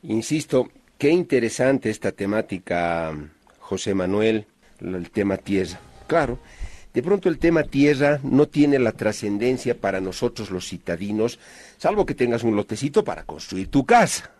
Insisto, 0.02 0.68
qué 0.98 1.08
interesante 1.08 1.88
esta 1.88 2.12
temática, 2.12 3.16
José 3.58 3.94
Manuel, 3.94 4.46
el 4.80 5.10
tema 5.10 5.38
tierra. 5.38 5.80
Claro, 6.06 6.38
de 6.92 7.02
pronto 7.02 7.30
el 7.30 7.38
tema 7.38 7.62
tierra 7.62 8.20
no 8.22 8.46
tiene 8.46 8.78
la 8.78 8.92
trascendencia 8.92 9.80
para 9.80 10.00
nosotros 10.00 10.50
los 10.50 10.68
citadinos, 10.68 11.38
salvo 11.78 12.04
que 12.04 12.14
tengas 12.14 12.42
un 12.42 12.54
lotecito 12.54 13.02
para 13.02 13.24
construir 13.24 13.68
tu 13.68 13.86
casa 13.86 14.30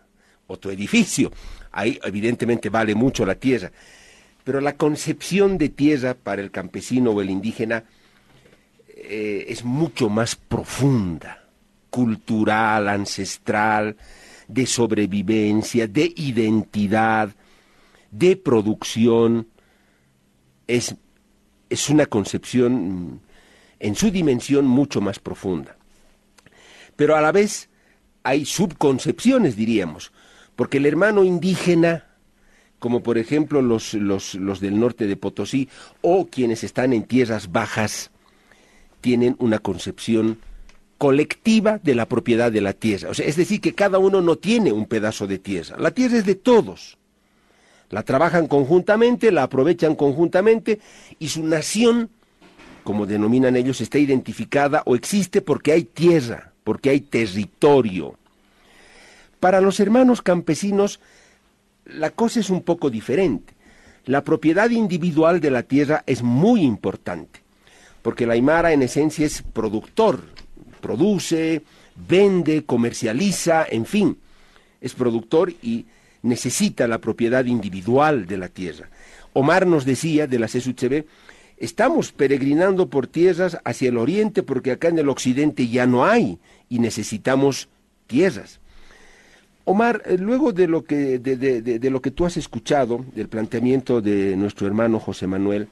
o 0.45 0.59
tu 0.59 0.69
edificio. 0.69 1.31
Ahí 1.71 1.99
evidentemente 2.03 2.69
vale 2.69 2.93
mucho 2.93 3.25
la 3.25 3.35
tierra. 3.35 3.71
Pero 4.43 4.61
la 4.61 4.75
concepción 4.75 5.57
de 5.57 5.69
tierra 5.69 6.15
para 6.15 6.41
el 6.41 6.51
campesino 6.51 7.11
o 7.11 7.21
el 7.21 7.29
indígena 7.29 7.83
eh, 8.87 9.45
es 9.47 9.63
mucho 9.63 10.09
más 10.09 10.35
profunda, 10.35 11.47
cultural, 11.89 12.89
ancestral, 12.89 13.97
de 14.47 14.65
sobrevivencia, 14.65 15.87
de 15.87 16.13
identidad, 16.15 17.35
de 18.09 18.35
producción. 18.35 19.47
Es, 20.67 20.95
es 21.69 21.89
una 21.89 22.05
concepción 22.05 23.21
en 23.79 23.95
su 23.95 24.11
dimensión 24.11 24.65
mucho 24.65 25.01
más 25.01 25.19
profunda. 25.19 25.75
Pero 26.95 27.15
a 27.15 27.21
la 27.21 27.31
vez 27.31 27.69
hay 28.23 28.45
subconcepciones, 28.45 29.55
diríamos, 29.55 30.11
porque 30.55 30.77
el 30.77 30.85
hermano 30.85 31.23
indígena, 31.23 32.05
como 32.81 33.03
por 33.03 33.19
ejemplo 33.19 33.61
los, 33.61 33.93
los, 33.93 34.33
los 34.33 34.59
del 34.59 34.79
norte 34.79 35.05
de 35.05 35.15
Potosí, 35.15 35.69
o 36.01 36.25
quienes 36.25 36.63
están 36.63 36.93
en 36.93 37.03
tierras 37.03 37.51
bajas, 37.51 38.09
tienen 39.01 39.35
una 39.37 39.59
concepción 39.59 40.39
colectiva 40.97 41.79
de 41.83 41.93
la 41.93 42.07
propiedad 42.07 42.51
de 42.51 42.59
la 42.59 42.73
tierra. 42.73 43.11
Es 43.11 43.35
decir, 43.35 43.61
que 43.61 43.75
cada 43.75 43.99
uno 43.99 44.19
no 44.21 44.35
tiene 44.35 44.71
un 44.71 44.87
pedazo 44.87 45.27
de 45.27 45.37
tierra. 45.37 45.77
La 45.77 45.91
tierra 45.91 46.17
es 46.17 46.25
de 46.25 46.33
todos. 46.33 46.97
La 47.91 48.01
trabajan 48.01 48.47
conjuntamente, 48.47 49.31
la 49.31 49.43
aprovechan 49.43 49.93
conjuntamente 49.93 50.79
y 51.19 51.27
su 51.27 51.43
nación, 51.43 52.09
como 52.83 53.05
denominan 53.05 53.57
ellos, 53.57 53.79
está 53.79 53.99
identificada 53.99 54.81
o 54.87 54.95
existe 54.95 55.41
porque 55.41 55.71
hay 55.71 55.83
tierra, 55.83 56.51
porque 56.63 56.89
hay 56.89 57.01
territorio. 57.01 58.15
Para 59.39 59.61
los 59.61 59.79
hermanos 59.79 60.23
campesinos, 60.23 60.99
la 61.95 62.11
cosa 62.11 62.39
es 62.39 62.49
un 62.49 62.61
poco 62.61 62.89
diferente. 62.89 63.53
La 64.05 64.23
propiedad 64.23 64.69
individual 64.69 65.39
de 65.39 65.51
la 65.51 65.63
tierra 65.63 66.03
es 66.07 66.23
muy 66.23 66.61
importante, 66.63 67.41
porque 68.01 68.25
la 68.25 68.33
Aymara 68.33 68.73
en 68.73 68.81
esencia 68.81 69.25
es 69.25 69.43
productor, 69.43 70.21
produce, 70.81 71.61
vende, 71.95 72.63
comercializa, 72.63 73.65
en 73.69 73.85
fin, 73.85 74.17
es 74.79 74.93
productor 74.93 75.53
y 75.61 75.85
necesita 76.23 76.87
la 76.87 76.99
propiedad 76.99 77.45
individual 77.45 78.25
de 78.25 78.37
la 78.37 78.47
tierra. 78.47 78.89
Omar 79.33 79.67
nos 79.67 79.85
decía 79.85 80.27
de 80.27 80.39
la 80.39 80.47
CSUCB, 80.47 81.05
estamos 81.57 82.11
peregrinando 82.11 82.89
por 82.89 83.07
tierras 83.07 83.59
hacia 83.63 83.89
el 83.89 83.97
oriente 83.97 84.43
porque 84.43 84.71
acá 84.71 84.87
en 84.87 84.99
el 84.99 85.09
occidente 85.09 85.67
ya 85.67 85.85
no 85.85 86.05
hay 86.05 86.39
y 86.69 86.79
necesitamos 86.79 87.69
tierras. 88.07 88.60
Omar, 89.65 90.01
eh, 90.05 90.17
luego 90.17 90.51
de 90.53 90.67
lo 90.67 90.83
que, 90.83 91.19
de, 91.19 91.35
de 91.35 91.89
lo 91.89 92.01
que 92.01 92.11
tú 92.11 92.25
has 92.25 92.37
escuchado, 92.37 93.05
del 93.15 93.29
planteamiento 93.29 94.01
de 94.01 94.35
nuestro 94.35 94.67
hermano 94.67 94.99
José 94.99 95.27
Manuel, 95.27 95.67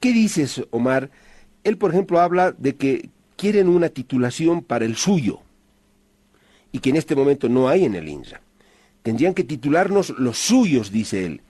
¿qué 0.00 0.12
dices, 0.12 0.64
Omar? 0.70 1.10
Él, 1.64 1.78
por 1.78 1.90
ejemplo, 1.90 2.20
habla 2.20 2.52
de 2.52 2.76
que 2.76 3.10
quieren 3.36 3.68
una 3.68 3.88
titulación 3.88 4.62
para 4.62 4.84
el 4.84 4.96
suyo 4.96 5.40
y 6.72 6.78
que 6.78 6.90
en 6.90 6.96
este 6.96 7.16
momento 7.16 7.48
no 7.48 7.68
hay 7.68 7.84
en 7.84 7.94
el 7.94 8.08
INSA. 8.08 8.40
Tendrían 9.02 9.34
que 9.34 9.44
titularnos 9.44 10.10
los 10.10 10.38
suyos, 10.38 10.90
dice 10.90 11.26
él, 11.26 11.40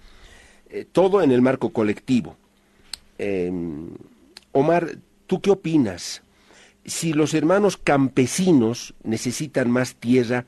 eh, 0.69 0.87
todo 0.91 1.23
en 1.23 1.33
el 1.33 1.43
marco 1.43 1.71
colectivo. 1.71 2.37
Em, 3.19 3.89
Omar, 4.53 4.99
¿tú 5.27 5.41
qué 5.41 5.51
opinas? 5.51 6.23
Si 6.87 7.13
los 7.13 7.35
hermanos 7.35 7.77
campesinos 7.77 8.95
necesitan 9.03 9.71
más 9.71 9.97
tierra, 9.97 10.47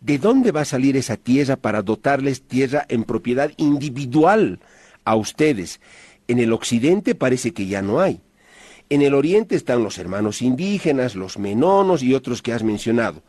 ¿de 0.00 0.18
dónde 0.18 0.50
va 0.50 0.62
a 0.62 0.64
salir 0.64 0.96
esa 0.96 1.16
tierra 1.16 1.56
para 1.56 1.82
dotarles 1.82 2.42
tierra 2.42 2.84
en 2.88 3.04
propiedad 3.04 3.52
individual 3.56 4.58
a 5.04 5.14
ustedes? 5.14 5.80
En 6.26 6.40
el 6.40 6.52
occidente 6.52 7.14
parece 7.14 7.52
que 7.52 7.66
ya 7.66 7.82
no 7.82 8.00
hay. 8.00 8.20
En 8.88 9.02
el 9.02 9.14
oriente 9.14 9.54
están 9.54 9.84
los 9.84 9.98
hermanos 9.98 10.42
indígenas, 10.42 11.14
los 11.14 11.38
menonos 11.38 12.02
y 12.02 12.14
otros 12.14 12.42
que 12.42 12.52
has 12.52 12.64
mencionado. 12.64 13.22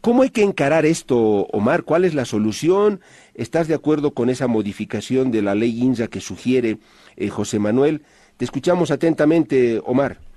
¿Cómo 0.00 0.22
hay 0.22 0.30
que 0.30 0.44
encarar 0.44 0.86
esto, 0.86 1.18
Omar? 1.52 1.82
¿Cuál 1.82 2.04
es 2.04 2.14
la 2.14 2.24
solución? 2.24 3.00
¿Estás 3.34 3.66
de 3.66 3.74
acuerdo 3.74 4.14
con 4.14 4.30
esa 4.30 4.46
modificación 4.46 5.32
de 5.32 5.42
la 5.42 5.56
ley 5.56 5.82
INSA 5.82 6.06
que 6.06 6.20
sugiere 6.20 6.78
eh, 7.16 7.28
José 7.28 7.58
Manuel? 7.58 8.02
Te 8.36 8.44
escuchamos 8.44 8.92
atentamente, 8.92 9.80
Omar. 9.84 10.29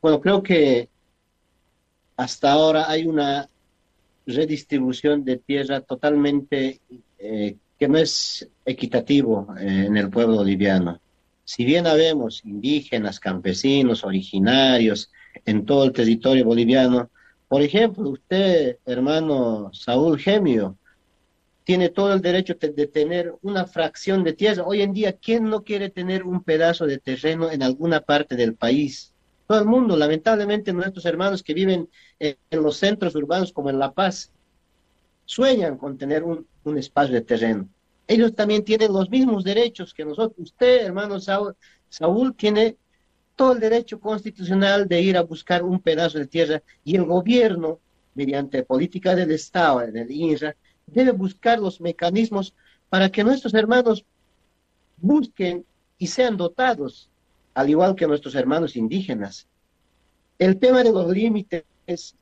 Bueno, 0.00 0.20
creo 0.20 0.42
que 0.42 0.88
hasta 2.16 2.52
ahora 2.52 2.90
hay 2.90 3.06
una 3.06 3.48
redistribución 4.26 5.24
de 5.24 5.36
tierra 5.38 5.80
totalmente 5.80 6.80
eh, 7.18 7.56
que 7.78 7.88
no 7.88 7.98
es 7.98 8.48
equitativo 8.64 9.54
eh, 9.58 9.86
en 9.86 9.96
el 9.96 10.08
pueblo 10.08 10.36
boliviano. 10.36 11.00
Si 11.44 11.64
bien 11.64 11.86
habemos 11.86 12.44
indígenas, 12.44 13.20
campesinos, 13.20 14.04
originarios 14.04 15.10
en 15.44 15.64
todo 15.66 15.84
el 15.84 15.92
territorio 15.92 16.44
boliviano, 16.44 17.10
por 17.48 17.62
ejemplo, 17.62 18.10
usted, 18.10 18.78
hermano 18.86 19.70
Saúl 19.74 20.18
Gemio, 20.18 20.76
tiene 21.64 21.88
todo 21.88 22.12
el 22.14 22.22
derecho 22.22 22.54
de 22.54 22.86
tener 22.86 23.34
una 23.42 23.66
fracción 23.66 24.24
de 24.24 24.32
tierra. 24.32 24.64
Hoy 24.64 24.82
en 24.82 24.92
día, 24.92 25.12
¿quién 25.12 25.44
no 25.44 25.62
quiere 25.62 25.90
tener 25.90 26.22
un 26.22 26.42
pedazo 26.42 26.86
de 26.86 26.98
terreno 26.98 27.50
en 27.50 27.62
alguna 27.62 28.00
parte 28.00 28.36
del 28.36 28.54
país? 28.54 29.12
Todo 29.50 29.58
el 29.58 29.66
mundo, 29.66 29.96
lamentablemente 29.96 30.72
nuestros 30.72 31.04
hermanos 31.06 31.42
que 31.42 31.54
viven 31.54 31.88
en, 32.20 32.36
los 32.52 32.76
centros 32.76 33.16
urbanos 33.16 33.52
como 33.52 33.68
en 33.68 33.80
La 33.80 33.90
Paz, 33.90 34.30
sueñan 35.24 35.76
con 35.76 35.98
tener 35.98 36.22
un, 36.22 36.46
espacio 36.78 37.16
de 37.16 37.22
terreno 37.22 37.68
ellos 38.06 38.32
también 38.32 38.64
tienen 38.64 38.92
los 38.92 39.10
mismos 39.10 39.42
derechos 39.42 39.92
que 39.92 40.04
nosotros. 40.04 40.38
Usted, 40.38 40.84
hermano 40.86 41.18
Saúl, 41.18 41.56
Saúl, 41.88 42.32
tiene 42.36 42.76
todo 43.34 43.54
el 43.54 43.58
derecho 43.58 43.98
constitucional 43.98 44.86
de 44.86 45.00
ir 45.00 45.16
a 45.16 45.22
buscar 45.22 45.64
un 45.64 45.80
pedazo 45.80 46.18
de 46.18 46.28
tierra 46.28 46.62
y 46.84 46.94
el 46.94 47.04
gobierno, 47.04 47.80
mediante 48.14 48.62
política 48.62 49.16
del 49.16 49.32
Estado, 49.32 49.80
del 49.80 50.12
INRA, 50.12 50.54
debe 50.86 51.10
buscar 51.10 51.58
los 51.58 51.80
mecanismos 51.80 52.54
para 52.88 53.10
que 53.10 53.24
nuestros 53.24 53.54
hermanos 53.54 54.04
busquen 54.96 55.66
y 55.98 56.06
sean 56.06 56.36
dotados, 56.36 57.09
al 57.54 57.70
igual 57.70 57.94
que 57.94 58.06
nuestros 58.06 58.34
hermanos 58.34 58.76
indígenas. 58.76 59.48
El 60.38 60.58
tema 60.58 60.82
de 60.82 60.92
los 60.92 61.10
límites 61.10 61.64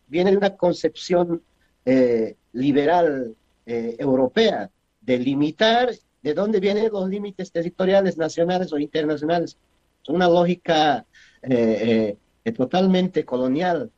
viene 0.06 0.30
de 0.30 0.36
una 0.36 0.56
concepción 0.56 1.42
eh, 1.84 2.36
liberal 2.52 3.34
eh, 3.66 3.96
europea, 3.98 4.70
delimitar 5.00 5.90
de 6.22 6.34
dónde 6.34 6.60
vienen 6.60 6.90
los 6.90 7.08
límites 7.08 7.52
territoriales 7.52 8.16
nacionales 8.16 8.72
o 8.72 8.78
internacionales. 8.78 9.56
Es 10.02 10.08
una 10.08 10.28
lógica 10.28 11.06
eh, 11.42 12.16
totalmente 12.56 13.24
colonial. 13.24 13.90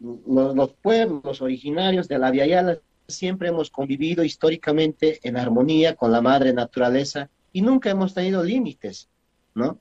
Los, 0.00 0.72
pueblos 0.74 1.42
originarios 1.42 2.06
de 2.06 2.18
la 2.18 2.30
Via 2.30 2.80
siempre 3.08 3.48
hemos 3.48 3.70
convivido 3.70 4.22
históricamente 4.22 5.18
en 5.22 5.36
armonía 5.36 5.96
con 5.96 6.12
la 6.12 6.20
madre 6.20 6.52
naturaleza 6.52 7.28
y 7.52 7.62
nunca 7.62 7.90
hemos 7.90 8.14
tenido 8.14 8.44
límites, 8.44 9.08
¿no? 9.54 9.80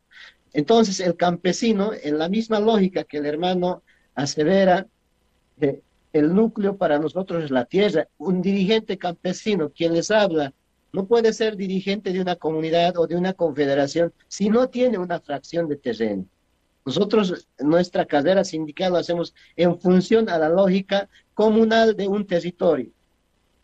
Entonces 0.53 0.99
el 0.99 1.15
campesino, 1.15 1.91
en 1.93 2.17
la 2.17 2.29
misma 2.29 2.59
lógica 2.59 3.03
que 3.03 3.17
el 3.17 3.25
hermano 3.25 3.83
asevera, 4.15 4.87
el 6.13 6.33
núcleo 6.33 6.77
para 6.77 6.99
nosotros 6.99 7.43
es 7.43 7.51
la 7.51 7.65
tierra. 7.65 8.07
Un 8.17 8.41
dirigente 8.41 8.97
campesino, 8.97 9.69
quien 9.69 9.93
les 9.93 10.09
habla, 10.11 10.53
no 10.93 11.05
puede 11.05 11.33
ser 11.33 11.57
dirigente 11.57 12.11
de 12.11 12.21
una 12.21 12.35
comunidad 12.35 12.97
o 12.97 13.07
de 13.07 13.15
una 13.15 13.33
confederación 13.33 14.13
si 14.27 14.49
no 14.49 14.69
tiene 14.69 14.97
una 14.97 15.19
fracción 15.19 15.67
de 15.67 15.75
terreno. 15.75 16.25
Nosotros 16.85 17.47
nuestra 17.59 18.05
carrera 18.05 18.43
sindical 18.45 18.93
lo 18.93 18.97
hacemos 18.97 19.35
en 19.57 19.77
función 19.79 20.29
a 20.29 20.37
la 20.37 20.47
lógica 20.47 21.09
comunal 21.33 21.97
de 21.97 22.07
un 22.07 22.25
territorio, 22.25 22.89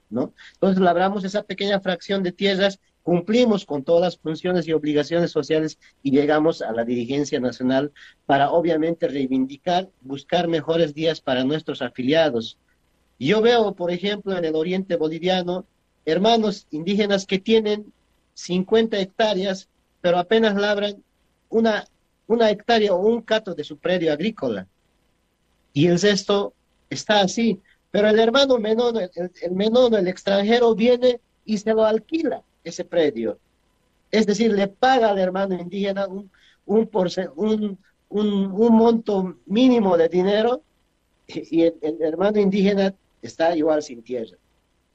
¿no? 0.10 0.34
Entonces 0.56 0.82
labramos 0.82 1.24
esa 1.24 1.44
pequeña 1.44 1.80
fracción 1.80 2.22
de 2.22 2.34
tierras, 2.34 2.80
cumplimos 3.04 3.66
con 3.66 3.84
todas 3.84 4.01
las 4.01 4.18
funciones 4.18 4.68
y 4.68 4.74
obligaciones 4.74 5.30
sociales 5.30 5.78
y 6.01 6.12
llegamos 6.12 6.62
a 6.62 6.72
la 6.72 6.86
dirigencia 6.86 7.39
nacional 7.39 7.91
para 8.26 8.51
obviamente 8.51 9.08
reivindicar, 9.10 9.89
buscar 10.01 10.47
mejores 10.47 10.93
días 10.93 11.20
para 11.20 11.43
nuestros 11.43 11.82
afiliados. 11.82 12.58
Yo 13.20 13.41
veo, 13.41 13.76
por 13.76 13.91
ejemplo, 13.91 14.36
en 14.38 14.45
el 14.45 14.56
oriente 14.56 14.95
boliviano, 14.95 15.66
hermanos 16.06 16.66
indígenas 16.72 17.26
que 17.26 17.39
tienen 17.39 17.93
50 18.36 18.97
hectáreas, 18.97 19.68
pero 20.01 20.18
apenas 20.18 20.56
labran 20.56 21.04
una, 21.49 21.86
una 22.28 22.49
hectárea 22.49 22.93
o 22.93 23.06
un 23.06 23.22
cato 23.22 23.54
de 23.54 23.66
su 23.66 23.78
predio 23.78 24.14
agrícola. 24.14 24.66
Y 25.74 25.88
el 25.88 25.99
resto 25.99 26.54
está 26.89 27.20
así. 27.22 27.60
Pero 27.91 28.08
el 28.08 28.18
hermano 28.18 28.58
menor, 28.58 28.95
el, 28.97 29.32
el 29.41 29.95
el 29.95 30.08
extranjero, 30.08 30.74
viene 30.74 31.20
y 31.45 31.58
se 31.58 31.74
lo 31.74 31.86
alquila 31.86 32.43
ese 32.64 32.86
predio. 32.86 33.38
Es 34.11 34.26
decir, 34.26 34.51
le 34.51 34.68
paga 34.68 35.09
al 35.09 35.20
hermano 35.20 35.59
indígena 35.59 36.07
un, 36.07 36.30
un, 36.66 36.89
un, 37.36 37.80
un, 38.09 38.74
monto 38.76 39.38
mínimo 39.45 39.97
de 39.97 40.09
dinero 40.09 40.61
y 41.28 41.64
el, 41.64 41.97
hermano 42.01 42.39
indígena 42.39 42.93
está 43.22 43.55
igual 43.55 43.82
sin 43.82 44.03
tierra. 44.03 44.38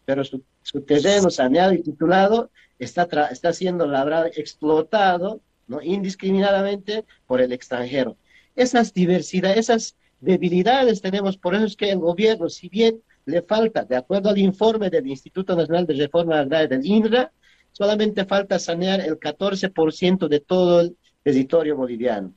Pero 0.04 0.24
su 0.24 0.42
su 0.70 0.82
terreno 0.82 1.30
saneado 1.30 1.72
y 1.72 1.82
titulado 1.82 2.50
está, 2.78 3.08
está 3.30 3.54
siendo 3.54 3.86
labrado, 3.86 4.26
explotado 4.36 5.40
¿no? 5.66 5.80
indiscriminadamente 5.80 7.06
por 7.26 7.40
el 7.40 7.52
extranjero. 7.52 8.18
Esas 8.54 8.92
diversidades, 8.92 9.58
esas 9.58 9.96
debilidades 10.20 11.00
tenemos, 11.00 11.38
por 11.38 11.54
eso 11.54 11.64
es 11.64 11.74
que 11.74 11.90
el 11.90 12.00
gobierno, 12.00 12.50
si 12.50 12.68
bien 12.68 13.02
le 13.24 13.40
falta, 13.40 13.84
de 13.84 13.96
acuerdo 13.96 14.28
al 14.28 14.36
informe 14.36 14.90
del 14.90 15.06
Instituto 15.06 15.56
Nacional 15.56 15.86
de 15.86 15.94
Reforma 15.94 16.38
Agraria 16.38 16.68
del 16.68 16.84
INRA, 16.84 17.32
solamente 17.72 18.24
falta 18.24 18.58
sanear 18.58 19.00
el 19.00 19.18
14% 19.18 20.28
de 20.28 20.40
todo 20.40 20.80
el 20.80 20.96
territorio 21.22 21.76
boliviano. 21.76 22.32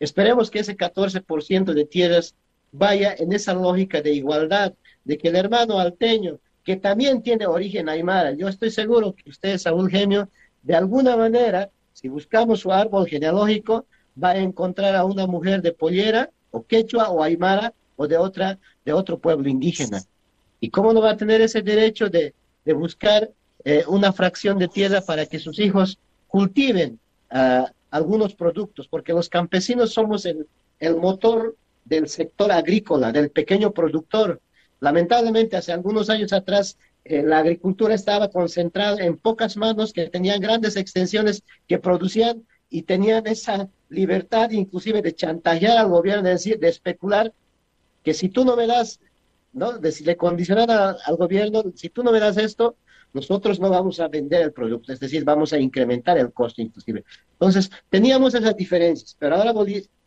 Esperemos 0.00 0.50
que 0.50 0.60
ese 0.60 0.76
14% 0.76 1.72
de 1.72 1.84
tierras 1.84 2.34
vaya 2.72 3.14
en 3.16 3.32
esa 3.32 3.54
lógica 3.54 4.00
de 4.00 4.12
igualdad, 4.12 4.74
de 5.04 5.18
que 5.18 5.28
el 5.28 5.36
hermano 5.36 5.78
alteño, 5.78 6.38
que 6.64 6.76
también 6.76 7.22
tiene 7.22 7.46
origen 7.46 7.88
aymara, 7.88 8.32
yo 8.32 8.48
estoy 8.48 8.70
seguro 8.70 9.14
que 9.14 9.30
usted, 9.30 9.58
Saúl 9.58 9.90
Gemio, 9.90 10.28
de 10.62 10.74
alguna 10.74 11.16
manera, 11.16 11.70
si 11.92 12.08
buscamos 12.08 12.60
su 12.60 12.72
árbol 12.72 13.06
genealógico, 13.06 13.86
va 14.22 14.30
a 14.30 14.38
encontrar 14.38 14.94
a 14.96 15.04
una 15.04 15.26
mujer 15.26 15.62
de 15.62 15.72
pollera, 15.72 16.30
o 16.50 16.64
quechua, 16.64 17.10
o 17.10 17.22
aymara, 17.22 17.72
o 17.96 18.06
de, 18.06 18.16
otra, 18.16 18.58
de 18.84 18.92
otro 18.92 19.18
pueblo 19.18 19.48
indígena. 19.48 20.02
¿Y 20.60 20.70
cómo 20.70 20.92
no 20.92 21.00
va 21.00 21.10
a 21.10 21.16
tener 21.16 21.40
ese 21.40 21.62
derecho 21.62 22.08
de, 22.08 22.34
buscar 22.74 23.30
eh, 23.64 23.84
una 23.86 24.12
fracción 24.12 24.58
de 24.58 24.68
tierra 24.68 25.00
para 25.00 25.26
que 25.26 25.38
sus 25.38 25.58
hijos 25.58 25.98
cultiven 26.28 26.98
ah, 27.30 27.70
algunos 27.90 28.34
productos? 28.34 28.88
Porque 28.88 29.12
los 29.12 29.28
campesinos 29.28 29.92
somos 29.92 30.26
el, 30.26 30.46
motor 30.96 31.56
del 31.84 32.08
sector 32.08 32.50
agrícola, 32.50 33.12
del 33.12 33.30
pequeño 33.30 33.72
productor. 33.72 34.40
Lamentablemente, 34.80 35.56
hace 35.56 35.72
algunos 35.72 36.10
años 36.10 36.32
atrás, 36.32 36.76
eh, 37.04 37.22
la 37.22 37.38
agricultura 37.38 37.94
estaba 37.94 38.28
concentrada 38.28 39.04
en 39.04 39.16
pocas 39.16 39.56
manos 39.56 39.92
que 39.92 40.08
tenían 40.08 40.40
grandes 40.40 40.76
extensiones 40.76 41.42
que 41.68 41.78
producían 41.78 42.44
y 42.68 42.82
tenían 42.82 43.26
esa 43.26 43.68
libertad 43.88 44.50
inclusive 44.50 45.02
de 45.02 45.14
chantajear 45.14 45.76
al 45.78 45.88
gobierno, 45.88 46.22
de 46.22 46.30
decir, 46.30 46.58
de 46.58 46.68
especular 46.68 47.32
que 48.02 48.14
si 48.14 48.28
tú 48.28 48.44
no 48.44 48.56
me 48.56 48.66
das, 48.66 48.98
¿no? 49.52 49.78
De 49.78 50.16
condicionan 50.16 50.70
al 50.70 51.16
gobierno, 51.16 51.62
si 51.74 51.88
tú 51.88 52.02
no 52.02 52.12
me 52.12 52.20
das 52.20 52.36
esto, 52.36 52.76
nosotros 53.12 53.60
no 53.60 53.70
vamos 53.70 54.00
a 54.00 54.08
vender 54.08 54.42
el 54.42 54.52
producto, 54.52 54.92
es 54.92 55.00
decir, 55.00 55.24
vamos 55.24 55.52
a 55.52 55.58
incrementar 55.58 56.18
el 56.18 56.32
costo 56.32 56.62
inclusive. 56.62 57.04
Entonces, 57.32 57.70
teníamos 57.90 58.34
esas 58.34 58.56
diferencias, 58.56 59.16
pero 59.18 59.36
ahora 59.36 59.52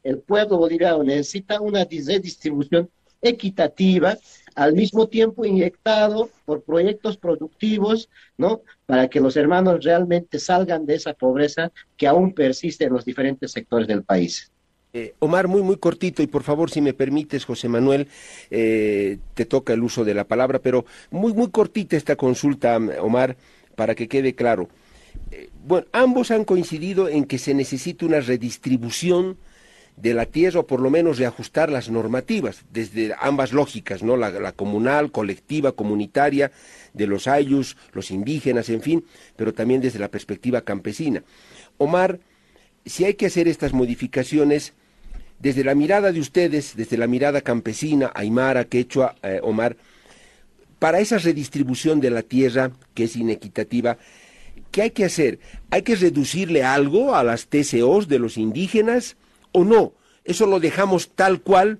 el 0.03 0.19
pueblo 0.19 0.57
boliviano 0.57 1.03
necesita 1.03 1.61
una 1.61 1.83
redistribución 1.83 2.89
equitativa, 3.21 4.17
al 4.55 4.73
mismo 4.73 5.07
tiempo 5.07 5.45
inyectado 5.45 6.29
por 6.45 6.63
proyectos 6.63 7.17
productivos, 7.17 8.09
¿no? 8.37 8.61
Para 8.85 9.09
que 9.09 9.19
los 9.19 9.35
hermanos 9.35 9.83
realmente 9.83 10.39
salgan 10.39 10.85
de 10.85 10.95
esa 10.95 11.13
pobreza 11.13 11.71
que 11.97 12.07
aún 12.07 12.33
persiste 12.33 12.85
en 12.85 12.93
los 12.93 13.03
diferentes 13.03 13.51
sectores 13.51 13.87
del 13.87 14.03
país. 14.03 14.51
Eh, 14.97 15.13
Omar, 15.19 15.49
muy, 15.49 15.61
muy 15.61 15.75
cortito, 15.75 16.23
y 16.23 16.27
por 16.27 16.43
favor, 16.43 16.71
si 16.71 16.79
me 16.79 16.93
permites, 16.93 17.43
José 17.43 17.67
Manuel, 17.67 18.07
eh, 18.49 19.17
te 19.33 19.43
toca 19.43 19.73
el 19.73 19.83
uso 19.83 20.05
de 20.05 20.13
la 20.13 20.23
palabra, 20.23 20.59
pero 20.59 20.85
muy, 21.11 21.33
muy 21.33 21.51
cortita 21.51 21.97
esta 21.97 22.15
consulta, 22.15 22.77
Omar, 23.01 23.35
para 23.75 23.93
que 23.93 24.07
quede 24.07 24.35
claro. 24.35 24.69
Eh, 25.31 25.49
bueno, 25.65 25.85
ambos 25.91 26.31
han 26.31 26.45
coincidido 26.45 27.09
en 27.09 27.25
que 27.25 27.39
se 27.39 27.53
necesita 27.53 28.05
una 28.05 28.21
redistribución 28.21 29.35
de 29.97 30.13
la 30.13 30.27
tierra 30.27 30.61
o 30.61 30.65
por 30.65 30.79
lo 30.79 30.89
menos 30.89 31.17
reajustar 31.17 31.69
las 31.69 31.89
normativas 31.89 32.63
desde 32.71 33.13
ambas 33.19 33.51
lógicas, 33.51 34.01
¿no? 34.01 34.15
La, 34.15 34.53
comunal, 34.53 35.11
colectiva, 35.11 35.73
comunitaria, 35.73 36.53
de 36.93 37.07
los 37.07 37.27
ayus, 37.27 37.75
los 37.91 38.11
indígenas, 38.11 38.69
en 38.69 38.81
fin, 38.81 39.05
pero 39.35 39.53
también 39.53 39.81
desde 39.81 39.99
la 39.99 40.07
perspectiva 40.07 40.61
campesina. 40.61 41.21
Omar, 41.77 42.21
si 42.85 43.03
hay 43.03 43.15
que 43.15 43.25
hacer 43.25 43.49
estas 43.49 43.73
modificaciones, 43.73 44.73
desde 45.45 45.63
la 45.63 45.75
mirada 45.75 46.11
de 46.11 46.19
ustedes, 46.19 46.75
desde 46.75 46.97
la 46.97 47.05
mirada 47.05 47.41
campesina, 47.41 48.11
Aymara, 48.15 48.65
Quechua, 48.65 49.13
eh, 49.21 49.39
Omar, 49.43 49.77
para 50.79 50.99
esa 50.99 51.19
redistribución 51.19 51.99
de 51.99 52.09
la 52.09 52.23
tierra, 52.23 52.71
que 52.95 53.03
es 53.03 53.15
inequitativa, 53.15 53.99
¿qué 54.71 54.81
hay 54.81 54.89
que 54.89 55.05
hacer? 55.05 55.37
¿Hay 55.69 55.83
que 55.83 55.95
reducirle 55.97 56.63
algo 56.63 57.13
a 57.13 57.23
las 57.23 57.45
TCOs 57.45 58.07
de 58.07 58.17
los 58.17 58.39
indígenas? 58.39 59.17
o 59.51 59.63
no. 59.63 59.93
Eso 60.23 60.47
lo 60.47 60.59
dejamos 60.59 61.11
tal 61.15 61.41
cual 61.41 61.77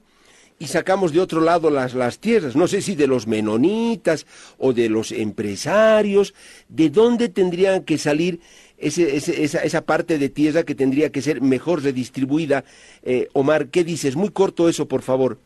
y 0.60 0.68
sacamos 0.68 1.12
de 1.12 1.20
otro 1.20 1.42
lado 1.42 1.72
las, 1.72 1.96
las 1.96 2.20
tierras. 2.20 2.56
No 2.56 2.68
sé 2.68 2.84
si 2.84 2.96
de 2.96 3.08
los 3.08 3.26
menonitas 3.26 4.28
o 4.60 4.74
de 4.74 4.90
los 4.90 5.12
empresarios. 5.12 6.36
¿De 6.70 6.92
dónde 6.92 7.30
tendrían 7.30 7.84
que 7.84 7.98
salir 7.98 8.40
ese, 8.78 9.16
esa, 9.16 9.64
esa, 9.64 9.82
parte 9.86 10.18
de 10.18 10.30
tierra 10.30 10.64
que 10.64 10.76
tendría 10.76 11.12
que 11.12 11.22
ser 11.22 11.42
mejor 11.42 11.84
redistribuida? 11.84 12.66
Eh, 13.04 13.30
Omar, 13.34 13.68
¿qué 13.70 13.84
dices? 13.84 14.16
Muy 14.16 14.30
corto 14.30 14.70
eso, 14.70 14.88
por 14.88 15.02
favor. 15.02 15.38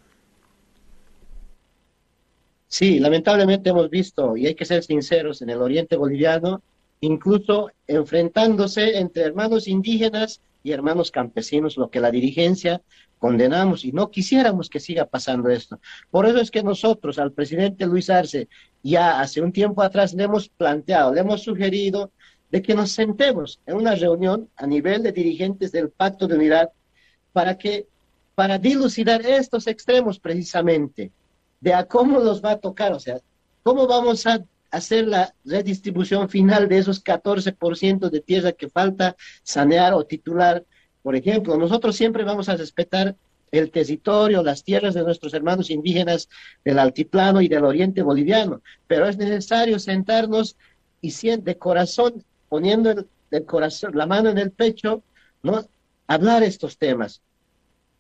Sí, 2.67 2.99
lamentablemente 2.99 3.71
hemos 3.71 3.89
visto, 3.89 4.37
y 4.37 4.45
hay 4.45 4.55
que 4.55 4.65
ser 4.65 4.83
sinceros, 4.83 5.41
en 5.41 5.49
el 5.49 5.61
oriente 5.61 5.95
boliviano, 5.95 6.61
incluso 7.01 7.71
enfrentándose 7.87 8.99
entre 8.99 9.23
hermanos 9.23 9.67
indígenas 9.67 10.41
y 10.61 10.71
hermanos 10.71 11.09
campesinos, 11.09 11.77
lo 11.77 11.89
que 11.89 11.99
la 11.99 12.11
dirigencia 12.11 12.81
condenamos 13.17 13.85
y 13.85 13.91
no 13.91 14.11
quisiéramos 14.11 14.69
que 14.69 14.79
siga 14.79 15.05
pasando 15.05 15.49
esto. 15.49 15.79
Por 16.09 16.25
eso 16.25 16.39
es 16.39 16.51
que 16.51 16.63
nosotros 16.63 17.19
al 17.19 17.33
presidente 17.33 17.85
Luis 17.85 18.09
Arce 18.09 18.47
ya 18.81 19.19
hace 19.19 19.41
un 19.41 19.51
tiempo 19.51 19.81
atrás 19.81 20.13
le 20.13 20.23
hemos 20.23 20.49
planteado, 20.49 21.13
le 21.13 21.21
hemos 21.21 21.41
sugerido 21.43 22.11
de 22.51 22.61
que 22.61 22.73
nos 22.73 22.91
sentemos 22.91 23.59
en 23.65 23.75
una 23.75 23.95
reunión 23.95 24.49
a 24.55 24.65
nivel 24.65 25.03
de 25.03 25.11
dirigentes 25.11 25.71
del 25.71 25.89
Pacto 25.89 26.27
de 26.27 26.35
Unidad 26.35 26.69
para 27.31 27.57
que 27.57 27.87
para 28.35 28.57
dilucidar 28.57 29.25
estos 29.25 29.67
extremos 29.67 30.19
precisamente 30.19 31.11
de 31.59 31.73
a 31.73 31.85
cómo 31.85 32.19
los 32.19 32.43
va 32.43 32.51
a 32.51 32.59
tocar, 32.59 32.93
o 32.93 32.99
sea, 32.99 33.19
cómo 33.63 33.85
vamos 33.85 34.25
a 34.25 34.43
hacer 34.71 35.07
la 35.07 35.33
redistribución 35.43 36.29
final 36.29 36.69
de 36.69 36.77
esos 36.77 37.03
14% 37.03 38.09
de 38.09 38.21
tierra 38.21 38.51
que 38.51 38.69
falta 38.69 39.15
sanear 39.43 39.93
o 39.93 40.05
titular. 40.05 40.63
Por 41.01 41.15
ejemplo, 41.15 41.57
nosotros 41.57 41.95
siempre 41.95 42.23
vamos 42.23 42.49
a 42.49 42.55
respetar 42.55 43.15
el 43.51 43.71
territorio, 43.71 44.43
las 44.43 44.63
tierras 44.63 44.93
de 44.93 45.03
nuestros 45.03 45.33
hermanos 45.33 45.69
indígenas 45.69 46.29
del 46.63 46.79
altiplano 46.79 47.41
y 47.41 47.47
del 47.47 47.65
oriente 47.65 48.03
boliviano, 48.03 48.61
pero 48.87 49.07
es 49.07 49.17
necesario 49.17 49.79
sentarnos 49.79 50.55
y 51.01 51.11
de 51.37 51.57
corazón, 51.57 52.23
poniendo 52.49 52.91
el, 53.31 53.45
corazón, 53.45 53.91
la 53.95 54.05
mano 54.05 54.29
en 54.29 54.37
el 54.37 54.51
pecho, 54.51 55.03
¿no? 55.43 55.65
hablar 56.07 56.43
estos 56.43 56.77
temas, 56.77 57.21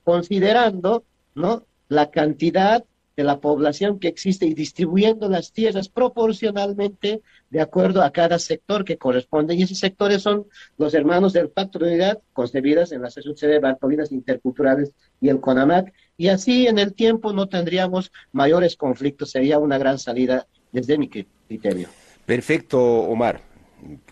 considerando 0.03 1.03
¿no? 1.35 1.63
la 1.87 2.09
cantidad 2.09 2.83
de 3.19 3.23
la 3.25 3.41
población 3.41 3.99
que 3.99 4.07
existe 4.07 4.45
y 4.45 4.53
distribuyendo 4.53 5.27
las 5.27 5.51
tierras 5.51 5.89
proporcionalmente 5.89 7.21
de 7.49 7.59
acuerdo 7.59 8.01
a 8.01 8.11
cada 8.11 8.39
sector 8.39 8.85
que 8.85 8.97
corresponde. 8.97 9.55
Y 9.55 9.63
esos 9.63 9.77
sectores 9.77 10.21
son 10.21 10.47
los 10.77 10.93
hermanos 10.93 11.33
del 11.33 11.49
Pacto 11.49 11.79
de 11.79 11.87
Unidad, 11.87 12.19
concebidas 12.31 12.93
en 12.93 13.01
la 13.01 13.09
sesión 13.09 13.35
de 13.35 13.59
Bartolinas 13.59 14.13
Interculturales 14.13 14.93
y 15.19 15.27
el 15.27 15.41
CONAMAC. 15.41 15.93
Y 16.15 16.29
así 16.29 16.67
en 16.67 16.79
el 16.79 16.93
tiempo 16.93 17.33
no 17.33 17.49
tendríamos 17.49 18.09
mayores 18.31 18.77
conflictos. 18.77 19.31
Sería 19.31 19.59
una 19.59 19.77
gran 19.77 19.99
salida 19.99 20.47
desde 20.71 20.97
mi 20.97 21.09
criterio. 21.09 21.89
Perfecto, 22.25 22.79
Omar. 22.79 23.48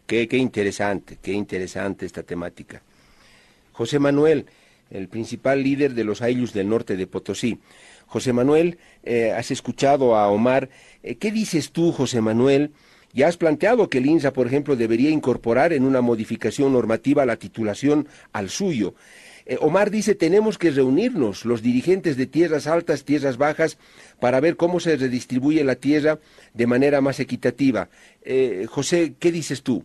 Qué, 0.08 0.26
interesante, 0.32 1.18
qué 1.22 1.34
interesante 1.34 2.06
esta 2.06 2.24
temática. 2.24 2.82
José 3.74 4.00
Manuel, 4.00 4.46
el 4.90 5.10
principal 5.10 5.62
líder 5.62 5.96
de 5.96 6.06
los 6.06 6.22
Ayllus 6.22 6.54
del 6.54 6.70
norte 6.70 6.96
de 6.96 7.08
Potosí. 7.08 7.60
José 8.06 8.32
Manuel, 8.32 8.78
eh, 9.04 9.34
has 9.34 9.52
escuchado 9.52 10.16
a 10.16 10.30
Omar. 10.30 10.70
Eh, 11.04 11.18
¿Qué 11.18 11.30
dices 11.34 11.74
tú, 11.74 11.92
José 11.92 12.22
Manuel? 12.22 12.72
Ya 13.12 13.28
has 13.28 13.36
planteado 13.36 13.90
que 13.90 13.98
el 13.98 14.06
INSA, 14.06 14.32
por 14.32 14.48
ejemplo, 14.48 14.78
debería 14.78 15.10
incorporar 15.10 15.74
en 15.74 15.84
una 15.84 16.00
modificación 16.00 16.72
normativa 16.72 17.26
la 17.26 17.36
titulación 17.36 18.08
al 18.32 18.50
suyo. 18.50 18.96
Eh, 19.46 19.58
Omar 19.60 19.92
dice, 19.92 20.16
tenemos 20.16 20.58
que 20.58 20.72
reunirnos, 20.72 21.44
los 21.44 21.62
dirigentes 21.62 22.16
de 22.16 22.28
tierras 22.28 22.66
altas, 22.66 23.04
tierras 23.04 23.36
bajas, 23.36 23.78
para 24.22 24.40
ver 24.40 24.56
cómo 24.56 24.80
se 24.80 24.96
redistribuye 24.96 25.66
la 25.66 25.76
tierra 25.76 26.20
de 26.54 26.66
manera 26.66 27.02
más 27.02 27.20
equitativa. 27.20 27.90
José, 28.70 29.16
¿qué 29.20 29.34
dices 29.34 29.64
tú? 29.64 29.84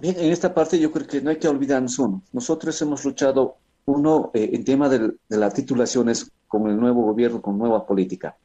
Bien, 0.00 0.16
en 0.16 0.30
esta 0.30 0.54
parte 0.54 0.78
yo 0.78 0.92
creo 0.92 1.08
que 1.08 1.20
no 1.20 1.30
hay 1.30 1.38
que 1.38 1.48
olvidarnos 1.48 1.98
uno. 1.98 2.22
Nosotros 2.32 2.80
hemos 2.82 3.04
luchado 3.04 3.56
uno, 3.86 4.30
eh, 4.32 4.50
en 4.52 4.64
tema 4.64 4.88
de, 4.88 5.14
las 5.28 5.54
titulaciones 5.54 6.30
con 6.46 6.68
el 6.68 6.78
nuevo 6.78 7.02
gobierno, 7.02 7.42
con 7.42 7.58
nueva 7.58 7.84
política. 7.84 8.36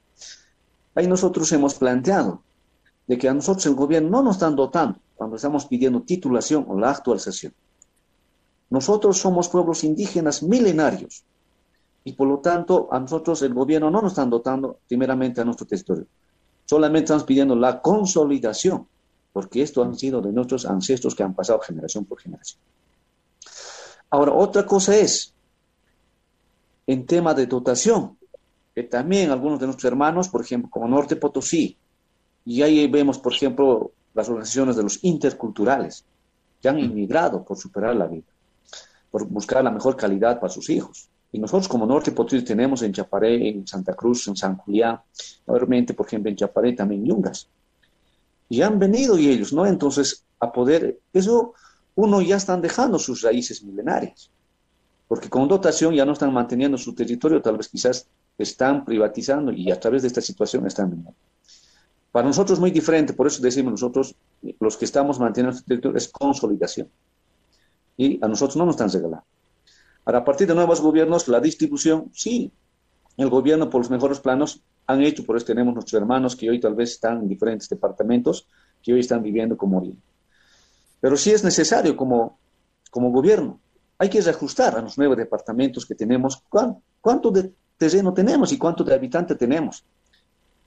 Ahí 0.96 1.06
nosotros 1.06 1.52
hemos 1.52 1.76
planteado 1.76 2.42
de 3.06 3.20
que 3.20 3.30
a 3.30 3.36
nosotros 3.36 3.68
el 3.68 3.76
gobierno 3.76 4.10
no 4.10 4.24
nos 4.24 4.38
están 4.38 4.56
dotando 4.56 4.98
cuando 5.16 5.36
estamos 5.36 5.68
pidiendo 5.68 6.02
titulación 6.02 6.66
o 6.68 6.80
la 6.80 6.90
actualización. 6.90 7.54
Nosotros 8.72 9.20
somos 9.20 9.48
pueblos 9.48 9.84
indígenas 9.84 10.42
milenarios 10.42 11.24
y 12.04 12.14
por 12.14 12.28
lo 12.28 12.40
tanto 12.40 12.90
a 12.92 13.00
nosotros 13.00 13.44
el 13.44 13.54
gobierno 13.54 13.92
no 13.92 14.02
nos 14.02 14.14
están 14.14 14.32
dotando 14.32 14.80
primeramente 14.88 15.42
a 15.42 15.46
nuestro 15.46 15.68
territorio. 15.68 16.08
Solamente 16.66 17.06
estamos 17.06 17.26
pidiendo 17.26 17.56
la 17.56 17.80
consolidación, 17.80 18.88
porque 19.34 19.64
esto 19.64 19.84
han 19.84 19.96
sido 19.96 20.22
de 20.22 20.32
nuestros 20.32 20.66
ancestros 20.66 21.16
que 21.16 21.24
han 21.24 21.34
pasado 21.34 21.60
generación 21.60 22.06
por 22.06 22.22
generación. 22.22 22.62
Ahora, 24.12 24.32
otra 24.32 24.66
cosa 24.66 24.96
es 24.96 25.34
en 26.86 27.06
tema 27.08 27.34
de 27.34 27.48
dotación, 27.48 28.18
que 28.76 28.84
también 28.84 29.32
algunos 29.32 29.60
de 29.60 29.66
nuestros 29.66 29.92
hermanos, 29.92 30.30
por 30.30 30.42
ejemplo, 30.42 30.70
como 30.70 30.88
Norte 30.88 31.16
Potosí, 31.16 31.76
y 32.46 32.62
ahí 32.62 32.88
vemos, 32.88 33.18
por 33.18 33.34
ejemplo, 33.34 33.92
las 34.14 34.30
organizaciones 34.30 34.76
de 34.76 34.84
los 34.84 35.04
interculturales, 35.04 36.06
que 36.62 36.70
han 36.70 36.80
inmigrado 36.80 37.44
por 37.44 37.58
superar 37.58 37.96
la 37.96 38.06
vida, 38.06 38.28
por 39.10 39.26
buscar 39.28 39.64
la 39.64 39.72
mejor 39.72 39.98
calidad 39.98 40.40
para 40.40 40.54
sus 40.54 40.70
hijos. 40.70 41.10
Y 41.32 41.40
nosotros 41.40 41.68
como 41.68 41.88
Norte 41.88 42.12
Potosí 42.12 42.44
tenemos 42.44 42.84
en 42.84 42.94
Chaparé, 42.94 43.50
en 43.50 43.66
Santa 43.66 43.96
Cruz, 43.96 44.28
en 44.28 44.36
San 44.36 44.58
Julián, 44.58 45.00
obviamente, 45.48 45.96
por 45.96 46.06
ejemplo, 46.06 46.30
en 46.30 46.36
Chaparé 46.36 46.74
también 46.74 47.04
Yungas. 47.04 47.50
Y 48.54 48.62
han 48.62 48.78
venido 48.78 49.18
y 49.18 49.30
ellos, 49.30 49.52
¿no? 49.52 49.66
Entonces, 49.66 50.26
a 50.40 50.52
poder, 50.52 51.00
eso 51.12 51.56
uno 51.96 52.22
ya 52.22 52.36
están 52.36 52.62
dejando 52.62 53.00
sus 53.00 53.24
raíces 53.24 53.64
milenarias, 53.64 54.30
porque 55.08 55.28
con 55.28 55.48
dotación 55.48 55.96
ya 55.96 56.06
no 56.06 56.14
están 56.14 56.32
manteniendo 56.32 56.78
su 56.78 56.94
territorio, 56.94 57.42
tal 57.42 57.58
vez 57.58 57.68
quizás 57.68 58.08
están 58.38 58.86
privatizando 58.86 59.52
y 59.52 59.72
a 59.72 59.80
través 59.80 60.04
de 60.04 60.10
esta 60.10 60.22
situación 60.22 60.68
están 60.68 60.92
viniendo. 60.92 61.16
Para 62.12 62.28
nosotros 62.28 62.58
es 62.58 62.60
muy 62.60 62.70
diferente, 62.70 63.14
por 63.14 63.26
eso 63.26 63.42
decimos 63.42 63.72
nosotros, 63.72 64.16
los 64.60 64.78
que 64.78 64.86
estamos 64.86 65.20
manteniendo 65.20 65.58
este 65.58 65.70
territorio, 65.70 65.98
es 65.98 66.08
consolidación. 66.10 66.88
Y 67.98 68.24
a 68.24 68.28
nosotros 68.28 68.56
no 68.56 68.68
nos 68.68 68.76
están 68.76 68.92
regalando. 68.92 69.26
Ahora, 70.06 70.20
a 70.20 70.24
partir 70.24 70.48
de 70.48 70.54
nuevos 70.54 70.80
gobiernos, 70.80 71.28
la 71.28 71.40
distribución, 71.40 72.12
sí, 72.14 72.52
el 73.18 73.32
gobierno 73.32 73.72
por 73.72 73.82
los 73.82 73.90
mejores 73.90 74.20
planos 74.20 74.62
han 74.88 75.02
hecho, 75.02 75.26
por 75.26 75.38
eso 75.38 75.46
tenemos 75.46 75.74
nuestros 75.74 76.02
hermanos 76.02 76.36
que 76.36 76.50
hoy 76.50 76.60
tal 76.60 76.76
vez 76.76 76.92
están 76.92 77.20
en 77.20 77.28
diferentes 77.28 77.70
departamentos, 77.70 78.48
que 78.82 78.94
hoy 78.94 79.00
están 79.00 79.24
viviendo 79.24 79.58
como 79.58 79.78
oriente. 79.78 80.02
Pero 81.00 81.18
sí 81.18 81.32
es 81.32 81.44
necesario 81.44 81.96
como, 81.96 82.38
como 82.90 83.12
gobierno, 83.12 83.60
hay 83.98 84.10
que 84.10 84.22
reajustar 84.22 84.76
a 84.78 84.82
los 84.82 84.98
nueve 84.98 85.16
departamentos 85.16 85.86
que 85.86 85.96
tenemos, 85.96 86.44
cuánto 87.02 87.32
de 87.32 87.54
terreno 87.78 88.14
tenemos 88.14 88.52
y 88.52 88.58
cuánto 88.58 88.84
de 88.84 88.94
habitante 88.94 89.36
tenemos. 89.36 89.86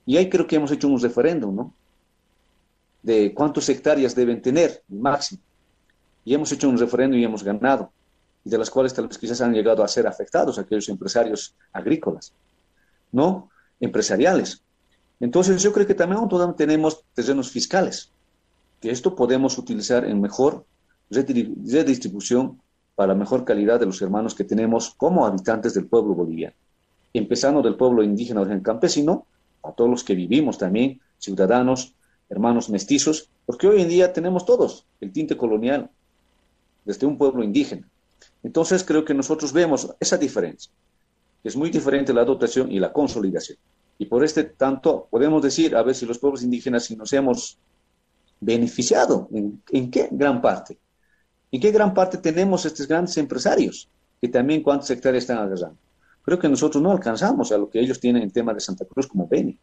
Y 0.05 0.17
ahí 0.17 0.29
creo 0.29 0.47
que 0.47 0.55
hemos 0.55 0.71
hecho 0.71 0.87
un 0.87 0.99
referéndum, 0.99 1.55
¿no? 1.55 1.73
De 3.03 3.33
cuántas 3.33 3.69
hectáreas 3.69 4.15
deben 4.15 4.41
tener, 4.41 4.81
máximo. 4.87 5.41
Y 6.25 6.33
hemos 6.33 6.51
hecho 6.51 6.69
un 6.69 6.77
referéndum 6.77 7.19
y 7.19 7.23
hemos 7.23 7.43
ganado 7.43 7.91
de 8.49 8.57
las 8.57 8.69
cuales 8.69 8.93
tal 8.93 9.07
vez 9.07 9.17
quizás 9.17 9.41
han 9.41 9.53
llegado 9.53 9.83
a 9.83 9.87
ser 9.87 10.07
afectados 10.07 10.57
aquellos 10.57 10.87
empresarios 10.89 11.53
agrícolas, 11.73 12.33
¿no? 13.11 13.49
Empresariales. 13.79 14.63
Entonces 15.19 15.61
yo 15.61 15.73
creo 15.73 15.87
que 15.87 15.95
también 15.95 16.21
tenemos 16.55 17.03
terrenos 17.13 17.49
fiscales, 17.49 18.11
que 18.81 18.91
esto 18.91 19.15
podemos 19.15 19.57
utilizar 19.57 20.05
en 20.05 20.21
mejor 20.21 20.65
redistribución 21.09 22.61
para 22.95 23.15
mejor 23.15 23.45
calidad 23.45 23.79
de 23.79 23.85
los 23.85 24.01
hermanos 24.01 24.35
que 24.35 24.43
tenemos 24.43 24.93
como 24.97 25.25
habitantes 25.25 25.73
del 25.73 25.87
pueblo 25.87 26.13
boliviano, 26.13 26.55
empezando 27.13 27.61
del 27.61 27.75
pueblo 27.75 28.03
indígena 28.03 28.41
origen 28.41 28.61
campesino, 28.61 29.25
a 29.63 29.71
todos 29.71 29.89
los 29.89 30.03
que 30.03 30.15
vivimos 30.15 30.57
también, 30.57 31.01
ciudadanos, 31.17 31.93
hermanos 32.29 32.69
mestizos, 32.69 33.29
porque 33.45 33.67
hoy 33.67 33.81
en 33.81 33.89
día 33.89 34.13
tenemos 34.13 34.45
todos 34.45 34.85
el 35.01 35.11
tinte 35.11 35.37
colonial, 35.37 35.89
desde 36.85 37.05
un 37.05 37.17
pueblo 37.17 37.43
indígena, 37.43 37.87
entonces 38.43 38.83
creo 38.83 39.03
que 39.03 39.13
nosotros 39.13 39.51
vemos 39.51 39.93
esa 39.99 40.17
diferencia. 40.17 40.71
Es 41.47 41.55
muy 41.55 41.69
diferente 41.69 42.13
la 42.13 42.25
dotación 42.25 42.69
y 42.69 42.77
la 42.77 42.91
consolidación. 42.91 43.57
Y 43.97 44.05
por 44.07 44.21
este 44.21 44.43
tanto 44.43 45.07
podemos 45.09 45.41
decir, 45.41 45.77
a 45.77 45.81
ver 45.81 45.95
si 45.95 46.05
los 46.05 46.19
pueblos 46.19 46.43
indígenas 46.43 46.83
si 46.83 46.97
nos 46.97 47.13
hemos 47.13 47.57
beneficiado, 48.41 49.29
¿en, 49.31 49.89
qué 49.89 50.09
gran 50.11 50.41
parte? 50.41 50.77
¿En 51.49 51.61
qué 51.61 51.71
gran 51.71 51.93
parte 51.93 52.17
tenemos 52.17 52.65
estos 52.65 52.85
grandes 52.85 53.15
empresarios 53.15 53.87
que 54.19 54.27
también 54.27 54.61
cuántos 54.61 54.89
hectáreas 54.89 55.23
están 55.23 55.37
agarrando? 55.37 55.77
Creo 56.21 56.37
que 56.37 56.49
nosotros 56.49 56.83
no 56.83 56.91
alcanzamos 56.91 57.49
a 57.53 57.57
lo 57.57 57.69
que 57.69 57.79
ellos 57.79 57.97
tienen 58.01 58.23
en 58.23 58.31
tema 58.31 58.53
de 58.53 58.59
Santa 58.59 58.83
Cruz 58.83 59.07
como 59.07 59.25
Beni. 59.25 59.57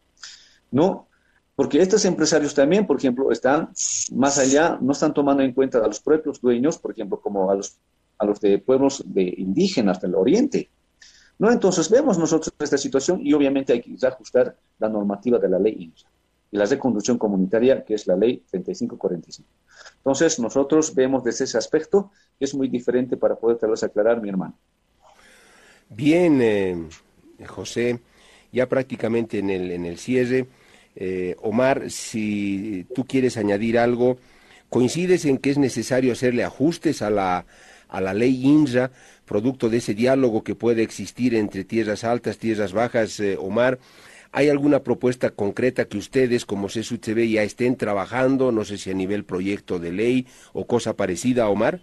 No, 0.71 1.07
porque 1.55 1.79
estos 1.79 2.03
empresarios 2.05 2.55
también, 2.55 2.87
por 2.87 2.97
ejemplo, 2.97 3.31
están 3.31 3.69
más 4.11 4.39
allá, 4.39 4.79
no 4.81 4.93
están 4.93 5.13
tomando 5.13 5.43
en 5.43 5.53
cuenta 5.53 5.77
a 5.77 5.87
los 5.87 5.99
propios 5.99 6.41
dueños, 6.41 6.79
por 6.79 6.93
ejemplo, 6.93 7.21
como 7.21 7.51
a 7.51 7.55
los 7.55 7.77
a 8.17 8.25
los 8.25 8.39
de 8.39 8.59
pueblos 8.59 9.03
de 9.05 9.33
indígenas 9.37 10.01
del 10.01 10.15
oriente. 10.15 10.69
¿No? 11.37 11.51
Entonces 11.51 11.89
vemos 11.89 12.17
nosotros 12.17 12.53
esta 12.59 12.77
situación 12.77 13.19
y 13.21 13.33
obviamente 13.33 13.73
hay 13.73 13.81
que 13.81 14.07
ajustar 14.07 14.55
la 14.79 14.87
normativa 14.87 15.37
de 15.37 15.49
la 15.49 15.59
ley 15.59 15.93
y 16.51 16.57
la 16.57 16.65
reconducción 16.65 17.17
comunitaria, 17.17 17.83
que 17.83 17.95
es 17.95 18.07
la 18.07 18.15
ley 18.15 18.43
3545. 18.49 19.49
Entonces 19.97 20.39
nosotros 20.39 20.95
vemos 20.95 21.23
desde 21.23 21.43
ese 21.43 21.57
aspecto 21.57 22.11
que 22.39 22.45
es 22.45 22.55
muy 22.55 22.69
diferente 22.69 23.17
para 23.17 23.35
poder 23.35 23.57
tal 23.57 23.71
vez 23.71 23.83
aclarar, 23.83 24.21
mi 24.21 24.29
hermano. 24.29 24.57
Bien, 25.89 26.41
eh, 26.41 26.87
José, 27.45 27.99
ya 28.51 28.67
prácticamente 28.69 29.39
en 29.39 29.49
el, 29.49 29.71
en 29.71 29.85
el 29.85 29.97
cierre, 29.97 30.47
eh, 30.95 31.35
Omar, 31.41 31.91
si 31.91 32.87
tú 32.95 33.05
quieres 33.05 33.35
añadir 33.37 33.77
algo, 33.77 34.17
¿coincides 34.69 35.25
en 35.25 35.37
que 35.37 35.49
es 35.49 35.57
necesario 35.57 36.13
hacerle 36.13 36.43
ajustes 36.43 37.01
a 37.01 37.09
la 37.09 37.45
a 37.89 38.01
la 38.01 38.13
ley 38.13 38.45
INRA, 38.45 38.91
producto 39.25 39.69
de 39.69 39.77
ese 39.77 39.93
diálogo 39.93 40.43
que 40.43 40.55
puede 40.55 40.83
existir 40.83 41.35
entre 41.35 41.63
tierras 41.63 42.03
altas, 42.03 42.37
tierras 42.37 42.73
bajas, 42.73 43.19
eh, 43.19 43.37
Omar. 43.39 43.79
¿Hay 44.31 44.49
alguna 44.49 44.83
propuesta 44.83 45.31
concreta 45.31 45.85
que 45.85 45.97
ustedes 45.97 46.45
como 46.45 46.67
CSUCB 46.67 47.25
ya 47.29 47.43
estén 47.43 47.77
trabajando, 47.77 48.51
no 48.51 48.65
sé 48.65 48.77
si 48.77 48.91
a 48.91 48.93
nivel 48.93 49.23
proyecto 49.23 49.79
de 49.79 49.93
ley 49.93 50.27
o 50.51 50.67
cosa 50.67 50.95
parecida, 50.95 51.47
Omar? 51.47 51.81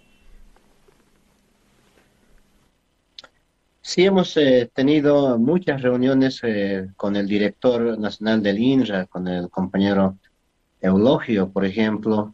Sí, 3.81 4.05
hemos 4.05 4.37
eh, 4.37 4.71
tenido 4.73 5.37
muchas 5.37 5.81
reuniones 5.81 6.39
eh, 6.43 6.87
con 6.95 7.15
el 7.17 7.27
director 7.27 7.99
nacional 7.99 8.41
del 8.41 8.59
INRA, 8.59 9.07
con 9.07 9.27
el 9.27 9.49
compañero 9.49 10.17
Eulogio, 10.79 11.49
por 11.49 11.65
ejemplo, 11.65 12.33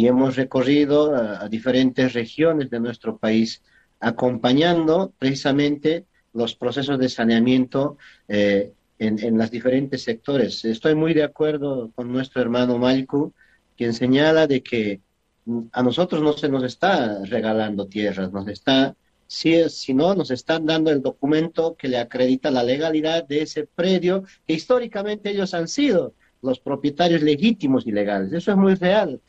y 0.00 0.06
hemos 0.06 0.34
recorrido 0.34 1.14
a, 1.14 1.46
diferentes 1.50 2.14
regiones 2.14 2.70
de 2.70 2.80
nuestro 2.80 3.18
país 3.18 3.60
acompañando 4.00 5.12
precisamente 5.18 6.06
los 6.32 6.54
procesos 6.54 6.98
de 6.98 7.10
saneamiento 7.10 7.98
eh, 8.26 8.72
en, 8.98 9.22
en 9.22 9.36
los 9.36 9.50
diferentes 9.50 10.02
sectores. 10.02 10.64
Estoy 10.64 10.94
muy 10.94 11.12
de 11.12 11.24
acuerdo 11.24 11.90
con 11.94 12.10
nuestro 12.10 12.40
hermano 12.40 12.78
Malku, 12.78 13.34
quien 13.76 13.92
señala 13.92 14.46
de 14.46 14.62
que 14.62 15.02
a 15.70 15.82
nosotros 15.82 16.22
no 16.22 16.32
se 16.32 16.48
nos 16.48 16.64
está 16.64 17.22
regalando 17.26 17.86
tierras, 17.86 18.32
nos 18.32 18.48
está, 18.48 18.96
si, 19.26 19.68
si 19.68 19.92
no, 19.92 20.14
nos 20.14 20.30
están 20.30 20.64
dando 20.64 20.90
el 20.90 21.02
documento 21.02 21.76
que 21.76 21.88
le 21.88 21.98
acredita 21.98 22.50
la 22.50 22.62
legalidad 22.62 23.28
de 23.28 23.42
ese 23.42 23.66
predio, 23.66 24.24
que 24.46 24.54
históricamente 24.54 25.28
ellos 25.28 25.52
han 25.52 25.68
sido 25.68 26.14
los 26.40 26.58
propietarios 26.58 27.20
legítimos 27.20 27.86
y 27.86 27.92
legales. 27.92 28.32
Eso 28.32 28.50
es 28.52 28.56
muy 28.56 28.76
real. 28.76 29.20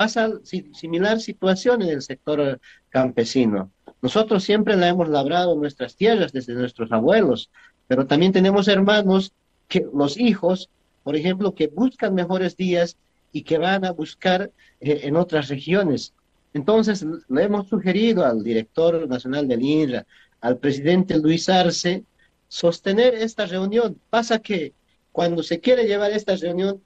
Pasa 0.00 0.30
similar 0.72 1.20
situación 1.20 1.82
en 1.82 1.90
el 1.90 2.00
sector 2.00 2.58
campesino. 2.88 3.70
Nosotros 4.00 4.42
siempre 4.42 4.74
la 4.74 4.88
hemos 4.88 5.10
labrado 5.10 5.54
nuestras 5.56 5.94
tierras 5.94 6.32
desde 6.32 6.54
nuestros 6.54 6.90
abuelos, 6.90 7.50
pero 7.86 8.06
también 8.06 8.32
tenemos 8.32 8.66
hermanos 8.68 9.34
que 9.68 9.86
los 9.92 10.18
hijos, 10.18 10.70
por 11.02 11.16
ejemplo, 11.16 11.54
que 11.54 11.66
buscan 11.66 12.14
mejores 12.14 12.56
días 12.56 12.96
y 13.30 13.42
que 13.42 13.58
van 13.58 13.84
a 13.84 13.90
buscar 13.90 14.50
eh, 14.80 15.00
en 15.02 15.16
otras 15.16 15.48
regiones. 15.48 16.14
Entonces, 16.54 17.04
le 17.28 17.42
hemos 17.42 17.68
sugerido 17.68 18.24
al 18.24 18.42
director 18.42 19.06
nacional 19.06 19.46
del 19.48 19.60
INRA, 19.60 20.06
al 20.40 20.56
presidente 20.56 21.18
Luis 21.18 21.46
Arce, 21.50 22.04
sostener 22.48 23.16
esta 23.16 23.44
reunión. 23.44 24.00
Pasa 24.08 24.38
que 24.38 24.72
cuando 25.12 25.42
se 25.42 25.60
quiere 25.60 25.84
llevar 25.84 26.12
esta 26.12 26.36
reunión 26.36 26.82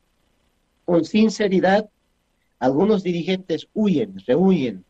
con 0.85 1.05
sinceridad, 1.05 1.89
algunos 2.65 3.03
dirigentes 3.03 3.69
huyen, 3.75 4.15
rehuyen, 4.27 4.85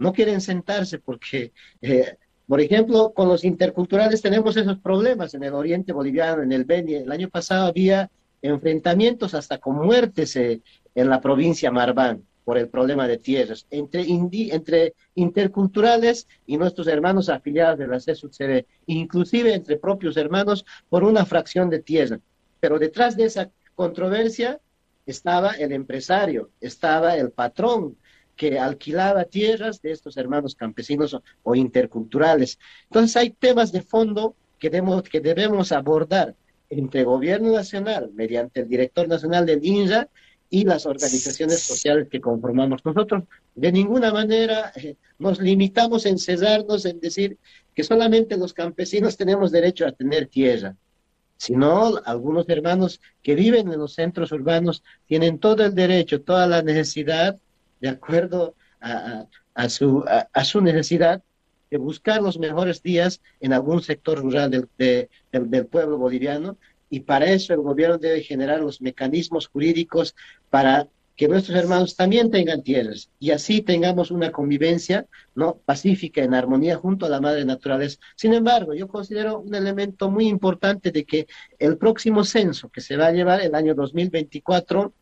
no 0.00 0.12
quieren 0.12 0.40
sentarse 0.40 0.98
porque, 0.98 1.52
eh, 1.80 2.16
por 2.48 2.60
ejemplo, 2.60 3.12
con 3.14 3.28
los 3.28 3.44
interculturales 3.44 4.20
tenemos 4.20 4.56
esos 4.56 4.78
problemas 4.78 5.32
en 5.34 5.44
el 5.44 5.54
oriente 5.54 5.92
boliviano, 5.92 6.42
en 6.42 6.50
el 6.50 6.64
Beni. 6.64 6.94
El 6.94 7.12
año 7.12 7.28
pasado 7.28 7.66
había 7.68 8.10
enfrentamientos 8.42 9.34
hasta 9.34 9.58
con 9.58 9.76
muertes 9.76 10.34
eh, 10.34 10.60
en 10.96 11.08
la 11.08 11.20
provincia 11.20 11.70
Marbán 11.70 12.24
por 12.44 12.58
el 12.58 12.68
problema 12.68 13.06
de 13.06 13.18
tierras, 13.18 13.68
entre, 13.70 14.04
entre 14.08 14.94
interculturales 15.14 16.26
y 16.44 16.56
nuestros 16.56 16.88
hermanos 16.88 17.28
afiliados 17.28 17.78
de 17.78 17.86
la 17.86 17.98
CSUCB, 17.98 18.66
inclusive 18.86 19.54
entre 19.54 19.76
propios 19.76 20.16
hermanos 20.16 20.64
por 20.88 21.04
una 21.04 21.24
fracción 21.24 21.70
de 21.70 21.78
tierra. 21.78 22.18
Pero 22.58 22.80
detrás 22.80 23.16
de 23.16 23.26
esa 23.26 23.48
controversia 23.76 24.58
estaba 25.06 25.52
el 25.52 25.72
empresario, 25.72 26.50
estaba 26.60 27.16
el 27.16 27.30
patrón 27.30 27.96
que 28.36 28.58
alquilaba 28.58 29.24
tierras 29.24 29.82
de 29.82 29.92
estos 29.92 30.16
hermanos 30.16 30.54
campesinos 30.54 31.16
o, 31.42 31.54
interculturales. 31.54 32.58
Entonces 32.84 33.16
hay 33.16 33.30
temas 33.30 33.72
de 33.72 33.82
fondo 33.82 34.34
que 34.58 34.70
debemos, 34.70 35.02
que 35.02 35.20
debemos 35.20 35.72
abordar 35.72 36.34
entre 36.70 37.04
gobierno 37.04 37.52
nacional, 37.52 38.10
mediante 38.14 38.60
el 38.60 38.68
director 38.68 39.06
nacional 39.06 39.44
del 39.44 39.64
INRA, 39.64 40.08
y 40.52 40.64
las 40.64 40.84
organizaciones 40.84 41.60
sociales 41.60 42.08
que 42.10 42.20
conformamos. 42.20 42.84
Nosotros 42.84 43.24
de 43.54 43.72
ninguna 43.72 44.12
manera 44.12 44.70
eh, 44.76 44.96
nos 45.18 45.40
limitamos 45.40 46.04
en 46.04 46.18
cesarnos 46.18 46.84
en 46.84 47.00
decir 47.00 47.38
que 47.74 47.82
solamente 47.82 48.36
los 48.36 48.52
campesinos 48.52 49.16
tenemos 49.16 49.50
derecho 49.50 49.86
a 49.86 49.92
tener 49.92 50.26
tierra 50.26 50.76
sino 51.42 51.96
algunos 52.04 52.48
hermanos 52.48 53.00
que 53.20 53.34
viven 53.34 53.66
en 53.72 53.80
los 53.80 53.94
centros 53.94 54.30
urbanos 54.30 54.84
tienen 55.08 55.40
todo 55.40 55.64
el 55.64 55.74
derecho, 55.74 56.22
toda 56.22 56.46
la 56.46 56.62
necesidad, 56.62 57.36
de 57.80 57.88
acuerdo 57.88 58.54
a, 58.80 59.68
su, 59.68 60.04
a, 60.06 60.44
su 60.44 60.60
necesidad, 60.60 61.20
de 61.68 61.78
buscar 61.78 62.22
los 62.22 62.38
mejores 62.38 62.80
días 62.80 63.20
en 63.40 63.52
algún 63.52 63.82
sector 63.82 64.20
rural 64.20 64.52
del, 64.52 65.08
del 65.32 65.66
pueblo 65.66 65.98
boliviano. 65.98 66.58
Y 66.88 67.00
para 67.00 67.26
eso 67.26 67.52
el 67.52 67.60
gobierno 67.60 67.98
debe 67.98 68.22
generar 68.22 68.60
los 68.60 68.80
mecanismos 68.80 69.48
jurídicos 69.48 70.14
para 70.48 70.86
que 71.16 71.28
nuestros 71.28 71.58
hermanos 71.58 71.94
también 71.94 72.30
tengan 72.30 72.62
tierras 72.62 73.10
y 73.18 73.30
así 73.30 73.60
tengamos 73.60 74.10
una 74.10 74.32
convivencia 74.32 75.06
no 75.34 75.56
pacífica 75.64 76.22
en 76.22 76.34
armonía 76.34 76.76
junto 76.76 77.06
a 77.06 77.08
la 77.08 77.20
madre 77.20 77.44
naturaleza. 77.44 77.98
Sin 78.16 78.32
embargo, 78.32 78.74
yo 78.74 78.88
considero 78.88 79.40
un 79.40 79.54
elemento 79.54 80.10
muy 80.10 80.26
importante 80.26 80.90
de 80.90 81.04
que 81.04 81.26
el 81.58 81.76
próximo 81.76 82.24
censo 82.24 82.70
que 82.70 82.80
se 82.80 82.96
va 82.96 83.06
a 83.06 83.12
llevar 83.12 83.40
el 83.40 83.54
año 83.54 83.74
2024 83.74 84.92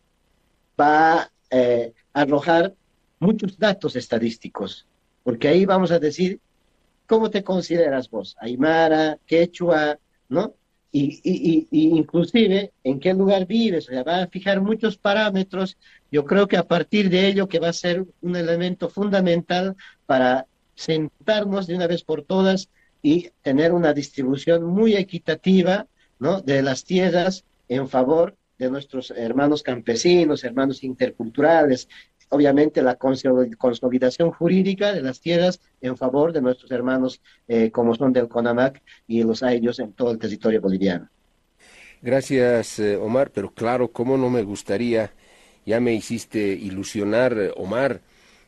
va 0.80 1.22
a 1.22 1.30
eh, 1.50 1.92
arrojar 2.12 2.74
muchos 3.18 3.58
datos 3.58 3.96
estadísticos, 3.96 4.86
porque 5.22 5.48
ahí 5.48 5.64
vamos 5.64 5.90
a 5.90 5.98
decir 5.98 6.40
cómo 7.06 7.30
te 7.30 7.44
consideras 7.44 8.08
vos, 8.08 8.36
Aymara, 8.40 9.18
Quechua, 9.26 9.98
¿no? 10.28 10.54
Y, 10.93 11.20
y, 11.22 11.68
y, 11.70 11.97
inclusive 11.97 12.72
en 12.82 12.99
qué 12.99 13.14
lugar 13.14 13.47
vives, 13.47 13.88
o 13.88 13.93
sea, 13.93 14.03
va 14.03 14.22
a 14.22 14.26
fijar 14.26 14.61
muchos 14.61 14.99
parámetros. 14.99 15.76
Yo 16.11 16.24
creo 16.24 16.49
que 16.49 16.57
a 16.57 16.66
partir 16.66 17.11
de 17.11 17.28
ello 17.28 17.49
que 17.49 17.61
va 17.61 17.68
a 17.68 17.72
ser 17.72 18.05
un 18.20 18.36
elemento 18.36 18.88
fundamental 18.88 19.76
para 20.07 20.47
sentarnos 20.74 21.66
de 21.66 21.76
una 21.76 21.86
vez 21.86 22.03
por 22.03 22.22
todas 22.22 22.68
y 23.03 23.30
tener 23.43 23.72
una 23.72 23.93
distribución 23.93 24.64
muy 24.64 24.97
equitativa 24.97 25.86
¿no? 26.18 26.41
de 26.41 26.62
las 26.62 26.84
tierras 26.84 27.45
en 27.68 27.88
favor 27.88 28.36
de 28.59 28.70
nuestros 28.70 29.11
hermanos 29.11 29.62
campesinos, 29.62 30.45
hermanos 30.45 30.84
interculturales, 30.84 31.88
obviamente 32.31 32.83
la 32.83 32.97
consolidación 32.97 34.31
jurídica 34.31 34.93
de 34.93 35.03
las 35.03 35.20
tierras 35.20 35.61
en 35.81 35.97
favor 35.97 36.33
de 36.33 36.41
nuestros 36.41 36.70
hermanos 36.70 37.20
eh, 37.47 37.70
como 37.70 37.95
son 37.95 38.12
del 38.12 38.28
CONAMAC 38.28 38.83
y 39.07 39.22
los 39.22 39.43
ellos 39.43 39.78
en 39.78 39.93
todo 39.93 40.12
el 40.12 40.18
territorio 40.18 40.61
boliviano. 40.61 41.09
Gracias, 42.03 42.78
eh, 42.78 42.97
Omar, 42.97 43.31
pero 43.31 43.53
claro, 43.53 43.89
cómo 43.89 44.16
no 44.16 44.31
me 44.31 44.43
gustaría, 44.43 45.12
ya 45.66 45.81
me 45.81 45.93
hiciste 45.93 46.41
ilusionar, 46.41 47.53
Omar, 47.57 48.01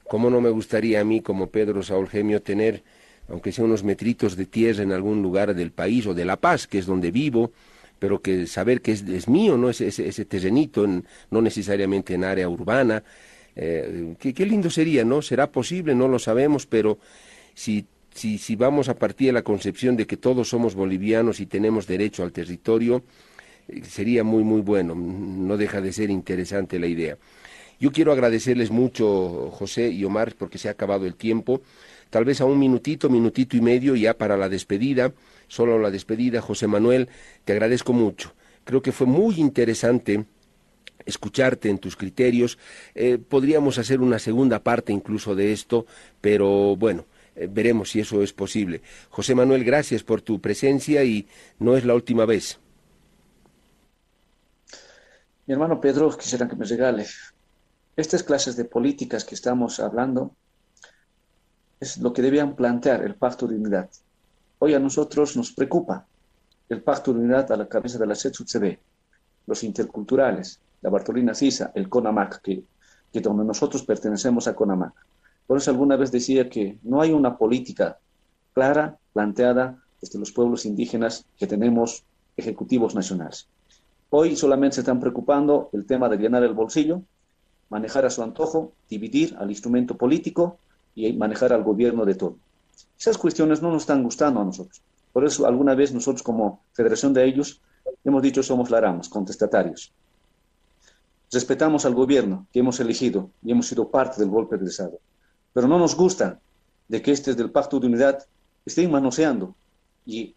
cómo 0.08 0.30
no 0.30 0.40
me 0.40 0.50
gustaría 0.50 1.00
a 1.00 1.04
mí 1.04 1.20
como 1.20 1.48
Pedro 1.48 1.82
Saúl 1.82 2.08
Gemio 2.08 2.40
tener, 2.40 2.82
aunque 3.28 3.52
sea 3.52 3.64
unos 3.64 3.84
metritos 3.84 4.36
de 4.36 4.46
tierra 4.46 4.82
en 4.82 4.92
algún 4.92 5.22
lugar 5.22 5.54
del 5.54 5.72
país 5.72 6.06
o 6.06 6.14
de 6.14 6.24
La 6.24 6.36
Paz, 6.36 6.66
que 6.66 6.78
es 6.78 6.86
donde 6.86 7.10
vivo, 7.10 7.52
pero 7.98 8.22
que 8.22 8.46
saber 8.46 8.80
que 8.80 8.92
es, 8.92 9.28
mío, 9.28 9.56
¿no? 9.56 9.70
Ese, 9.70 9.88
ese, 9.88 10.08
ese 10.08 10.24
terrenito, 10.24 10.86
no 10.86 11.42
necesariamente 11.42 12.14
en 12.14 12.24
área 12.24 12.48
urbana, 12.48 13.04
eh, 13.56 14.14
qué, 14.18 14.46
lindo 14.46 14.70
sería, 14.70 15.04
¿no? 15.04 15.22
Será 15.22 15.50
posible, 15.50 15.94
no 15.94 16.08
lo 16.08 16.18
sabemos, 16.18 16.66
pero 16.66 16.98
si, 17.54 17.86
si, 18.14 18.56
vamos 18.56 18.88
a 18.88 18.94
partir 18.94 19.28
de 19.28 19.32
la 19.32 19.42
concepción 19.42 19.96
de 19.96 20.06
que 20.06 20.16
todos 20.16 20.48
somos 20.48 20.74
bolivianos 20.74 21.40
y 21.40 21.46
tenemos 21.46 21.86
derecho 21.86 22.22
al 22.22 22.32
territorio, 22.32 23.02
eh, 23.68 23.82
sería 23.84 24.24
muy, 24.24 24.44
muy 24.44 24.60
bueno. 24.60 24.94
No 24.94 25.56
deja 25.56 25.80
de 25.80 25.92
ser 25.92 26.10
interesante 26.10 26.78
la 26.78 26.86
idea. 26.86 27.18
Yo 27.78 27.90
quiero 27.90 28.12
agradecerles 28.12 28.70
mucho, 28.70 29.50
José 29.50 29.90
y 29.90 30.04
Omar, 30.04 30.34
porque 30.38 30.58
se 30.58 30.68
ha 30.68 30.72
acabado 30.72 31.04
el 31.04 31.16
tiempo. 31.16 31.62
Tal 32.10 32.24
vez 32.24 32.40
a 32.40 32.44
un 32.44 32.58
minutito, 32.58 33.10
minutito 33.10 33.56
y 33.56 33.60
medio 33.60 33.96
ya 33.96 34.14
para 34.14 34.36
la 34.36 34.48
despedida, 34.48 35.12
solo 35.48 35.78
la 35.78 35.90
despedida. 35.90 36.40
José 36.40 36.66
Manuel, 36.68 37.08
te 37.44 37.52
agradezco 37.52 37.92
mucho. 37.92 38.34
Creo 38.64 38.82
que 38.82 38.92
fue 38.92 39.06
muy 39.06 39.40
interesante 39.40 40.24
escucharte 41.06 41.68
en 41.68 41.78
tus 41.78 41.96
criterios. 41.96 42.58
Eh, 42.94 43.18
podríamos 43.18 43.78
hacer 43.78 44.00
una 44.00 44.18
segunda 44.18 44.60
parte 44.60 44.92
incluso 44.92 45.34
de 45.34 45.52
esto, 45.52 45.86
pero 46.20 46.76
bueno, 46.76 47.04
eh, 47.34 47.48
veremos 47.50 47.90
si 47.90 48.00
eso 48.00 48.22
es 48.22 48.32
posible. 48.32 48.82
José 49.10 49.34
Manuel, 49.34 49.64
gracias 49.64 50.02
por 50.02 50.22
tu 50.22 50.40
presencia 50.40 51.04
y 51.04 51.26
no 51.58 51.76
es 51.76 51.84
la 51.84 51.94
última 51.94 52.26
vez. 52.26 52.58
Mi 55.46 55.54
hermano 55.54 55.80
Pedro, 55.80 56.16
quisiera 56.16 56.48
que 56.48 56.56
me 56.56 56.64
regale. 56.64 57.06
Estas 57.96 58.22
clases 58.22 58.56
de 58.56 58.64
políticas 58.64 59.24
que 59.24 59.34
estamos 59.34 59.80
hablando 59.80 60.34
es 61.80 61.98
lo 61.98 62.12
que 62.12 62.22
debían 62.22 62.54
plantear 62.54 63.02
el 63.02 63.16
pacto 63.16 63.46
de 63.46 63.56
unidad. 63.56 63.90
Hoy 64.60 64.74
a 64.74 64.78
nosotros 64.78 65.36
nos 65.36 65.52
preocupa 65.52 66.06
el 66.68 66.80
pacto 66.80 67.12
de 67.12 67.20
unidad 67.20 67.50
a 67.50 67.56
la 67.56 67.68
cabeza 67.68 67.98
de 67.98 68.06
la 68.06 68.14
CETSUCB, 68.14 68.78
los 69.46 69.64
interculturales, 69.64 70.60
la 70.82 70.90
Bartolina 70.90 71.34
Sisa, 71.34 71.72
el 71.74 71.88
CONAMAC, 71.88 72.42
que, 72.42 72.62
que 73.12 73.20
donde 73.20 73.44
nosotros 73.44 73.82
pertenecemos 73.84 74.46
a 74.46 74.54
CONAMAC. 74.54 74.92
Por 75.46 75.58
eso 75.58 75.70
alguna 75.70 75.96
vez 75.96 76.12
decía 76.12 76.48
que 76.48 76.78
no 76.82 77.00
hay 77.00 77.12
una 77.12 77.36
política 77.38 77.98
clara, 78.52 78.98
planteada 79.12 79.78
desde 80.00 80.18
los 80.18 80.32
pueblos 80.32 80.66
indígenas 80.66 81.24
que 81.38 81.46
tenemos 81.46 82.04
ejecutivos 82.36 82.94
nacionales. 82.94 83.46
Hoy 84.10 84.36
solamente 84.36 84.74
se 84.74 84.80
están 84.80 85.00
preocupando 85.00 85.70
el 85.72 85.86
tema 85.86 86.08
de 86.08 86.18
llenar 86.18 86.42
el 86.42 86.52
bolsillo, 86.52 87.02
manejar 87.70 88.04
a 88.04 88.10
su 88.10 88.22
antojo, 88.22 88.72
dividir 88.90 89.36
al 89.38 89.50
instrumento 89.50 89.96
político 89.96 90.58
y 90.94 91.12
manejar 91.14 91.52
al 91.52 91.62
gobierno 91.62 92.04
de 92.04 92.14
todo. 92.14 92.36
Esas 92.98 93.16
cuestiones 93.16 93.62
no 93.62 93.70
nos 93.70 93.82
están 93.82 94.02
gustando 94.02 94.40
a 94.40 94.44
nosotros. 94.44 94.82
Por 95.12 95.24
eso 95.24 95.46
alguna 95.46 95.74
vez 95.74 95.92
nosotros 95.92 96.22
como 96.22 96.60
Federación 96.72 97.12
de 97.14 97.24
ellos 97.24 97.60
hemos 98.04 98.22
dicho 98.22 98.42
somos 98.42 98.70
laramas, 98.70 99.08
contestatarios. 99.08 99.92
Respetamos 101.32 101.86
al 101.86 101.94
gobierno 101.94 102.46
que 102.52 102.60
hemos 102.60 102.78
elegido 102.78 103.30
y 103.42 103.52
hemos 103.52 103.66
sido 103.66 103.88
parte 103.88 104.20
del 104.20 104.28
golpe 104.28 104.58
de 104.58 104.66
Estado. 104.66 105.00
Pero 105.54 105.66
no 105.66 105.78
nos 105.78 105.96
gusta 105.96 106.38
de 106.88 107.00
que 107.00 107.10
este 107.10 107.34
del 107.34 107.50
Pacto 107.50 107.80
de 107.80 107.86
Unidad 107.86 108.26
estén 108.66 108.90
manoseando 108.90 109.54
y 110.04 110.34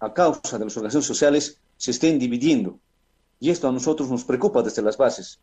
a 0.00 0.12
causa 0.12 0.58
de 0.58 0.64
las 0.64 0.76
organizaciones 0.76 1.06
sociales 1.06 1.60
se 1.76 1.92
estén 1.92 2.18
dividiendo. 2.18 2.80
Y 3.38 3.50
esto 3.50 3.68
a 3.68 3.72
nosotros 3.72 4.10
nos 4.10 4.24
preocupa 4.24 4.60
desde 4.60 4.82
las 4.82 4.96
bases. 4.96 5.38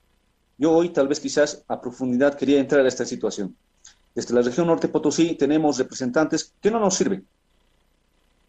Yo 0.57 0.73
hoy 0.73 0.89
tal 0.89 1.07
vez 1.07 1.21
quizás 1.21 1.63
a 1.69 1.79
profundidad 1.79 2.35
quería 2.35 2.59
entrar 2.59 2.83
a 2.83 2.89
esta 2.89 3.05
situación. 3.05 3.55
Desde 4.13 4.33
la 4.33 4.41
región 4.41 4.67
norte 4.67 4.89
Potosí 4.89 5.35
tenemos 5.35 5.77
representantes 5.77 6.53
que 6.59 6.69
no 6.69 6.81
nos 6.81 6.95
sirven, 6.95 7.25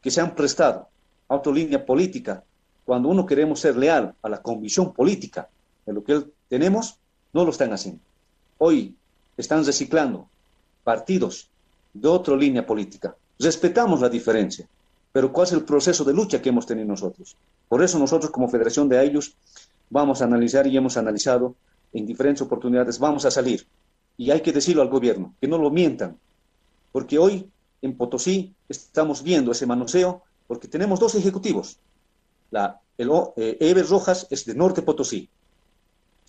que 0.02 0.10
se 0.10 0.20
han 0.20 0.34
prestado 0.34 0.88
a 1.28 1.36
otra 1.36 1.52
línea 1.52 1.86
política 1.86 2.42
cuando 2.84 3.10
uno 3.10 3.24
queremos 3.24 3.60
ser 3.60 3.76
leal 3.76 4.12
a 4.20 4.28
la 4.28 4.42
convicción 4.42 4.92
política 4.92 5.48
de 5.86 5.92
lo 5.92 6.04
que 6.04 6.24
tenemos, 6.48 6.96
no 7.32 7.44
lo 7.44 7.50
están 7.50 7.72
haciendo. 7.72 8.00
Hoy 8.58 8.94
están 9.36 9.64
reciclando 9.64 10.28
partidos 10.82 11.48
de 11.92 12.08
otra 12.08 12.36
línea 12.36 12.66
política. 12.66 13.14
Respetamos 13.38 14.00
la 14.00 14.08
diferencia, 14.08 14.68
pero 15.12 15.32
¿cuál 15.32 15.46
es 15.46 15.52
el 15.52 15.64
proceso 15.64 16.04
de 16.04 16.12
lucha 16.12 16.40
que 16.40 16.48
hemos 16.48 16.66
tenido 16.66 16.86
nosotros? 16.86 17.36
Por 17.68 17.82
eso 17.82 17.98
nosotros 17.98 18.30
como 18.30 18.48
Federación 18.48 18.88
de 18.88 19.02
ellos 19.04 19.34
vamos 19.90 20.20
a 20.20 20.24
analizar 20.24 20.66
y 20.66 20.76
hemos 20.76 20.96
analizado 20.96 21.54
en 21.92 22.06
diferentes 22.06 22.42
oportunidades, 22.42 22.98
vamos 22.98 23.24
a 23.24 23.30
salir. 23.30 23.66
Y 24.16 24.30
hay 24.30 24.40
que 24.40 24.52
decirlo 24.52 24.82
al 24.82 24.88
gobierno, 24.88 25.34
que 25.40 25.48
no 25.48 25.58
lo 25.58 25.70
mientan, 25.70 26.16
porque 26.92 27.18
hoy 27.18 27.48
en 27.82 27.96
Potosí 27.96 28.54
estamos 28.68 29.22
viendo 29.22 29.52
ese 29.52 29.66
manoseo, 29.66 30.22
porque 30.46 30.68
tenemos 30.68 31.00
dos 31.00 31.14
ejecutivos. 31.14 31.78
La, 32.50 32.80
el 32.96 33.10
eh, 33.36 33.84
Rojas 33.88 34.26
es 34.30 34.44
de 34.44 34.54
Norte 34.54 34.82
Potosí, 34.82 35.28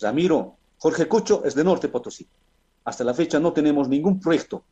Ramiro 0.00 0.56
Jorge 0.78 1.08
Cucho 1.08 1.44
es 1.44 1.54
de 1.54 1.64
Norte 1.64 1.88
Potosí. 1.88 2.26
Hasta 2.84 3.04
la 3.04 3.14
fecha 3.14 3.40
no 3.40 3.52
tenemos 3.52 3.88
ningún 3.88 4.20
proyecto 4.20 4.62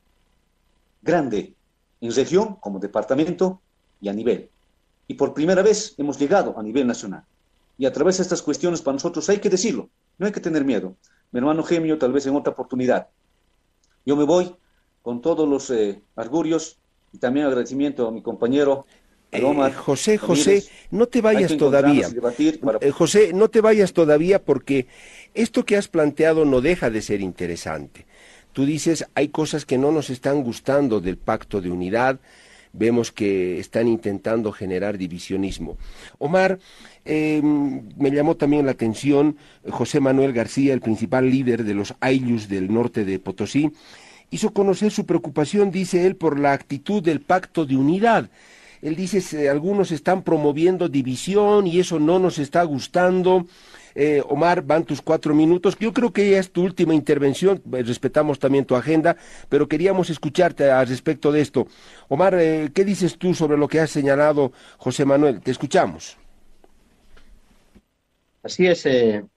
grande 1.02 1.54
en 2.00 2.14
región, 2.14 2.56
como 2.56 2.78
departamento 2.78 3.60
y 4.00 4.08
a 4.08 4.12
nivel. 4.12 4.50
Y 5.08 5.14
por 5.14 5.34
primera 5.34 5.62
vez 5.62 5.94
hemos 5.98 6.18
llegado 6.18 6.58
a 6.58 6.62
nivel 6.62 6.86
nacional. 6.86 7.24
Y 7.76 7.86
a 7.86 7.92
través 7.92 8.18
de 8.18 8.22
estas 8.22 8.42
cuestiones 8.42 8.82
para 8.82 8.94
nosotros 8.94 9.28
hay 9.28 9.38
que 9.38 9.50
decirlo, 9.50 9.88
no 10.18 10.26
hay 10.26 10.32
que 10.32 10.40
tener 10.40 10.64
miedo. 10.64 10.96
Mi 11.32 11.38
hermano 11.38 11.62
Gemio, 11.62 11.98
tal 11.98 12.12
vez 12.12 12.26
en 12.26 12.36
otra 12.36 12.52
oportunidad. 12.52 13.08
Yo 14.06 14.16
me 14.16 14.24
voy 14.24 14.54
con 15.02 15.20
todos 15.20 15.48
los 15.48 15.70
eh, 15.70 16.02
y 17.12 17.18
también 17.18 17.46
agradecimiento 17.46 18.08
a 18.08 18.10
mi 18.10 18.22
compañero 18.22 18.86
eh, 19.34 19.72
José, 19.72 20.18
José, 20.18 20.64
no 20.90 21.06
te 21.06 21.20
vayas 21.20 21.56
todavía. 21.56 22.08
Eh, 22.80 22.90
José, 22.90 23.32
no 23.32 23.48
te 23.48 23.60
vayas 23.60 23.92
todavía 23.92 24.42
porque 24.42 24.86
esto 25.34 25.64
que 25.64 25.76
has 25.76 25.88
planteado 25.88 26.44
no 26.44 26.60
deja 26.60 26.90
de 26.90 27.02
ser 27.02 27.20
interesante. 27.20 28.06
Tú 28.52 28.64
dices, 28.64 29.06
hay 29.14 29.28
cosas 29.28 29.66
que 29.66 29.78
no 29.78 29.90
nos 29.90 30.10
están 30.10 30.42
gustando 30.44 31.00
del 31.00 31.16
pacto 31.16 31.60
de 31.60 31.70
unidad, 31.70 32.20
vemos 32.72 33.10
que 33.10 33.58
están 33.58 33.88
intentando 33.88 34.52
generar 34.52 34.96
divisionismo. 34.96 35.76
Omar, 36.18 36.58
em, 37.04 37.82
me 37.96 38.10
llamó 38.10 38.36
también 38.36 38.66
la 38.66 38.72
atención 38.72 39.36
José 39.68 40.00
Manuel 40.00 40.32
García, 40.32 40.72
el 40.72 40.80
principal 40.80 41.30
líder 41.30 41.64
de 41.64 41.74
los 41.74 41.94
Ayllus 42.00 42.48
del 42.48 42.72
norte 42.72 43.04
de 43.04 43.18
Potosí, 43.18 43.72
hizo 44.30 44.52
conocer 44.52 44.90
su 44.90 45.06
preocupación, 45.06 45.70
dice 45.70 46.06
él, 46.06 46.16
por 46.16 46.38
la 46.38 46.52
actitud 46.52 47.02
del 47.02 47.20
pacto 47.20 47.66
de 47.66 47.76
unidad 47.76 48.30
él 48.84 48.96
dice, 48.96 49.48
algunos 49.48 49.92
están 49.92 50.22
promoviendo 50.22 50.90
división 50.90 51.66
y 51.66 51.80
eso 51.80 51.98
no 51.98 52.18
nos 52.18 52.38
está 52.38 52.62
gustando. 52.64 53.46
Eh, 53.94 54.22
Omar, 54.28 54.60
van 54.60 54.84
tus 54.84 55.00
cuatro 55.00 55.34
minutos. 55.34 55.74
Yo 55.80 55.94
creo 55.94 56.12
que 56.12 56.32
ya 56.32 56.38
es 56.38 56.52
tu 56.52 56.62
última 56.62 56.92
intervención. 56.92 57.62
Eh, 57.72 57.82
respetamos 57.82 58.38
también 58.38 58.66
tu 58.66 58.76
agenda, 58.76 59.16
pero 59.48 59.66
queríamos 59.68 60.10
escucharte 60.10 60.70
al 60.70 60.86
respecto 60.86 61.32
de 61.32 61.40
esto. 61.40 61.66
Omar, 62.08 62.34
eh, 62.38 62.72
¿qué 62.74 62.84
dices 62.84 63.16
tú 63.16 63.32
sobre 63.32 63.56
lo 63.56 63.68
que 63.68 63.80
ha 63.80 63.86
señalado 63.86 64.52
José 64.76 65.06
Manuel? 65.06 65.40
Te 65.40 65.50
escuchamos. 65.50 66.18
Así 68.42 68.66
es, 68.66 68.84
el 68.84 69.28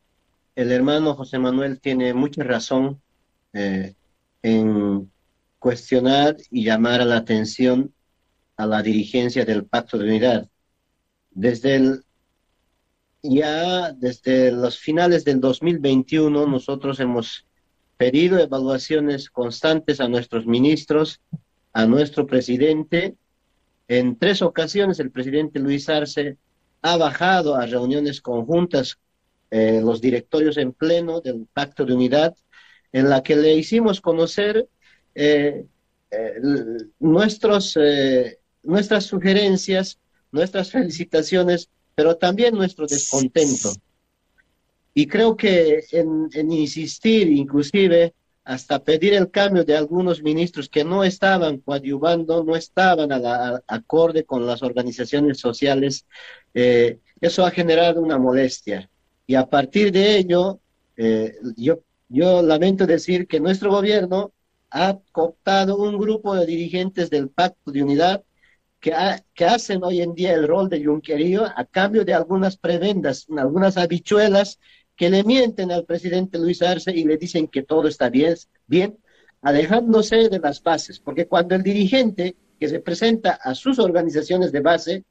hermano 0.56 1.16
José 1.16 1.39
Manuel 1.39 1.80
tiene 1.80 2.14
mucha 2.14 2.43
razón 2.43 3.00
en 3.54 5.10
cuestionar 5.58 6.36
y 6.52 6.66
llamar 6.66 7.00
a 7.00 7.06
la 7.06 7.16
atención 7.16 7.93
a 8.58 8.66
la 8.66 8.82
dirigencia 8.82 9.45
del 9.45 9.66
Pacto 9.66 9.97
de 9.97 10.05
Unidad. 10.05 10.49
Desde 11.32 11.76
el, 11.76 12.03
ya 13.22 13.93
desde 13.93 14.51
los 14.51 14.80
finales 14.80 15.24
del 15.24 15.39
2021 15.39 16.47
nosotros 16.47 16.99
hemos 16.99 17.45
pedido 17.97 18.39
evaluaciones 18.39 19.30
constantes 19.30 19.99
a 19.99 20.08
nuestros 20.08 20.45
ministros, 20.45 21.22
a 21.74 21.86
nuestro 21.86 22.26
presidente. 22.26 23.16
En 23.88 24.18
tres 24.18 24.41
ocasiones 24.41 24.99
el 24.99 25.12
presidente 25.12 25.60
Luis 25.60 25.89
Arce 25.89 26.38
ha 26.82 26.97
bajado 26.97 27.55
a 27.55 27.66
reuniones 27.66 28.22
conjuntas 28.22 28.97
eh, 29.49 29.82
los 29.84 30.01
directorios 30.01 30.58
en 30.58 30.74
pleno 30.74 31.22
del 31.22 31.47
Pacto 31.53 31.86
de 31.86 31.93
Unidad, 31.93 32.36
en 32.91 33.10
la 33.10 33.24
que 33.24 33.36
le 33.36 33.53
hicimos 33.55 34.01
conocer 34.01 34.68
eh, 35.16 35.66
eh, 36.12 36.34
nuestros, 36.99 37.78
nuestras 38.64 39.05
sugerencias, 39.05 39.99
nuestras 40.32 40.72
felicitaciones 40.72 41.70
pero 41.97 42.16
también 42.16 42.53
nuestro 42.53 42.86
descontento. 42.86 43.72
Y 44.93 45.08
creo 45.08 45.36
que 45.36 45.84
en, 45.91 46.51
insistir, 46.51 47.28
inclusive 47.28 48.14
hasta 48.43 48.84
pedir 48.84 49.16
el 49.16 49.32
cambio 49.32 49.64
de 49.66 49.76
algunos 49.76 50.22
ministros 50.22 50.70
que 50.70 50.84
no 50.84 51.03
estaban 51.03 51.58
coadyuvando, 51.58 52.43
no 52.43 52.55
estaban 52.55 53.12
a 53.12 53.18
la, 53.18 53.64
acorde 53.66 54.26
con 54.26 54.45
las 54.45 54.62
organizaciones 54.62 55.39
sociales, 55.39 56.05
eh, 56.53 56.99
eso 57.20 57.43
ha 57.43 57.49
generado 57.49 57.99
una 57.99 58.20
molestia. 58.20 58.88
Y 59.26 59.34
a 59.34 59.47
partir 59.47 59.91
de 59.91 60.18
ello, 60.20 60.60
eh, 60.97 61.34
yo, 61.55 61.82
lamento 62.43 62.86
decir 62.86 63.26
que 63.26 63.39
nuestro 63.39 63.72
gobierno 63.72 64.34
ha 64.70 64.99
cooptado 65.12 65.78
un 65.78 65.97
grupo 65.97 66.36
de 66.36 66.45
dirigentes 66.45 67.10
del 67.10 67.30
Pacto 67.30 67.72
de 67.72 67.82
Unidad 67.82 68.24
que, 69.33 69.45
hacen 69.45 69.83
hoy 69.83 70.01
en 70.01 70.13
día 70.13 70.33
el 70.33 70.47
rol 70.47 70.69
de 70.69 70.81
yunquerío 70.81 71.45
a 71.45 71.65
cambio 71.65 72.05
de 72.05 72.13
algunas 72.13 72.57
prebendas, 72.57 73.27
algunas 73.38 73.77
habichuelas 73.77 74.59
que 74.95 75.09
le 75.09 75.23
mienten 75.23 75.71
al 75.71 75.85
presidente 75.85 76.38
Luis 76.39 76.61
Arce 76.61 76.91
y 76.91 77.03
le 77.03 77.17
dicen 77.17 77.47
que 77.47 77.63
todo 77.63 77.88
está 77.88 78.09
bien, 78.09 78.35
bien, 78.65 78.97
alejándose 79.41 80.29
de 80.29 80.39
las 80.39 80.61
bases, 80.63 80.99
porque 80.99 81.27
cuando 81.27 81.55
el 81.55 81.63
dirigente 81.63 82.35
que 82.59 82.67
se 82.67 82.79
presenta 82.79 83.39
a 83.43 83.53
sus 83.53 83.77
organizaciones 83.77 84.51
de 84.51 84.61
base 84.61 85.03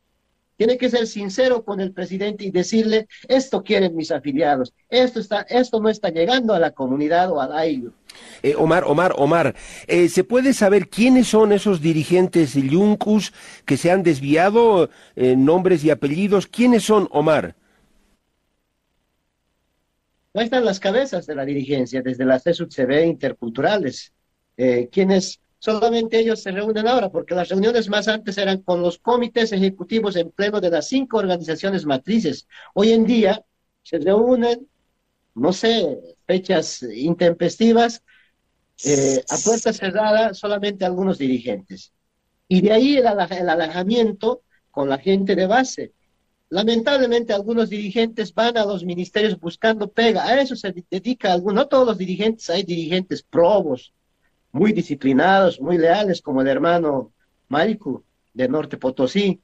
tiene 0.57 0.79
que 0.79 0.89
ser 0.89 1.07
sincero 1.07 1.65
con 1.65 1.81
el 1.81 1.93
presidente 1.93 2.45
y 2.45 2.51
decirle, 2.51 3.07
esto 3.29 3.63
quieren 3.63 3.95
mis 3.95 4.11
afiliados, 4.11 4.73
esto, 4.89 5.21
está, 5.21 5.43
esto 5.43 5.81
no 5.81 5.89
está 5.89 6.09
llegando 6.09 6.55
a 6.55 6.59
la 6.59 6.71
comunidad 6.71 7.31
o 7.31 7.41
al 7.41 7.53
aire. 7.53 7.91
Eh, 8.43 8.55
Omar, 8.57 8.85
Omar, 8.85 9.15
Omar, 9.17 9.55
eh, 9.87 10.09
¿se 10.09 10.25
puede 10.25 10.53
saber 10.53 10.89
quiénes 10.89 11.29
son 11.29 11.53
esos 11.53 11.81
dirigentes 11.81 12.55
Yuncus 12.55 13.33
que 13.65 13.77
se 13.77 13.91
han 13.91 14.03
desviado, 14.03 14.91
eh, 15.15 15.37
nombres 15.37 15.85
y 15.85 15.91
apellidos? 15.91 16.47
¿Quiénes 16.47 16.85
son, 16.85 17.09
Omar? 17.11 17.55
No 20.35 20.43
están 20.43 20.65
las 20.65 20.81
cabezas 20.81 21.27
de 21.27 21.35
la 21.35 21.45
dirigencia, 21.45 22.03
desde 22.03 22.27
las 22.27 22.45
CSUCB 22.45 23.07
interculturales, 23.07 24.13
quienes 24.91 25.41
Solamente 25.59 26.19
ellos 26.19 26.43
se 26.43 26.53
reúnen 26.53 26.87
ahora, 26.87 27.11
porque 27.11 27.35
las 27.35 27.49
reuniones 27.49 27.89
más 27.89 28.09
antes 28.09 28.37
eran 28.39 28.63
con 28.63 28.83
los 28.83 28.99
comités 28.99 29.53
ejecutivos 29.53 30.15
en 30.17 30.31
pleno 30.31 30.61
de 30.61 30.71
las 30.71 30.87
cinco 30.87 31.19
organizaciones 31.19 31.87
matrices. 31.87 32.47
Hoy 32.75 32.93
en 32.93 33.05
día 33.05 33.43
se 33.83 33.99
reúnen, 33.99 34.69
no 35.37 35.53
sé, 35.53 36.17
fechas 36.27 36.83
intempestivas, 36.83 38.03
eh, 38.85 39.23
a 39.29 39.37
puerta 39.45 39.73
cerrada, 39.73 40.35
solamente 40.35 40.85
algunos 40.85 41.19
dirigentes. 41.19 41.93
Y 42.49 42.61
de 42.61 42.73
ahí 42.73 42.97
el, 42.97 43.07
el 43.07 43.49
alejamiento 43.49 44.43
con 44.71 44.89
la 44.89 44.99
gente 44.99 45.35
de 45.37 45.47
base. 45.47 45.93
Lamentablemente 46.49 47.33
algunos 47.33 47.69
dirigentes 47.71 48.33
van 48.33 48.57
a 48.57 48.65
los 48.65 48.85
ministerios 48.85 49.39
buscando 49.39 49.89
pega, 49.89 50.25
a 50.25 50.41
eso 50.41 50.55
se 50.57 50.73
dedica 50.91 51.33
algunos, 51.33 51.55
no 51.55 51.69
todos 51.69 51.87
los 51.87 51.99
dirigentes, 51.99 52.49
hay 52.51 52.63
dirigentes 52.63 53.23
probos, 53.23 53.93
muy 54.53 54.73
disciplinados, 54.73 55.61
muy 55.61 55.77
leales, 55.77 56.23
como 56.23 56.41
el 56.41 56.49
hermano 56.49 57.13
Maricu 57.49 58.05
de 58.33 58.49
Norte 58.49 58.79
Potosí. 58.79 59.41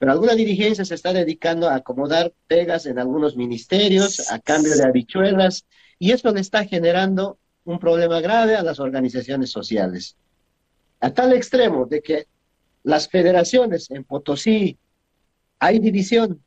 Pero 0.00 0.12
alguna 0.12 0.34
dirigencia 0.34 0.82
se 0.86 0.94
está 0.94 1.12
dedicando 1.12 1.68
a 1.68 1.74
acomodar 1.74 2.32
pegas 2.46 2.86
en 2.86 2.98
algunos 2.98 3.36
ministerios 3.36 4.32
a 4.32 4.38
cambio 4.38 4.74
de 4.74 4.82
habichuelas 4.82 5.66
y 5.98 6.12
eso 6.12 6.32
le 6.32 6.40
está 6.40 6.64
generando 6.64 7.38
un 7.64 7.78
problema 7.78 8.18
grave 8.22 8.56
a 8.56 8.62
las 8.62 8.80
organizaciones 8.80 9.50
sociales. 9.50 10.16
A 11.00 11.10
tal 11.10 11.34
extremo 11.34 11.84
de 11.84 12.00
que 12.00 12.26
las 12.82 13.10
federaciones 13.10 13.90
en 13.90 14.04
Potosí 14.04 14.78
hay 15.58 15.78
división 15.80 16.42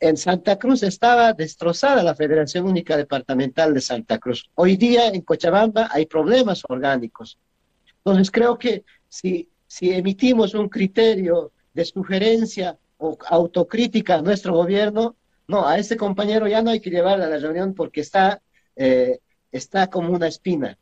en 0.00 0.16
Santa 0.16 0.58
Cruz 0.58 0.82
estaba 0.82 1.32
destrozada 1.32 2.02
la 2.02 2.16
Federación 2.16 2.66
Única 2.66 2.96
Departamental 2.96 3.72
de 3.72 3.82
Santa 3.82 4.18
Cruz. 4.18 4.50
Hoy 4.56 4.76
día 4.76 5.06
en 5.10 5.20
Cochabamba 5.20 5.90
hay 5.92 6.06
problemas 6.06 6.64
orgánicos. 6.68 7.38
Entonces 7.98 8.32
creo 8.32 8.58
que 8.58 8.84
si, 9.08 9.48
si 9.68 9.92
emitimos 9.92 10.54
un 10.54 10.68
criterio 10.68 11.52
de 11.72 11.84
sugerencia 11.84 12.76
o 12.98 13.16
autocrítica 13.28 14.16
a 14.16 14.22
nuestro 14.22 14.54
gobierno, 14.54 15.16
no, 15.48 15.66
a 15.66 15.78
ese 15.78 15.96
compañero 15.96 16.48
ya 16.48 16.62
no 16.62 16.70
hay 16.70 16.80
que 16.80 16.90
llevarlo 16.90 17.24
a 17.24 17.28
la 17.28 17.38
reunión 17.38 17.74
porque 17.74 18.00
está, 18.00 18.42
eh, 18.74 19.20
está 19.52 19.88
como 19.88 20.12
una 20.12 20.28
espina 20.28 20.78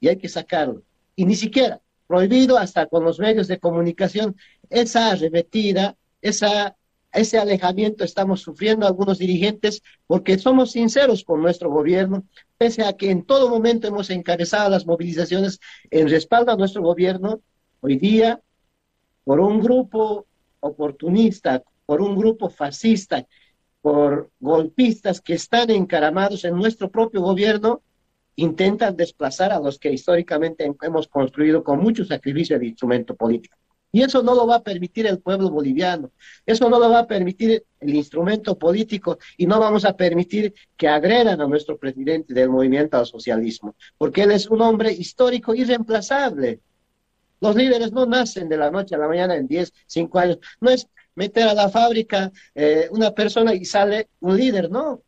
y 0.00 0.08
hay 0.08 0.16
que 0.16 0.28
sacarlo. 0.28 0.82
Y 1.14 1.24
ni 1.24 1.34
siquiera 1.34 1.80
prohibido 2.06 2.56
hasta 2.56 2.86
con 2.86 3.04
los 3.04 3.18
medios 3.18 3.48
de 3.48 3.58
comunicación 3.58 4.36
esa 4.70 5.10
arremetida, 5.10 5.96
esa 6.22 6.76
ese 7.16 7.38
alejamiento 7.38 8.04
estamos 8.04 8.42
sufriendo 8.42 8.86
algunos 8.86 9.18
dirigentes 9.18 9.82
porque 10.06 10.38
somos 10.38 10.72
sinceros 10.72 11.24
con 11.24 11.40
nuestro 11.40 11.70
gobierno, 11.70 12.24
pese 12.58 12.84
a 12.84 12.92
que 12.92 13.10
en 13.10 13.24
todo 13.24 13.48
momento 13.48 13.88
hemos 13.88 14.10
encabezado 14.10 14.68
las 14.68 14.86
movilizaciones 14.86 15.58
en 15.90 16.08
respaldo 16.08 16.52
a 16.52 16.56
nuestro 16.56 16.82
gobierno, 16.82 17.40
hoy 17.80 17.96
día, 17.96 18.40
por 19.24 19.40
un 19.40 19.60
grupo 19.60 20.26
oportunista, 20.66 21.62
por 21.84 22.00
un 22.00 22.16
grupo 22.16 22.50
fascista, 22.50 23.26
por 23.80 24.30
golpistas 24.40 25.20
que 25.20 25.34
están 25.34 25.70
encaramados 25.70 26.44
en 26.44 26.56
nuestro 26.56 26.90
propio 26.90 27.22
gobierno, 27.22 27.82
intentan 28.36 28.96
desplazar 28.96 29.52
a 29.52 29.60
los 29.60 29.78
que 29.78 29.92
históricamente 29.92 30.70
hemos 30.82 31.08
construido 31.08 31.64
con 31.64 31.80
mucho 31.80 32.04
sacrificio 32.04 32.56
el 32.56 32.64
instrumento 32.64 33.14
político. 33.16 33.56
Y 33.92 34.02
eso 34.02 34.22
no 34.22 34.34
lo 34.34 34.46
va 34.46 34.56
a 34.56 34.62
permitir 34.62 35.06
el 35.06 35.20
pueblo 35.20 35.48
boliviano, 35.50 36.10
eso 36.44 36.68
no 36.68 36.78
lo 36.78 36.90
va 36.90 36.98
a 36.98 37.06
permitir 37.06 37.64
el 37.80 37.94
instrumento 37.94 38.58
político 38.58 39.18
y 39.38 39.46
no 39.46 39.58
vamos 39.58 39.84
a 39.86 39.96
permitir 39.96 40.52
que 40.76 40.88
agredan 40.88 41.40
a 41.40 41.46
nuestro 41.46 41.78
presidente 41.78 42.34
del 42.34 42.50
movimiento 42.50 42.98
al 42.98 43.06
socialismo, 43.06 43.74
porque 43.96 44.24
él 44.24 44.32
es 44.32 44.48
un 44.48 44.60
hombre 44.60 44.92
histórico 44.92 45.54
irreemplazable. 45.54 46.60
Los 47.40 47.54
líderes 47.54 47.92
no 47.92 48.06
nacen 48.06 48.48
de 48.48 48.56
la 48.56 48.70
noche 48.70 48.94
a 48.94 48.98
la 48.98 49.08
mañana 49.08 49.36
en 49.36 49.46
10, 49.46 49.72
5 49.86 50.18
años. 50.18 50.38
No 50.60 50.70
es 50.70 50.88
meter 51.14 51.48
a 51.48 51.54
la 51.54 51.68
fábrica 51.68 52.32
eh, 52.54 52.88
una 52.90 53.10
persona 53.12 53.54
y 53.54 53.64
sale 53.64 54.08
un 54.20 54.36
líder, 54.36 54.70
no. 54.70 55.02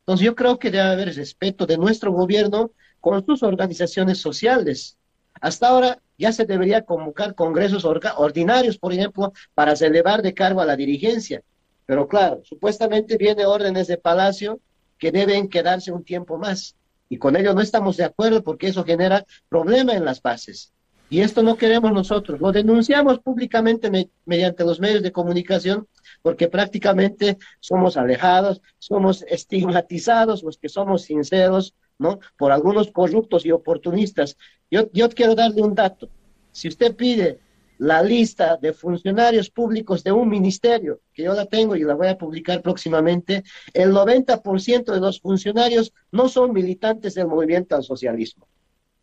Entonces 0.00 0.24
yo 0.24 0.34
creo 0.34 0.58
que 0.58 0.70
debe 0.70 0.84
haber 0.84 1.14
respeto 1.14 1.66
de 1.66 1.78
nuestro 1.78 2.12
gobierno 2.12 2.70
con 3.00 3.24
sus 3.26 3.42
organizaciones 3.42 4.18
sociales. 4.18 4.96
Hasta 5.40 5.68
ahora 5.68 6.00
ya 6.18 6.32
se 6.32 6.44
debería 6.44 6.82
convocar 6.82 7.34
congresos 7.34 7.84
ordinarios, 7.84 8.78
por 8.78 8.92
ejemplo, 8.92 9.32
para 9.54 9.72
elevar 9.72 10.22
de 10.22 10.34
cargo 10.34 10.60
a 10.60 10.66
la 10.66 10.76
dirigencia. 10.76 11.42
Pero 11.86 12.08
claro, 12.08 12.42
supuestamente 12.44 13.16
viene 13.16 13.46
órdenes 13.46 13.86
de 13.86 13.98
Palacio 13.98 14.60
que 14.98 15.12
deben 15.12 15.48
quedarse 15.48 15.92
un 15.92 16.04
tiempo 16.04 16.38
más. 16.38 16.74
Y 17.08 17.18
con 17.18 17.36
ello 17.36 17.54
no 17.54 17.60
estamos 17.60 17.96
de 17.96 18.04
acuerdo 18.04 18.42
porque 18.42 18.68
eso 18.68 18.84
genera 18.84 19.24
problema 19.48 19.92
en 19.94 20.04
las 20.04 20.20
bases. 20.20 20.72
Y 21.08 21.20
esto 21.20 21.42
no 21.42 21.56
queremos 21.56 21.92
nosotros. 21.92 22.40
Lo 22.40 22.50
denunciamos 22.50 23.20
públicamente 23.20 24.10
mediante 24.24 24.64
los 24.64 24.80
medios 24.80 25.02
de 25.02 25.12
comunicación 25.12 25.86
porque 26.22 26.48
prácticamente 26.48 27.38
somos 27.60 27.96
alejados, 27.96 28.60
somos 28.78 29.24
estigmatizados 29.28 30.42
los 30.42 30.58
que 30.58 30.68
somos 30.68 31.02
sinceros, 31.02 31.74
¿no? 31.98 32.18
Por 32.36 32.50
algunos 32.50 32.90
corruptos 32.90 33.46
y 33.46 33.52
oportunistas. 33.52 34.36
Yo, 34.70 34.90
yo 34.92 35.08
quiero 35.08 35.36
darle 35.36 35.62
un 35.62 35.74
dato. 35.74 36.08
Si 36.50 36.66
usted 36.66 36.96
pide 36.96 37.38
la 37.78 38.02
lista 38.02 38.56
de 38.56 38.72
funcionarios 38.72 39.50
públicos 39.50 40.02
de 40.02 40.10
un 40.10 40.28
ministerio, 40.28 41.00
que 41.12 41.24
yo 41.24 41.34
la 41.34 41.46
tengo 41.46 41.76
y 41.76 41.84
la 41.84 41.94
voy 41.94 42.08
a 42.08 42.18
publicar 42.18 42.62
próximamente, 42.62 43.44
el 43.74 43.92
90% 43.92 44.92
de 44.92 45.00
los 45.00 45.20
funcionarios 45.20 45.92
no 46.10 46.28
son 46.28 46.52
militantes 46.52 47.14
del 47.14 47.28
movimiento 47.28 47.76
al 47.76 47.84
socialismo. 47.84 48.48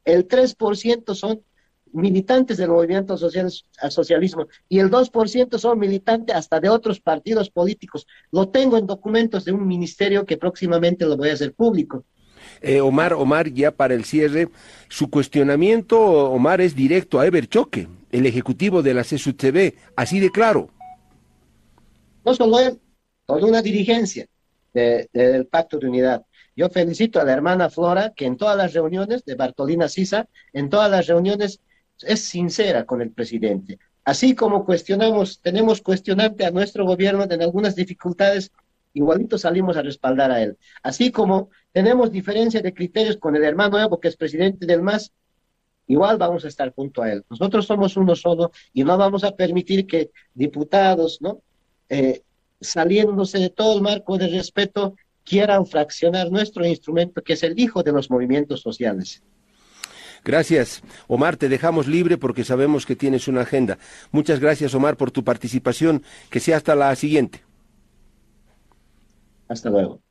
El 0.04 0.28
3% 0.28 1.16
son 1.16 1.44
militantes 1.94 2.58
del 2.58 2.70
movimiento 2.70 3.18
social, 3.18 3.52
al 3.80 3.92
socialismo 3.92 4.48
y 4.68 4.80
el 4.80 4.90
2% 4.90 5.58
son 5.58 5.80
militantes 5.80 6.36
hasta 6.36 6.60
de 6.60 6.70
otros 6.70 7.00
partidos 7.00 7.50
políticos. 7.50 8.06
Lo 8.32 8.50
tengo 8.50 8.78
en 8.78 8.88
documentos 8.88 9.46
de 9.46 9.52
un 9.52 9.66
ministerio 9.66 10.26
que 10.26 10.38
próximamente 10.38 11.06
lo 11.06 11.16
voy 11.16 11.30
a 11.30 11.34
hacer 11.34 11.54
público. 11.54 12.04
Eh, 12.62 12.82
Omar, 12.82 13.14
Omar, 13.14 13.52
ya 13.52 13.72
para 13.72 13.94
el 13.94 14.06
cierre, 14.06 14.50
su 14.90 15.10
cuestionamiento, 15.10 16.00
Omar, 16.00 16.62
es 16.62 16.76
directo 16.76 17.20
a 17.20 17.26
Eber 17.26 17.48
Choque, 17.48 17.88
el 18.12 18.26
ejecutivo 18.26 18.82
de 18.82 18.94
la 18.94 19.04
CSUTV, 19.04 19.74
así 19.96 20.20
de 20.20 20.30
claro. 20.30 20.70
No 22.26 22.34
solo 22.34 22.60
él, 22.60 22.80
toda 23.26 23.46
una 23.46 23.62
dirigencia 23.62 24.28
del 24.74 25.48
Pacto 25.48 25.78
de 25.78 25.88
Unidad. 25.88 26.26
Yo 26.56 26.70
felicito 26.70 27.20
a 27.20 27.24
la 27.24 27.34
hermana 27.34 27.70
Flora, 27.70 28.14
que 28.16 28.26
en 28.26 28.38
todas 28.38 28.56
las 28.56 28.74
reuniones 28.74 29.26
de 29.26 29.36
Bartolina 29.36 29.88
Sisa, 29.88 30.28
en 30.52 30.70
todas 30.70 30.90
las 30.90 31.08
reuniones 31.08 31.62
es 32.02 32.22
sincera 32.22 32.86
con 32.86 33.02
el 33.02 33.12
presidente. 33.12 33.80
Así 34.04 34.36
como 34.36 34.66
cuestionamos, 34.66 35.40
tenemos 35.40 35.82
cuestionante 35.82 36.46
a 36.46 36.52
nuestro 36.52 36.86
gobierno 36.86 37.24
en 37.24 37.42
algunas 37.42 37.76
dificultades, 37.76 38.52
igualito 38.94 39.38
salimos 39.38 39.78
a 39.78 39.82
respaldar 39.82 40.32
a 40.32 40.42
él. 40.42 40.58
Así 40.82 41.12
como 41.12 41.50
tenemos 41.72 42.12
diferencia 42.12 42.62
de 42.62 42.74
criterios 42.74 43.18
con 43.18 43.36
el 43.36 43.44
hermano 43.44 43.80
Evo, 43.80 44.00
que 44.00 44.10
es 44.10 44.18
presidente 44.18 44.66
del 44.66 44.82
MAS, 44.82 45.14
igual 45.88 46.18
vamos 46.18 46.44
a 46.44 46.50
estar 46.50 46.74
junto 46.74 47.02
a 47.02 47.12
él. 47.12 47.24
Nosotros 47.30 47.66
somos 47.66 47.96
uno 47.96 48.16
solo 48.16 48.52
y 48.74 48.84
no 48.84 48.98
vamos 48.98 49.24
a 49.24 49.36
permitir 49.36 49.88
que 49.88 50.12
diputados, 50.34 51.20
¿no? 51.22 51.42
Eh, 51.90 52.24
saliéndose 52.60 53.40
de 53.40 53.50
todo 53.50 53.76
el 53.76 53.82
marco 53.82 54.18
de 54.18 54.28
respeto, 54.28 54.96
quieran 55.24 55.66
fraccionar 55.66 56.30
nuestro 56.30 56.66
instrumento, 56.66 57.22
que 57.22 57.34
es 57.34 57.44
el 57.44 57.58
hijo 57.60 57.84
de 57.84 57.92
los 57.92 58.10
movimientos 58.10 58.62
sociales. 58.62 59.24
Gracias. 60.24 60.82
Omar, 61.08 61.38
te 61.38 61.50
dejamos 61.50 61.88
libre 61.88 62.18
porque 62.18 62.44
sabemos 62.44 62.86
que 62.86 62.96
tienes 62.96 63.28
una 63.28 63.42
agenda. 63.42 63.78
Muchas 64.12 64.40
gracias, 64.40 64.74
Omar, 64.74 64.98
por 64.98 65.12
tu 65.12 65.24
participación. 65.24 66.04
Que 66.30 66.40
sea 66.40 66.58
hasta 66.58 66.76
la 66.76 66.96
siguiente. 66.96 67.42
Hasta 69.48 69.70
luego. 69.70 70.02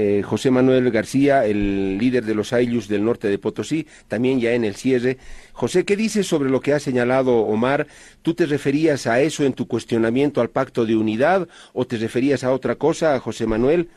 Eh, 0.00 0.22
José 0.22 0.52
Manuel 0.52 0.92
García, 0.92 1.44
el 1.44 1.98
líder 1.98 2.24
de 2.24 2.36
los 2.36 2.52
Ayllus 2.52 2.86
del 2.86 3.04
norte 3.04 3.26
de 3.26 3.36
Potosí, 3.36 3.88
también 4.06 4.38
ya 4.38 4.52
en 4.52 4.64
el 4.64 4.76
cierre. 4.76 5.18
José, 5.52 5.84
¿qué 5.84 5.96
dices 5.96 6.24
sobre 6.24 6.50
lo 6.50 6.60
que 6.60 6.72
ha 6.72 6.78
señalado 6.78 7.38
Omar? 7.38 7.88
¿Tú 8.22 8.34
te 8.34 8.46
referías 8.46 9.08
a 9.08 9.20
eso 9.20 9.42
en 9.42 9.54
tu 9.54 9.66
cuestionamiento 9.66 10.40
al 10.40 10.50
pacto 10.50 10.86
de 10.86 10.94
unidad 10.94 11.48
o 11.72 11.84
te 11.84 11.96
referías 11.96 12.44
a 12.44 12.52
otra 12.52 12.76
cosa, 12.76 13.18
José 13.18 13.46
Manuel? 13.46 13.88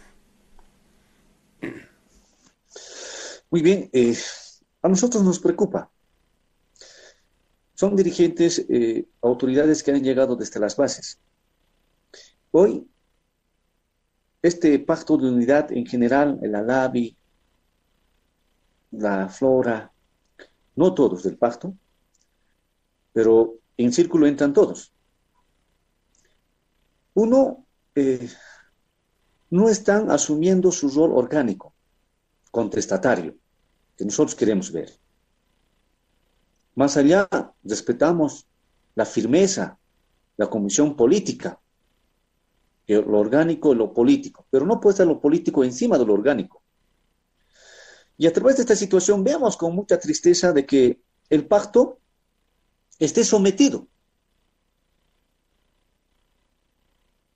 Muy 3.52 3.62
bien, 3.62 3.88
eh, 3.94 4.16
a 4.82 4.90
nosotros 4.90 5.24
nos 5.24 5.40
preocupa. 5.40 5.90
Son 7.74 7.96
dirigentes, 7.96 8.66
eh, 8.70 9.06
autoridades 9.22 9.84
que 9.84 9.92
han 9.92 10.04
llegado 10.04 10.36
desde 10.36 10.60
las 10.60 10.76
bases. 10.76 11.20
Hoy 12.52 12.88
este 14.42 14.80
pacto 14.80 15.18
de 15.18 15.30
unidad 15.30 15.72
en 15.72 15.86
general, 15.86 16.40
el 16.42 16.56
ALABI, 16.56 17.16
la 18.92 19.30
flora, 19.30 19.92
no 20.76 20.94
todos 20.94 21.24
del 21.24 21.38
pacto, 21.38 21.76
pero 23.14 23.56
en 23.78 23.94
círculo 23.94 24.26
entran 24.26 24.54
todos. 24.54 24.94
Uno, 27.14 27.66
eh, 27.94 28.30
no 29.50 29.70
están 29.70 30.10
asumiendo 30.10 30.72
su 30.72 30.90
rol 30.90 31.12
orgánico, 31.14 31.74
contestatario, 32.50 33.36
que 33.98 34.06
nosotros 34.06 34.36
queremos 34.36 34.72
ver. 34.72 34.98
Más 36.76 36.98
allá, 36.98 37.28
respetamos 37.64 38.48
la 38.96 39.06
firmeza, 39.06 39.78
la 40.38 40.50
comisión 40.50 40.96
política, 40.96 41.60
lo 42.88 43.20
orgánico 43.20 43.72
y 43.72 43.76
lo 43.76 43.94
político, 43.94 44.46
pero 44.50 44.66
no 44.66 44.80
puede 44.80 44.94
estar 44.94 45.08
lo 45.08 45.22
político 45.22 45.64
encima 45.64 45.98
de 45.98 46.06
lo 46.06 46.14
orgánico. 46.14 46.62
Y 48.18 48.28
a 48.28 48.34
través 48.34 48.58
de 48.58 48.64
esta 48.64 48.76
situación 48.76 49.24
veamos 49.24 49.56
con 49.56 49.74
mucha 49.74 49.98
tristeza 49.98 50.52
de 50.52 50.66
que 50.66 51.02
el 51.30 51.48
pacto 51.48 52.00
esté 53.00 53.24
sometido, 53.24 53.88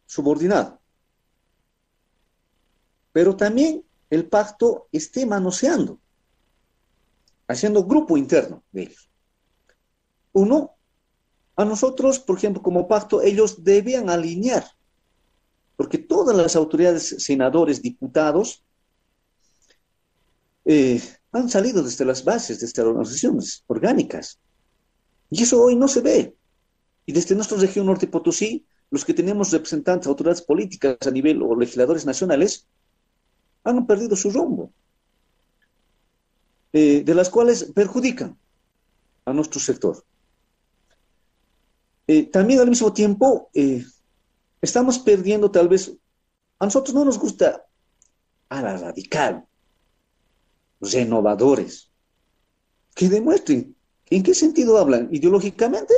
subordinado, 0.05 0.79
pero 3.11 3.35
también 3.35 3.83
el 4.09 4.27
pacto 4.27 4.87
esté 4.91 5.25
manoseando, 5.25 5.99
haciendo 7.47 7.85
grupo 7.85 8.17
interno 8.17 8.63
de 8.71 8.83
ellos. 8.83 9.09
Uno, 10.33 10.75
a 11.55 11.65
nosotros, 11.65 12.19
por 12.19 12.37
ejemplo, 12.37 12.61
como 12.61 12.87
pacto, 12.87 13.21
ellos 13.21 13.63
debían 13.63 14.09
alinear 14.09 14.65
porque 15.75 15.97
todas 15.97 16.35
las 16.35 16.55
autoridades, 16.55 17.15
senadores, 17.19 17.81
diputados, 17.81 18.63
eh, 20.63 21.01
han 21.31 21.49
salido 21.49 21.83
desde 21.83 22.05
las 22.05 22.23
bases, 22.23 22.59
desde 22.59 22.81
las 22.81 22.89
organizaciones 22.89 23.63
orgánicas. 23.67 24.39
Y 25.29 25.43
eso 25.43 25.61
hoy 25.61 25.75
no 25.75 25.87
se 25.87 26.01
ve. 26.01 26.35
Y 27.05 27.11
desde 27.11 27.35
nuestra 27.35 27.57
región 27.57 27.85
norte 27.85 28.07
Potosí, 28.07 28.65
los 28.89 29.03
que 29.03 29.13
tenemos 29.13 29.51
representantes, 29.51 30.07
autoridades 30.07 30.41
políticas 30.41 30.97
a 31.05 31.11
nivel 31.11 31.41
o 31.41 31.55
legisladores 31.55 32.05
nacionales, 32.05 32.67
han 33.63 33.85
perdido 33.85 34.15
su 34.15 34.29
rumbo, 34.29 34.71
eh, 36.78 37.03
de 37.05 37.15
las 37.15 37.30
cuales 37.30 37.71
perjudican 37.73 38.38
a 39.23 39.32
nuestro 39.32 39.61
sector. 39.61 40.03
Eh, 42.05 42.23
también 42.26 42.59
al 42.59 42.69
mismo 42.69 42.91
tiempo, 42.91 43.49
estamos 44.61 44.99
perdiendo 44.99 45.49
tal 45.49 45.69
vez, 45.69 45.95
a 46.59 46.65
nosotros 46.65 46.93
no 46.93 47.05
nos 47.05 47.17
gusta 47.17 47.65
a 48.49 48.61
la 48.61 48.76
radical, 48.76 49.45
renovadores, 50.82 51.89
que 52.93 53.07
demuestren 53.07 53.73
en 54.07 54.21
qué 54.21 54.34
sentido 54.34 54.78
hablan, 54.78 55.07
ideológicamente 55.13 55.93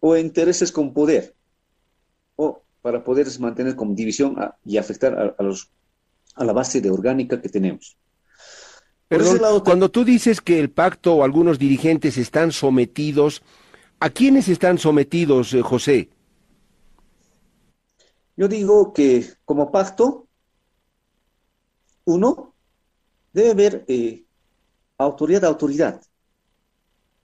o 0.00 0.16
intereses 0.16 0.72
con 0.72 0.92
poder, 0.92 1.36
o 2.34 2.64
para 2.82 3.04
poder 3.04 3.28
mantener 3.38 3.76
como 3.76 3.94
división 3.94 4.34
y 4.64 4.76
afectar 4.76 5.16
a, 5.16 5.36
a 6.34 6.44
la 6.44 6.52
base 6.52 6.80
de 6.80 6.90
orgánica 6.90 7.40
que 7.40 7.48
tenemos. 7.48 7.96
Pero 9.10 9.64
cuando 9.64 9.90
tú 9.90 10.04
dices 10.04 10.40
que 10.40 10.60
el 10.60 10.70
pacto 10.70 11.16
o 11.16 11.24
algunos 11.24 11.58
dirigentes 11.58 12.16
están 12.16 12.52
sometidos, 12.52 13.42
¿a 13.98 14.08
quiénes 14.08 14.46
están 14.46 14.78
sometidos, 14.78 15.52
eh, 15.52 15.62
José? 15.62 16.10
Yo 18.36 18.46
digo 18.46 18.92
que 18.92 19.26
como 19.44 19.72
pacto, 19.72 20.28
uno 22.04 22.54
debe 23.32 23.54
ver 23.54 23.84
eh, 23.88 24.22
autoridad 24.96 25.44
a 25.44 25.48
autoridad, 25.48 26.00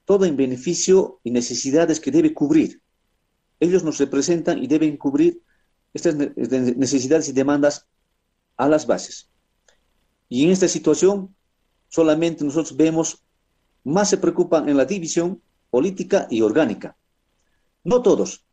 todo 0.05 0.25
en 0.25 0.37
beneficio 0.37 1.21
y 1.23 1.31
necesidades 1.31 2.01
que 2.01 2.11
debe 2.11 2.35
cubrir. 2.35 2.83
Ellos 3.61 3.85
nos 3.85 3.99
representan 3.99 4.59
y 4.59 4.67
deben 4.67 4.97
cubrir 4.97 5.41
estas 5.95 6.17
necesidades 6.17 7.29
y 7.29 7.33
demandas 7.33 7.87
a 8.57 8.69
las 8.69 8.89
bases. 8.89 9.31
Y 10.29 10.47
en 10.47 10.51
esta 10.51 10.67
situación, 10.67 11.36
solamente 11.89 12.45
nosotros 12.45 12.77
vemos 12.77 13.23
más 13.85 14.11
se 14.11 14.19
preocupan 14.19 14.69
en 14.69 14.77
la 14.77 14.85
división 14.85 15.41
política 15.71 16.27
y 16.29 16.41
orgánica. 16.41 16.97
No 17.85 18.03
todos, 18.03 18.45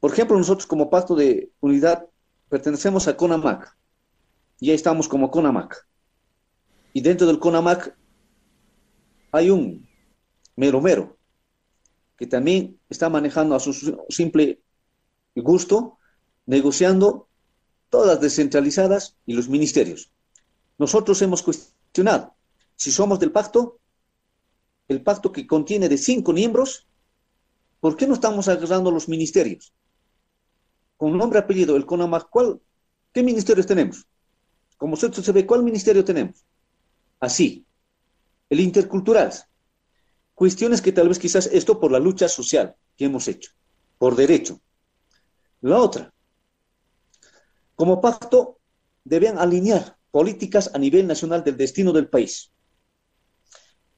por 0.00 0.12
ejemplo, 0.12 0.38
nosotros 0.38 0.66
como 0.66 0.88
pacto 0.88 1.16
de 1.16 1.50
unidad 1.60 2.06
pertenecemos 2.48 3.08
a 3.08 3.16
CONAMAC. 3.16 3.76
Y 4.60 4.70
ahí 4.70 4.76
estamos 4.76 5.08
como 5.08 5.30
CONAMAC. 5.30 5.86
Y 6.92 7.00
dentro 7.00 7.26
del 7.26 7.40
CONAMAC 7.40 7.96
hay 9.32 9.50
un 9.50 9.88
mero 10.54 10.80
mero 10.80 11.18
que 12.16 12.26
también 12.26 12.78
está 12.88 13.10
manejando 13.10 13.56
a 13.56 13.60
su 13.60 13.72
simple 14.08 14.62
gusto, 15.34 15.98
negociando 16.46 17.28
todas 17.90 18.06
las 18.06 18.20
descentralizadas 18.20 19.16
y 19.26 19.34
los 19.34 19.48
ministerios. 19.48 20.12
Nosotros 20.78 21.20
hemos 21.20 21.42
cuestionado 21.42 22.35
si 22.76 22.92
somos 22.92 23.18
del 23.18 23.32
pacto, 23.32 23.80
el 24.88 25.02
pacto 25.02 25.32
que 25.32 25.46
contiene 25.46 25.88
de 25.88 25.98
cinco 25.98 26.32
miembros, 26.32 26.86
¿por 27.80 27.96
qué 27.96 28.06
no 28.06 28.14
estamos 28.14 28.48
agarrando 28.48 28.90
los 28.90 29.08
ministerios? 29.08 29.72
con 30.96 31.16
nombre, 31.16 31.38
apellido, 31.38 31.76
el 31.76 31.86
CONAMAC, 31.86 32.28
¿cuál, 32.30 32.60
¿qué 33.12 33.22
ministerios 33.22 33.66
tenemos? 33.66 34.06
Como 34.76 34.96
se 34.96 35.32
ve, 35.32 35.46
¿cuál 35.46 35.62
ministerio 35.62 36.04
tenemos? 36.04 36.44
Así, 37.20 37.66
el 38.48 38.60
intercultural. 38.60 39.32
Cuestiones 40.34 40.82
que 40.82 40.92
tal 40.92 41.08
vez 41.08 41.18
quizás 41.18 41.46
esto 41.46 41.80
por 41.80 41.92
la 41.92 41.98
lucha 41.98 42.28
social, 42.28 42.76
que 42.96 43.06
hemos 43.06 43.26
hecho, 43.28 43.52
por 43.98 44.16
derecho. 44.16 44.60
La 45.62 45.78
otra, 45.80 46.12
como 47.74 48.00
pacto 48.00 48.58
deben 49.04 49.38
alinear 49.38 49.96
políticas 50.10 50.70
a 50.74 50.78
nivel 50.78 51.06
nacional 51.06 51.42
del 51.42 51.56
destino 51.56 51.92
del 51.92 52.08
país. 52.08 52.52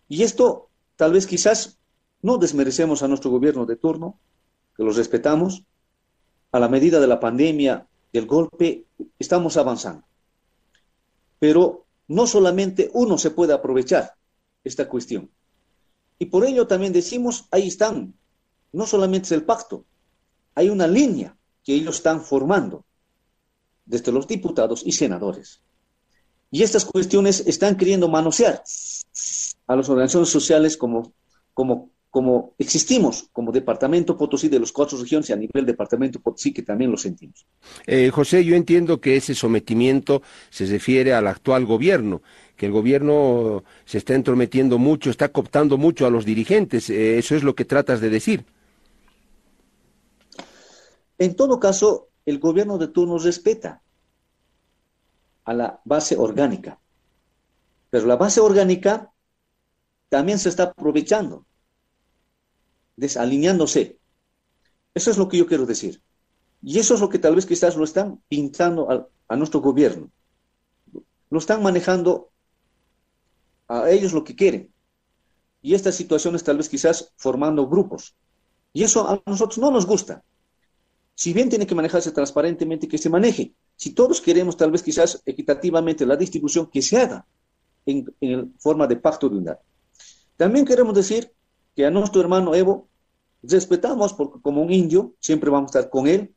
Y 0.09 0.23
esto 0.23 0.71
tal 0.97 1.13
vez 1.13 1.27
quizás 1.27 1.79
no 2.23 2.39
desmerecemos 2.39 3.03
a 3.03 3.09
nuestro 3.09 3.31
gobierno 3.31 3.67
de 3.67 3.77
turno, 3.77 4.19
que 4.77 4.83
los 4.83 4.97
respetamos, 4.97 5.65
a 6.51 6.59
la 6.59 6.69
medida 6.69 6.99
de 6.99 7.07
la 7.07 7.21
pandemia, 7.21 7.87
del 8.13 8.27
golpe, 8.27 8.87
estamos 9.19 9.57
avanzando. 9.57 10.05
Pero 11.39 11.87
no 12.09 12.27
solamente 12.27 12.91
uno 12.95 13.19
se 13.19 13.31
puede 13.31 13.53
aprovechar 13.53 14.15
esta 14.65 14.89
cuestión. 14.89 15.31
Y 16.19 16.27
por 16.27 16.45
ello 16.45 16.67
también 16.67 16.93
decimos, 16.93 17.47
ahí 17.51 17.69
están, 17.69 18.15
no 18.73 18.87
solamente 18.87 19.27
es 19.27 19.33
el 19.33 19.45
pacto, 19.45 19.85
hay 20.55 20.71
una 20.71 20.89
línea 20.89 21.37
que 21.63 21.75
ellos 21.75 21.97
están 21.97 22.23
formando 22.23 22.85
desde 23.85 24.11
los 24.11 24.27
diputados 24.27 24.83
y 24.85 24.93
senadores. 24.93 25.63
Y 26.51 26.63
estas 26.63 26.85
cuestiones 26.85 27.41
están 27.47 27.77
queriendo 27.77 28.09
manosear 28.09 28.63
a 29.69 29.77
las 29.77 29.89
organizaciones 29.89 30.31
sociales 30.31 30.77
como, 30.77 31.13
como, 31.55 31.93
como 32.11 32.55
existimos 32.59 33.29
como 33.33 33.53
Departamento 33.53 34.17
Potosí 34.17 34.49
de 34.49 34.59
los 34.59 34.73
cuatro 34.73 34.99
regiones 34.99 35.29
y 35.29 35.35
a 35.35 35.37
nivel 35.37 35.67
Departamento 35.67 36.21
Potosí 36.21 36.53
que 36.53 36.63
también 36.63 36.91
lo 36.91 36.97
sentimos. 36.97 37.47
Eh, 37.87 38.11
José, 38.11 38.45
yo 38.45 38.57
entiendo 38.57 39.01
que 39.01 39.17
ese 39.17 39.35
sometimiento 39.35 40.23
se 40.49 40.67
refiere 40.67 41.13
al 41.13 41.27
actual 41.27 41.67
gobierno, 41.67 42.23
que 42.57 42.67
el 42.67 42.73
gobierno 42.73 43.63
se 43.85 43.99
está 43.99 44.15
entrometiendo 44.15 44.79
mucho, 44.79 45.11
está 45.11 45.29
cooptando 45.29 45.77
mucho 45.77 46.07
a 46.07 46.11
los 46.11 46.25
dirigentes. 46.25 46.89
Eh, 46.89 47.19
eso 47.19 47.37
es 47.37 47.45
lo 47.45 47.55
que 47.55 47.67
tratas 47.67 48.01
de 48.01 48.09
decir. 48.09 48.47
En 51.19 51.37
todo 51.37 51.61
caso, 51.61 52.09
el 52.25 52.39
gobierno 52.39 52.79
de 52.79 52.89
turno 52.89 53.19
respeta 53.19 53.83
a 55.45 55.53
la 55.53 55.81
base 55.85 56.17
orgánica, 56.17 56.79
pero 57.91 58.07
la 58.07 58.17
base 58.17 58.41
orgánica 58.41 59.13
también 60.09 60.39
se 60.39 60.49
está 60.49 60.65
aprovechando, 60.65 61.47
desalineándose. 62.97 63.99
Eso 64.95 65.11
es 65.11 65.19
lo 65.19 65.29
que 65.29 65.39
yo 65.39 65.47
quiero 65.47 65.67
decir. 65.67 66.03
Y 66.63 66.79
eso 66.79 66.95
es 66.95 67.01
lo 67.01 67.09
que 67.09 67.19
tal 67.19 67.35
vez 67.35 67.47
quizás 67.47 67.77
lo 67.77 67.85
están 67.85 68.21
pintando 68.29 69.09
a, 69.29 69.37
nuestro 69.37 69.61
gobierno. 69.61 70.11
Lo 71.31 71.39
están 71.39 71.63
manejando 71.63 72.31
a 73.69 73.91
ellos 73.91 74.13
lo 74.13 74.25
que 74.25 74.35
quieren. 74.35 74.73
Y 75.61 75.75
estas 75.75 75.95
situaciones 75.95 76.43
tal 76.43 76.57
vez 76.57 76.69
quizás 76.69 77.13
formando 77.17 77.69
grupos. 77.69 78.17
Y 78.73 78.83
eso 78.83 79.09
a 79.09 79.23
nosotros 79.27 79.59
no 79.59 79.71
nos 79.71 79.87
gusta. 79.87 80.25
Si 81.15 81.33
bien 81.33 81.49
tiene 81.49 81.67
que 81.67 81.75
manejarse 81.75 82.13
transparentemente, 82.13 82.89
que 82.89 82.99
se 82.99 83.11
maneje. 83.11 83.55
Si 83.77 83.93
todos 83.93 84.21
queremos 84.21 84.57
tal 84.57 84.71
vez 84.71 84.83
quizás 84.83 85.23
equitativamente 85.27 86.07
la 86.07 86.17
distribución, 86.17 86.71
que 86.71 86.81
se 86.81 86.97
haga 86.97 87.27
en, 87.87 88.13
en 88.21 88.55
forma 88.59 88.87
de 88.87 88.97
pacto 88.97 89.29
de 89.29 89.37
unidad. 89.37 89.59
También 90.39 90.65
queremos 90.65 90.95
decir 90.95 91.33
que 91.75 91.85
a 91.85 91.91
nuestro 91.91 92.21
hermano 92.21 92.55
Evo 92.55 92.89
respetamos 93.43 94.13
porque 94.15 94.41
como 94.41 94.63
un 94.63 94.73
indio 94.73 95.15
siempre 95.19 95.51
vamos 95.51 95.75
a 95.75 95.81
estar 95.81 95.91
con 95.91 96.07
él, 96.07 96.33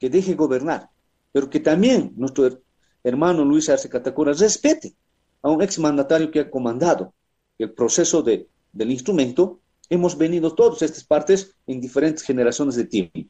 que 0.00 0.10
deje 0.10 0.34
gobernar, 0.34 0.90
pero 1.30 1.48
que 1.48 1.60
también 1.60 2.12
nuestro 2.16 2.60
hermano 3.04 3.44
Luis 3.44 3.68
Arce 3.68 3.88
Catacora 3.88 4.32
respete 4.32 4.96
a 5.42 5.50
un 5.50 5.62
exmandatario 5.62 6.32
que 6.32 6.40
ha 6.40 6.50
comandado 6.50 7.14
el 7.58 7.72
proceso 7.72 8.22
de, 8.22 8.48
del 8.72 8.90
instrumento. 8.90 9.60
Hemos 9.88 10.18
venido 10.18 10.52
todas 10.56 10.82
estas 10.82 11.04
partes 11.04 11.54
en 11.68 11.80
diferentes 11.80 12.24
generaciones 12.24 12.74
de 12.74 12.86
tiempo. 12.86 13.20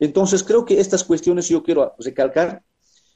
Entonces 0.00 0.42
creo 0.42 0.64
que 0.64 0.80
estas 0.80 1.04
cuestiones 1.04 1.48
yo 1.48 1.62
quiero 1.62 1.94
recalcar 2.00 2.64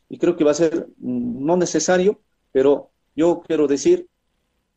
y 0.09 0.16
creo 0.16 0.36
que 0.36 0.44
va 0.44 0.52
a 0.52 0.62
ser 0.62 0.86
mm, 0.98 1.44
no 1.44 1.57
necesario, 1.57 2.20
pero 2.52 2.93
yo 3.16 3.43
quiero 3.44 3.66
decir 3.66 4.09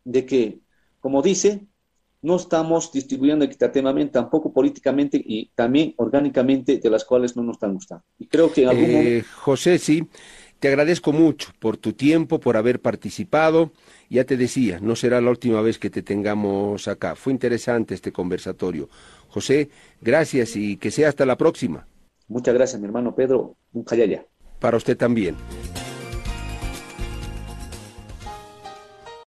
de 0.04 0.26
que 0.26 0.63
como 1.04 1.22
dice, 1.22 1.68
no 2.22 2.38
estamos 2.38 2.90
distribuyendo 2.94 3.44
equitativamente, 3.44 4.14
tampoco 4.14 4.54
políticamente 4.54 5.22
y 5.22 5.52
también 5.54 5.94
orgánicamente, 5.98 6.78
de 6.78 6.90
las 6.90 7.04
cuales 7.04 7.36
no 7.36 7.44
nos 7.44 7.58
están 7.58 7.74
gustando. 7.74 8.06
Y 8.18 8.28
creo 8.28 8.54
que 8.54 8.64
en 8.64 8.70
algún 8.70 8.86
eh, 8.90 9.26
José, 9.36 9.80
sí, 9.80 10.08
te 10.60 10.70
agradezco 10.70 11.12
mucho 11.12 11.52
por 11.60 11.76
tu 11.76 11.92
tiempo, 11.92 12.40
por 12.40 12.56
haber 12.56 12.80
participado. 12.80 13.74
Ya 14.10 14.24
te 14.24 14.38
decía, 14.38 14.80
no 14.80 14.96
será 14.96 15.20
la 15.20 15.30
última 15.30 15.62
vez 15.62 15.78
que 15.78 15.90
te 15.90 16.04
tengamos 16.04 16.88
acá. 16.88 17.18
Fue 17.18 17.34
interesante 17.34 17.96
este 17.96 18.14
conversatorio. 18.14 18.88
José, 19.28 19.72
gracias 20.00 20.56
y 20.56 20.78
que 20.78 20.90
sea 20.90 21.10
hasta 21.10 21.26
la 21.26 21.38
próxima. 21.38 21.86
Muchas 22.30 22.54
gracias, 22.54 22.80
mi 22.80 22.88
hermano 22.88 23.14
Pedro. 23.14 23.58
Un 23.74 23.84
Para 24.62 24.78
usted 24.78 24.96
también. 24.96 25.36